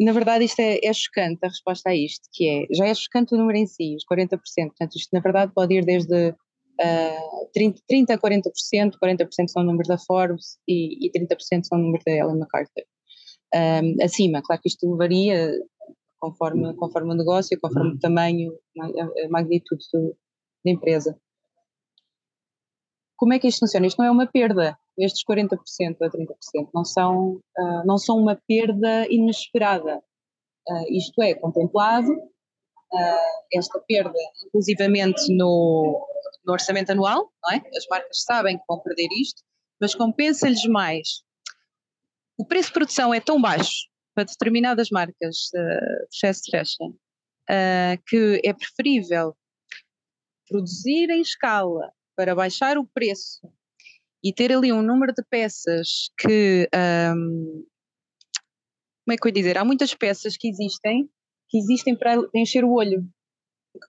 na 0.00 0.12
verdade, 0.12 0.44
isto 0.44 0.60
é, 0.60 0.78
é, 0.82 0.92
chocante 0.92 1.40
a 1.42 1.48
resposta 1.48 1.90
a 1.90 1.94
isto, 1.94 2.28
que 2.32 2.48
é, 2.48 2.66
já 2.74 2.86
é 2.86 2.94
chocante 2.94 3.34
o 3.34 3.38
número 3.38 3.58
em 3.58 3.66
si, 3.66 3.96
os 3.96 4.04
40%, 4.04 4.38
portanto, 4.38 4.96
isto 4.96 5.10
na 5.12 5.20
verdade 5.20 5.52
pode 5.54 5.74
ir 5.74 5.84
desde 5.84 6.34
uh, 6.80 7.50
30, 7.52 7.80
30 7.88 8.14
a 8.14 8.18
40%, 8.18 8.92
40% 9.02 9.28
são 9.48 9.62
números 9.62 9.88
da 9.88 9.98
Forbes 9.98 10.58
e, 10.68 11.06
e 11.06 11.10
30% 11.10 11.64
são 11.64 11.78
números 11.78 12.04
da 12.04 12.12
Ellen 12.12 12.38
MacArthur. 12.38 12.84
Um, 13.54 14.02
acima, 14.02 14.42
claro 14.42 14.62
que 14.62 14.68
isto 14.68 14.96
varia 14.96 15.52
conforme, 16.18 16.74
conforme 16.74 17.12
o 17.12 17.16
negócio, 17.16 17.58
conforme 17.60 17.94
o 17.94 17.98
tamanho, 17.98 18.52
a 18.80 19.28
magnitude 19.28 19.84
do, 19.92 20.16
da 20.64 20.70
empresa. 20.70 21.18
Como 23.16 23.34
é 23.34 23.38
que 23.38 23.48
isto 23.48 23.60
funciona? 23.60 23.86
Isto 23.86 23.98
não 23.98 24.06
é 24.06 24.10
uma 24.10 24.26
perda, 24.26 24.76
estes 24.98 25.22
40% 25.24 25.56
a 26.00 26.10
30% 26.10 26.68
não 26.74 26.84
são, 26.84 27.40
uh, 27.58 27.84
não 27.84 27.98
são 27.98 28.18
uma 28.18 28.40
perda 28.48 29.06
inesperada. 29.10 30.02
Uh, 30.68 30.92
isto 30.92 31.20
é 31.22 31.34
contemplado, 31.34 32.10
uh, 32.10 33.32
esta 33.52 33.80
perda, 33.80 34.18
inclusivamente 34.46 35.32
no, 35.34 36.06
no 36.44 36.52
orçamento 36.52 36.90
anual, 36.90 37.32
não 37.42 37.52
é? 37.52 37.62
As 37.76 37.86
marcas 37.90 38.22
sabem 38.22 38.58
que 38.58 38.64
vão 38.68 38.80
perder 38.80 39.08
isto, 39.20 39.42
mas 39.80 39.94
compensa-lhes 39.94 40.64
mais. 40.66 41.22
O 42.36 42.46
preço 42.46 42.68
de 42.68 42.74
produção 42.74 43.12
é 43.12 43.20
tão 43.20 43.40
baixo 43.40 43.88
para 44.14 44.24
determinadas 44.24 44.90
marcas 44.90 45.50
uh, 45.54 46.06
fast 46.20 46.50
fashion 46.50 46.90
uh, 46.90 48.02
que 48.06 48.40
é 48.44 48.52
preferível 48.52 49.36
produzir 50.48 51.10
em 51.10 51.20
escala 51.20 51.92
para 52.16 52.34
baixar 52.34 52.76
o 52.76 52.86
preço 52.86 53.40
e 54.22 54.32
ter 54.32 54.52
ali 54.52 54.72
um 54.72 54.82
número 54.82 55.12
de 55.12 55.22
peças 55.28 56.10
que. 56.18 56.68
Um, 56.74 57.64
como 59.04 59.14
é 59.14 59.16
que 59.16 59.26
eu 59.26 59.30
ia 59.30 59.34
dizer? 59.34 59.58
Há 59.58 59.64
muitas 59.64 59.94
peças 59.94 60.36
que 60.36 60.48
existem 60.48 61.10
que 61.48 61.58
existem 61.58 61.94
para 61.94 62.14
encher 62.34 62.64
o 62.64 62.72
olho. 62.72 63.06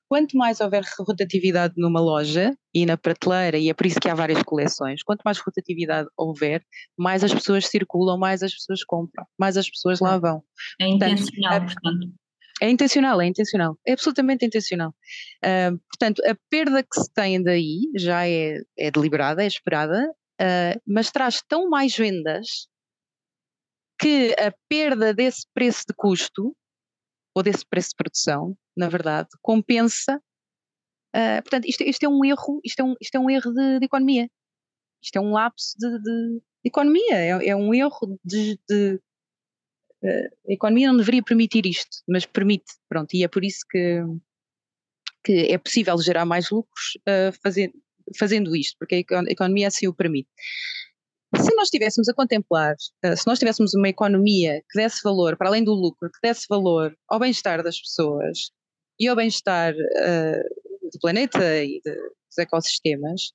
Quanto 0.08 0.38
mais 0.38 0.60
houver 0.62 0.84
rotatividade 1.00 1.74
numa 1.78 2.00
loja 2.00 2.56
e 2.74 2.86
na 2.86 2.98
prateleira, 2.98 3.58
e 3.58 3.70
é 3.70 3.74
por 3.74 3.86
isso 3.86 4.00
que 4.00 4.10
há 4.10 4.16
várias 4.16 4.42
coleções, 4.44 5.04
quanto 5.04 5.22
mais 5.24 5.40
rotatividade 5.40 6.08
houver, 6.18 6.64
mais 6.98 7.24
as 7.24 7.34
pessoas 7.34 7.68
circulam, 7.68 8.18
mais 8.18 8.42
as 8.44 8.54
pessoas 8.54 8.84
compram, 8.84 9.26
mais 9.38 9.58
as 9.58 9.70
pessoas 9.70 10.00
lá 10.00 10.18
vão. 10.18 10.44
É 10.80 10.88
intencional, 10.88 11.60
portanto. 11.62 11.82
portanto. 11.82 12.14
É 12.62 12.70
intencional, 12.70 13.22
é 13.22 13.26
intencional, 13.26 13.78
é 13.86 13.92
absolutamente 13.94 14.46
intencional. 14.46 14.96
Uh, 15.44 15.78
portanto, 15.90 16.22
a 16.26 16.38
perda 16.50 16.84
que 16.84 17.02
se 17.02 17.12
tem 17.12 17.42
daí 17.44 17.82
já 17.96 18.28
é, 18.28 18.60
é 18.78 18.92
deliberada, 18.92 19.44
é 19.44 19.48
esperada, 19.48 20.10
uh, 20.42 20.82
mas 20.88 21.12
traz 21.12 21.42
tão 21.42 21.70
mais 21.70 21.96
vendas 21.96 22.68
que 24.00 24.34
a 24.40 24.54
perda 24.70 25.14
desse 25.14 25.46
preço 25.54 25.84
de 25.88 25.94
custo, 25.96 26.56
ou 27.36 27.42
desse 27.42 27.66
preço 27.68 27.90
de 27.90 27.96
produção, 27.96 28.56
na 28.76 28.90
verdade, 28.90 29.30
compensa. 29.42 30.22
Uh, 31.16 31.42
portanto, 31.44 31.66
isto, 31.66 31.84
isto, 31.84 32.04
é 32.04 32.10
um 32.10 32.26
erro, 32.26 32.60
isto 32.64 32.80
é 32.80 32.84
um, 32.84 32.96
isto 33.00 33.16
é 33.16 33.20
um 33.20 33.30
erro 33.30 33.54
de, 33.54 33.80
de 33.80 33.86
economia. 33.86 34.30
Isto 35.02 35.18
é 35.18 35.22
um 35.22 35.32
lapso 35.32 35.76
de, 35.78 36.00
de, 36.02 36.42
economia, 36.64 37.16
é, 37.16 37.50
é, 37.50 37.56
um 37.56 37.74
erro 37.74 38.20
de, 38.24 38.58
de 38.70 39.00
uh, 40.04 40.50
a 40.50 40.54
economia 40.54 40.88
não 40.88 40.98
deveria 40.98 41.22
permitir 41.22 41.66
isto, 41.66 41.98
mas 42.08 42.26
permite, 42.26 42.74
pronto, 42.88 43.14
e 43.14 43.24
é 43.24 43.28
por 43.28 43.44
isso 43.44 43.66
que, 43.70 44.02
que 45.24 45.52
é 45.52 45.58
possível 45.58 45.98
gerar 46.00 46.26
mais 46.26 46.50
lucros 46.50 46.98
uh, 47.02 47.38
fazendo, 47.44 47.74
fazendo 48.18 48.56
isto, 48.56 48.78
porque 48.80 49.06
a 49.12 49.32
economia 49.32 49.68
assim 49.68 49.88
o 49.88 49.94
permite. 49.94 50.30
Se 51.36 51.54
nós 51.56 51.66
estivéssemos 51.66 52.08
a 52.08 52.14
contemplar, 52.14 52.76
uh, 53.06 53.18
se 53.18 53.28
nós 53.28 53.40
tivéssemos 53.40 53.74
uma 53.74 53.90
economia 53.90 54.62
que 54.72 54.80
desse 54.80 55.02
valor, 55.04 55.36
para 55.36 55.50
além 55.50 55.64
do 55.64 55.74
lucro, 55.74 56.10
que 56.10 56.20
desse 56.28 56.46
valor 56.48 56.96
ao 57.10 57.20
bem-estar 57.20 57.64
das 57.64 57.80
pessoas 57.80 58.52
e 59.00 59.08
ao 59.08 59.16
bem-estar 59.16 59.74
uh, 59.74 60.90
do 60.92 61.00
planeta 61.00 61.64
e 61.64 61.82
de, 61.84 61.96
dos 61.96 62.38
ecossistemas, 62.38 63.32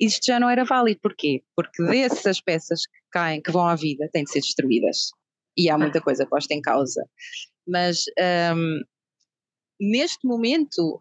isto 0.00 0.26
já 0.26 0.40
não 0.40 0.50
era 0.50 0.64
válido. 0.64 1.00
Porquê? 1.02 1.42
Porque 1.54 1.82
dessas 1.84 2.40
peças 2.40 2.86
que 2.86 3.00
caem, 3.10 3.42
que 3.42 3.52
vão 3.52 3.66
à 3.66 3.74
vida, 3.74 4.08
têm 4.12 4.24
de 4.24 4.30
ser 4.30 4.40
destruídas. 4.40 5.10
E 5.56 5.70
há 5.70 5.76
muita 5.76 6.00
coisa 6.00 6.26
posta 6.26 6.54
em 6.54 6.60
causa. 6.60 7.06
Mas 7.66 8.04
um, 8.56 8.80
neste 9.80 10.26
momento 10.26 11.00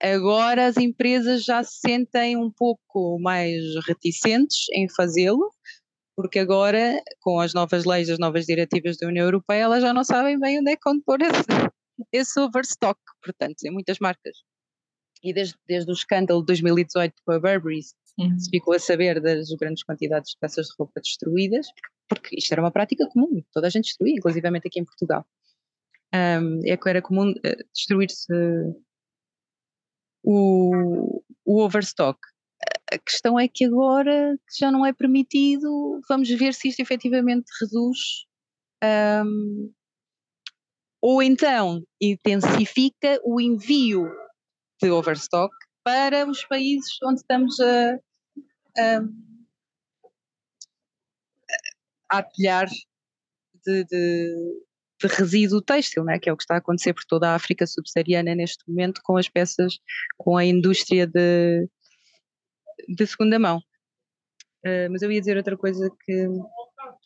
Agora 0.00 0.66
as 0.66 0.76
empresas 0.76 1.42
já 1.42 1.62
se 1.64 1.80
sentem 1.80 2.36
um 2.36 2.52
pouco 2.52 3.18
mais 3.20 3.60
reticentes 3.84 4.66
em 4.72 4.88
fazê-lo, 4.88 5.50
porque 6.16 6.38
agora, 6.38 7.02
com 7.20 7.40
as 7.40 7.52
novas 7.52 7.84
leis, 7.84 8.08
as 8.08 8.18
novas 8.18 8.46
diretivas 8.46 8.96
da 8.96 9.08
União 9.08 9.24
Europeia, 9.24 9.62
elas 9.62 9.82
já 9.82 9.92
não 9.92 10.04
sabem 10.04 10.38
bem 10.38 10.60
onde 10.60 10.70
é 10.70 10.76
que 10.76 10.82
vão 10.84 11.00
pôr 11.00 11.20
esse, 11.22 11.42
esse 12.12 12.38
overstock, 12.40 13.00
portanto, 13.22 13.62
em 13.64 13.70
muitas 13.70 13.98
marcas. 13.98 14.38
E 15.22 15.32
desde, 15.32 15.56
desde 15.66 15.90
o 15.90 15.94
escândalo 15.94 16.40
de 16.40 16.46
2018 16.46 17.14
com 17.24 17.32
a 17.32 17.40
Burberry, 17.40 17.80
uhum. 18.18 18.38
se 18.38 18.50
ficou 18.50 18.74
a 18.74 18.78
saber 18.78 19.20
das 19.20 19.48
grandes 19.50 19.82
quantidades 19.82 20.32
de 20.32 20.38
peças 20.38 20.66
de 20.66 20.74
roupa 20.78 21.00
destruídas, 21.00 21.66
porque 22.08 22.36
isto 22.36 22.52
era 22.52 22.62
uma 22.62 22.70
prática 22.70 23.08
comum, 23.08 23.42
toda 23.52 23.66
a 23.66 23.70
gente 23.70 23.86
destruía, 23.86 24.14
inclusivamente 24.14 24.68
aqui 24.68 24.80
em 24.80 24.84
Portugal. 24.84 25.26
Um, 26.14 26.60
é 26.64 26.76
que 26.76 26.88
era 26.88 27.02
comum 27.02 27.30
uh, 27.30 27.64
destruir-se 27.74 28.32
o, 30.22 31.22
o 31.44 31.62
overstock. 31.62 32.18
A 32.90 32.98
questão 32.98 33.38
é 33.38 33.46
que 33.46 33.64
agora 33.64 34.38
já 34.58 34.70
não 34.70 34.84
é 34.86 34.92
permitido, 34.92 36.00
vamos 36.08 36.28
ver 36.28 36.54
se 36.54 36.68
isto 36.68 36.80
efetivamente 36.80 37.46
reduz 37.60 37.98
um, 38.82 39.72
ou 41.00 41.22
então 41.22 41.82
intensifica 42.00 43.20
o 43.24 43.40
envio 43.40 44.10
de 44.80 44.90
overstock 44.90 45.54
para 45.84 46.28
os 46.28 46.44
países 46.44 46.96
onde 47.02 47.20
estamos 47.20 47.58
a, 47.60 47.98
a, 52.10 52.18
a 52.18 52.64
de, 53.64 53.84
de, 53.84 54.62
de 55.00 55.06
resíduo 55.08 55.62
têxtil, 55.62 56.04
né? 56.04 56.18
que 56.18 56.28
é 56.28 56.32
o 56.32 56.36
que 56.36 56.42
está 56.42 56.54
a 56.54 56.58
acontecer 56.58 56.92
por 56.94 57.04
toda 57.04 57.30
a 57.30 57.34
África 57.34 57.66
subsaariana 57.66 58.34
neste 58.34 58.68
momento 58.68 59.00
com 59.02 59.16
as 59.16 59.28
peças, 59.28 59.78
com 60.16 60.36
a 60.36 60.44
indústria 60.44 61.06
de, 61.06 61.68
de 62.88 63.06
segunda 63.06 63.38
mão. 63.38 63.58
Uh, 64.66 64.90
mas 64.90 65.02
eu 65.02 65.10
ia 65.10 65.20
dizer 65.20 65.36
outra 65.36 65.56
coisa 65.56 65.88
que, 66.04 66.26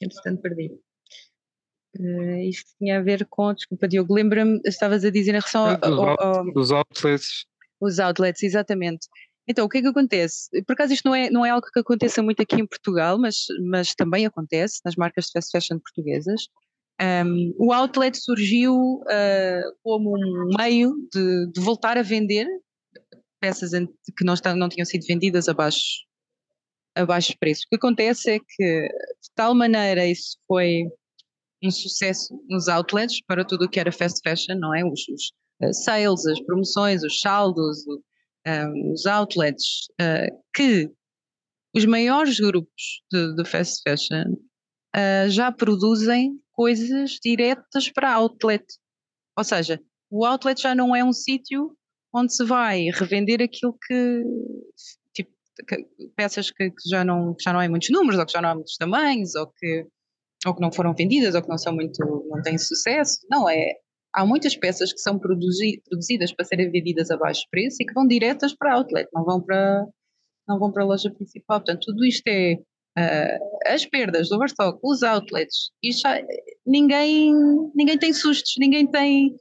entretanto, 0.00 0.40
perdi. 0.40 0.70
Uh, 1.98 2.48
isto 2.48 2.70
tinha 2.78 2.98
a 2.98 3.02
ver 3.02 3.26
com, 3.28 3.52
desculpa 3.52 3.86
Diogo, 3.86 4.14
lembra-me, 4.14 4.60
estavas 4.64 5.04
a 5.04 5.10
dizer 5.10 5.30
em 5.30 5.40
relação 5.40 5.78
ao, 5.82 6.20
ao, 6.20 6.52
dos 6.52 6.72
outlets. 6.72 7.44
Os 7.80 7.98
outlets, 7.98 8.42
exatamente. 8.42 9.06
Então, 9.46 9.66
o 9.66 9.68
que 9.68 9.78
é 9.78 9.82
que 9.82 9.88
acontece? 9.88 10.48
Por 10.64 10.72
acaso 10.72 10.92
isto 10.92 11.04
não 11.04 11.14
é, 11.14 11.28
não 11.28 11.44
é 11.44 11.50
algo 11.50 11.66
que 11.66 11.80
aconteça 11.80 12.22
muito 12.22 12.40
aqui 12.40 12.56
em 12.56 12.66
Portugal, 12.66 13.18
mas, 13.18 13.46
mas 13.68 13.94
também 13.94 14.24
acontece 14.24 14.80
nas 14.84 14.94
marcas 14.94 15.26
de 15.26 15.32
fast 15.32 15.50
fashion 15.50 15.78
portuguesas. 15.80 16.46
Um, 17.00 17.52
o 17.58 17.72
outlet 17.72 18.16
surgiu 18.16 18.74
uh, 18.76 19.76
como 19.82 20.16
um 20.16 20.56
meio 20.56 20.94
de, 21.12 21.50
de, 21.50 21.60
voltar 21.60 21.98
a 21.98 22.02
vender 22.02 22.46
peças 23.40 23.72
que 24.16 24.24
não, 24.24 24.34
não 24.56 24.68
tinham 24.68 24.84
sido 24.84 25.04
vendidas 25.06 25.48
abaixo 25.48 26.04
a 26.94 27.04
baixo 27.04 27.34
preço. 27.40 27.62
O 27.66 27.70
que 27.70 27.76
acontece 27.76 28.30
é 28.30 28.38
que, 28.38 28.88
de 28.88 29.30
tal 29.34 29.54
maneira, 29.54 30.06
isso 30.06 30.38
foi 30.46 30.84
um 31.62 31.70
sucesso 31.70 32.34
nos 32.48 32.68
outlets 32.68 33.20
para 33.26 33.44
tudo 33.44 33.64
o 33.64 33.68
que 33.68 33.78
era 33.78 33.92
fast 33.92 34.20
fashion, 34.22 34.58
não 34.58 34.74
é? 34.74 34.84
Os, 34.84 35.00
os 35.08 35.32
uh, 35.62 35.72
sales, 35.72 36.26
as 36.26 36.40
promoções, 36.40 37.02
os 37.02 37.20
saldos, 37.20 37.86
um, 37.86 38.00
eh, 38.44 38.92
os 38.92 39.06
outlets, 39.06 39.86
uh, 40.00 40.42
que 40.54 40.90
os 41.74 41.84
maiores 41.84 42.38
grupos 42.40 43.02
de, 43.10 43.34
de 43.36 43.44
fast 43.44 43.80
fashion 43.82 44.32
uh, 44.96 45.28
já 45.28 45.52
produzem 45.52 46.38
coisas 46.52 47.18
diretas 47.22 47.88
para 47.88 48.14
outlet. 48.14 48.64
Ou 49.36 49.44
seja, 49.44 49.80
o 50.10 50.26
outlet 50.26 50.60
já 50.60 50.74
não 50.74 50.94
é 50.94 51.02
um 51.02 51.12
sítio 51.12 51.76
onde 52.14 52.34
se 52.34 52.44
vai 52.44 52.90
revender 52.90 53.40
aquilo 53.40 53.76
que 53.86 54.22
tipo 55.14 55.32
que, 55.66 55.88
peças 56.14 56.50
que, 56.50 56.70
que, 56.70 56.88
já 56.88 57.02
não 57.04 57.34
que 57.34 57.42
já 57.42 57.52
não 57.52 57.60
há 57.60 57.68
muitos 57.68 57.88
números 57.90 58.18
ou 58.18 58.26
que 58.26 58.32
já 58.32 58.42
não 58.42 58.50
há 58.50 58.54
muitos 58.54 58.76
tamanhos 58.76 59.34
ou 59.34 59.46
que 59.46 59.86
ou 60.46 60.54
que 60.54 60.60
não 60.60 60.72
foram 60.72 60.94
vendidas 60.94 61.34
ou 61.34 61.42
que 61.42 61.48
não 61.48 61.58
são 61.58 61.74
muito 61.74 61.98
não 62.28 62.42
têm 62.42 62.58
sucesso 62.58 63.18
não 63.30 63.48
é 63.48 63.72
há 64.14 64.26
muitas 64.26 64.56
peças 64.56 64.92
que 64.92 64.98
são 64.98 65.18
produzi, 65.18 65.82
produzidas 65.88 66.32
para 66.32 66.44
serem 66.44 66.70
vendidas 66.70 67.10
a 67.10 67.16
baixo 67.16 67.46
preço 67.50 67.76
e 67.80 67.86
que 67.86 67.94
vão 67.94 68.06
diretas 68.06 68.54
para 68.54 68.76
outlet 68.76 69.08
não 69.12 69.24
vão 69.24 69.40
para 69.40 69.86
não 70.48 70.58
vão 70.58 70.72
para 70.72 70.82
a 70.82 70.86
loja 70.86 71.10
principal 71.10 71.60
portanto 71.60 71.86
tudo 71.86 72.04
isto 72.04 72.26
é 72.28 72.54
uh, 72.98 73.38
as 73.66 73.86
perdas 73.86 74.28
do 74.28 74.36
overstock 74.36 74.78
os 74.82 75.02
outlets 75.02 75.70
isto 75.82 76.02
já, 76.02 76.20
ninguém 76.66 77.32
ninguém 77.74 77.98
tem 77.98 78.12
sustos 78.12 78.54
ninguém 78.58 78.86
tem 78.90 79.34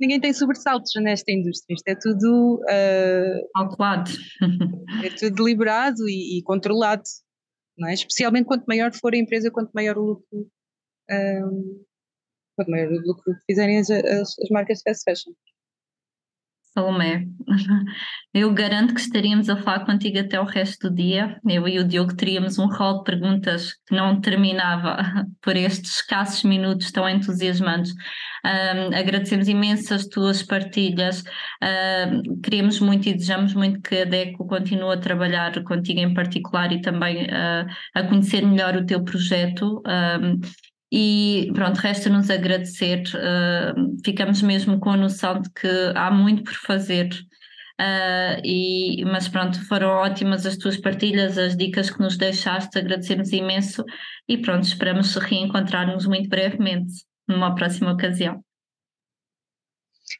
ninguém 0.00 0.18
tem 0.18 0.32
sobressaltos 0.32 0.90
nesta 0.96 1.30
indústria. 1.30 1.74
Isto 1.74 1.88
é 1.88 1.94
tudo. 1.94 2.60
Uh, 2.62 3.48
Calculado. 3.54 4.10
é 5.04 5.10
tudo 5.10 5.36
deliberado 5.36 6.08
e, 6.08 6.38
e, 6.38 6.42
controlado. 6.42 7.02
Não 7.80 7.88
é? 7.88 7.94
Especialmente 7.94 8.44
quanto 8.44 8.66
maior 8.66 8.92
for 8.92 9.14
a 9.14 9.16
empresa, 9.16 9.50
quanto 9.50 9.72
maior 9.72 9.96
o 9.96 10.02
lucro. 10.02 10.50
Um, 11.10 11.84
quanto 12.54 12.70
maior 12.70 12.92
o 12.92 13.00
lucro 13.00 13.34
que 13.34 13.44
fizerem 13.46 13.78
as, 13.78 13.90
as, 13.90 14.38
as 14.38 14.50
marcas 14.50 14.78
de 14.78 14.84
fast 14.84 15.02
fashion. 15.02 15.32
Salomé, 16.80 17.26
eu 18.32 18.52
garanto 18.54 18.94
que 18.94 19.00
estaríamos 19.00 19.50
a 19.50 19.56
falar 19.56 19.84
contigo 19.84 20.18
até 20.18 20.40
o 20.40 20.44
resto 20.44 20.88
do 20.88 20.94
dia. 20.94 21.38
Eu 21.46 21.68
e 21.68 21.78
o 21.78 21.86
Diogo 21.86 22.16
teríamos 22.16 22.58
um 22.58 22.66
rol 22.66 22.98
de 22.98 23.04
perguntas 23.04 23.74
que 23.86 23.94
não 23.94 24.18
terminava 24.18 24.96
por 25.42 25.56
estes 25.56 25.96
escassos 25.96 26.42
minutos 26.42 26.90
tão 26.90 27.06
entusiasmantes. 27.06 27.92
Um, 28.44 28.96
agradecemos 28.96 29.46
imenso 29.46 29.92
as 29.92 30.06
tuas 30.06 30.42
partilhas. 30.42 31.22
Um, 31.62 32.40
queremos 32.40 32.80
muito 32.80 33.08
e 33.08 33.12
desejamos 33.12 33.52
muito 33.52 33.82
que 33.82 33.96
a 33.96 34.04
DECO 34.06 34.46
continue 34.46 34.94
a 34.94 35.00
trabalhar 35.00 35.62
contigo 35.64 36.00
em 36.00 36.14
particular 36.14 36.72
e 36.72 36.80
também 36.80 37.24
uh, 37.24 37.66
a 37.94 38.02
conhecer 38.04 38.40
melhor 38.40 38.74
o 38.76 38.86
teu 38.86 39.04
projeto. 39.04 39.82
Um, 39.86 40.40
e 40.92 41.50
pronto, 41.54 41.76
resta-nos 41.76 42.30
agradecer. 42.30 43.02
Uh, 43.14 43.96
ficamos 44.04 44.42
mesmo 44.42 44.80
com 44.80 44.90
a 44.90 44.96
noção 44.96 45.40
de 45.40 45.50
que 45.50 45.68
há 45.94 46.10
muito 46.10 46.42
por 46.44 46.54
fazer. 46.54 47.08
Uh, 47.80 48.36
e, 48.44 49.04
mas 49.04 49.26
pronto, 49.28 49.64
foram 49.66 49.88
ótimas 49.88 50.44
as 50.44 50.58
tuas 50.58 50.76
partilhas, 50.76 51.38
as 51.38 51.56
dicas 51.56 51.90
que 51.90 52.00
nos 52.00 52.18
deixaste, 52.18 52.78
agradecemos 52.78 53.32
imenso 53.32 53.82
e 54.28 54.36
pronto, 54.36 54.64
esperamos 54.64 55.14
reencontrar-nos 55.16 56.06
muito 56.06 56.28
brevemente 56.28 56.92
numa 57.26 57.54
próxima 57.54 57.92
ocasião. 57.92 58.44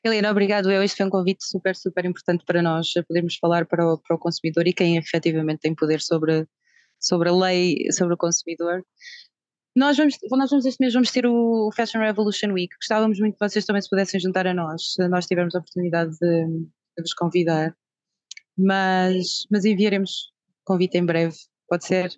Helena, 0.02 0.30
obrigado. 0.30 0.70
Eu, 0.70 0.82
este 0.82 0.96
foi 0.96 1.06
um 1.06 1.10
convite 1.10 1.44
super, 1.44 1.76
super 1.76 2.04
importante 2.06 2.44
para 2.46 2.62
nós 2.62 2.92
podermos 3.06 3.36
falar 3.36 3.66
para 3.66 3.84
o, 3.84 3.98
para 3.98 4.16
o 4.16 4.18
consumidor 4.18 4.66
e 4.66 4.72
quem 4.72 4.96
efetivamente 4.96 5.60
tem 5.60 5.74
poder 5.74 6.00
sobre, 6.00 6.46
sobre 6.98 7.28
a 7.28 7.32
lei, 7.32 7.90
sobre 7.92 8.14
o 8.14 8.16
consumidor. 8.16 8.82
Nós 9.76 9.96
vamos, 9.96 10.16
nós 10.30 10.50
vamos 10.50 10.66
este 10.66 10.80
mês 10.80 10.92
vamos 10.92 11.10
ter 11.10 11.26
o 11.26 11.70
Fashion 11.74 12.00
Revolution 12.00 12.52
Week. 12.52 12.74
Gostávamos 12.76 13.20
muito 13.20 13.34
que 13.38 13.48
vocês 13.48 13.64
também 13.64 13.80
se 13.80 13.88
pudessem 13.88 14.18
juntar 14.18 14.46
a 14.46 14.54
nós, 14.54 14.94
se 14.94 15.08
nós 15.08 15.26
tivermos 15.26 15.54
a 15.54 15.58
oportunidade 15.58 16.10
de, 16.20 16.46
de 16.46 17.02
vos 17.02 17.14
convidar. 17.14 17.74
Mas, 18.58 19.46
mas 19.50 19.64
enviaremos 19.64 20.32
convite 20.64 20.98
em 20.98 21.04
breve, 21.04 21.36
pode 21.68 21.86
ser? 21.86 22.10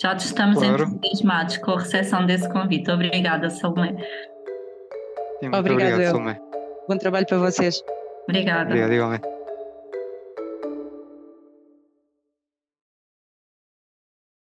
Já 0.00 0.14
estamos 0.14 0.58
claro. 0.58 0.84
entusiasmados 0.84 1.58
com 1.58 1.72
a 1.72 1.80
recepção 1.80 2.24
desse 2.24 2.48
convite. 2.48 2.90
Obrigada, 2.90 3.50
Salomé. 3.50 3.90
Obrigada, 5.42 5.58
obrigado, 5.58 6.04
Salomé. 6.04 6.40
Bom 6.88 6.98
trabalho 6.98 7.26
para 7.26 7.38
vocês. 7.38 7.82
Obrigada. 8.28 8.70
Obrigado, 8.70 8.92
igualmente. 8.92 9.41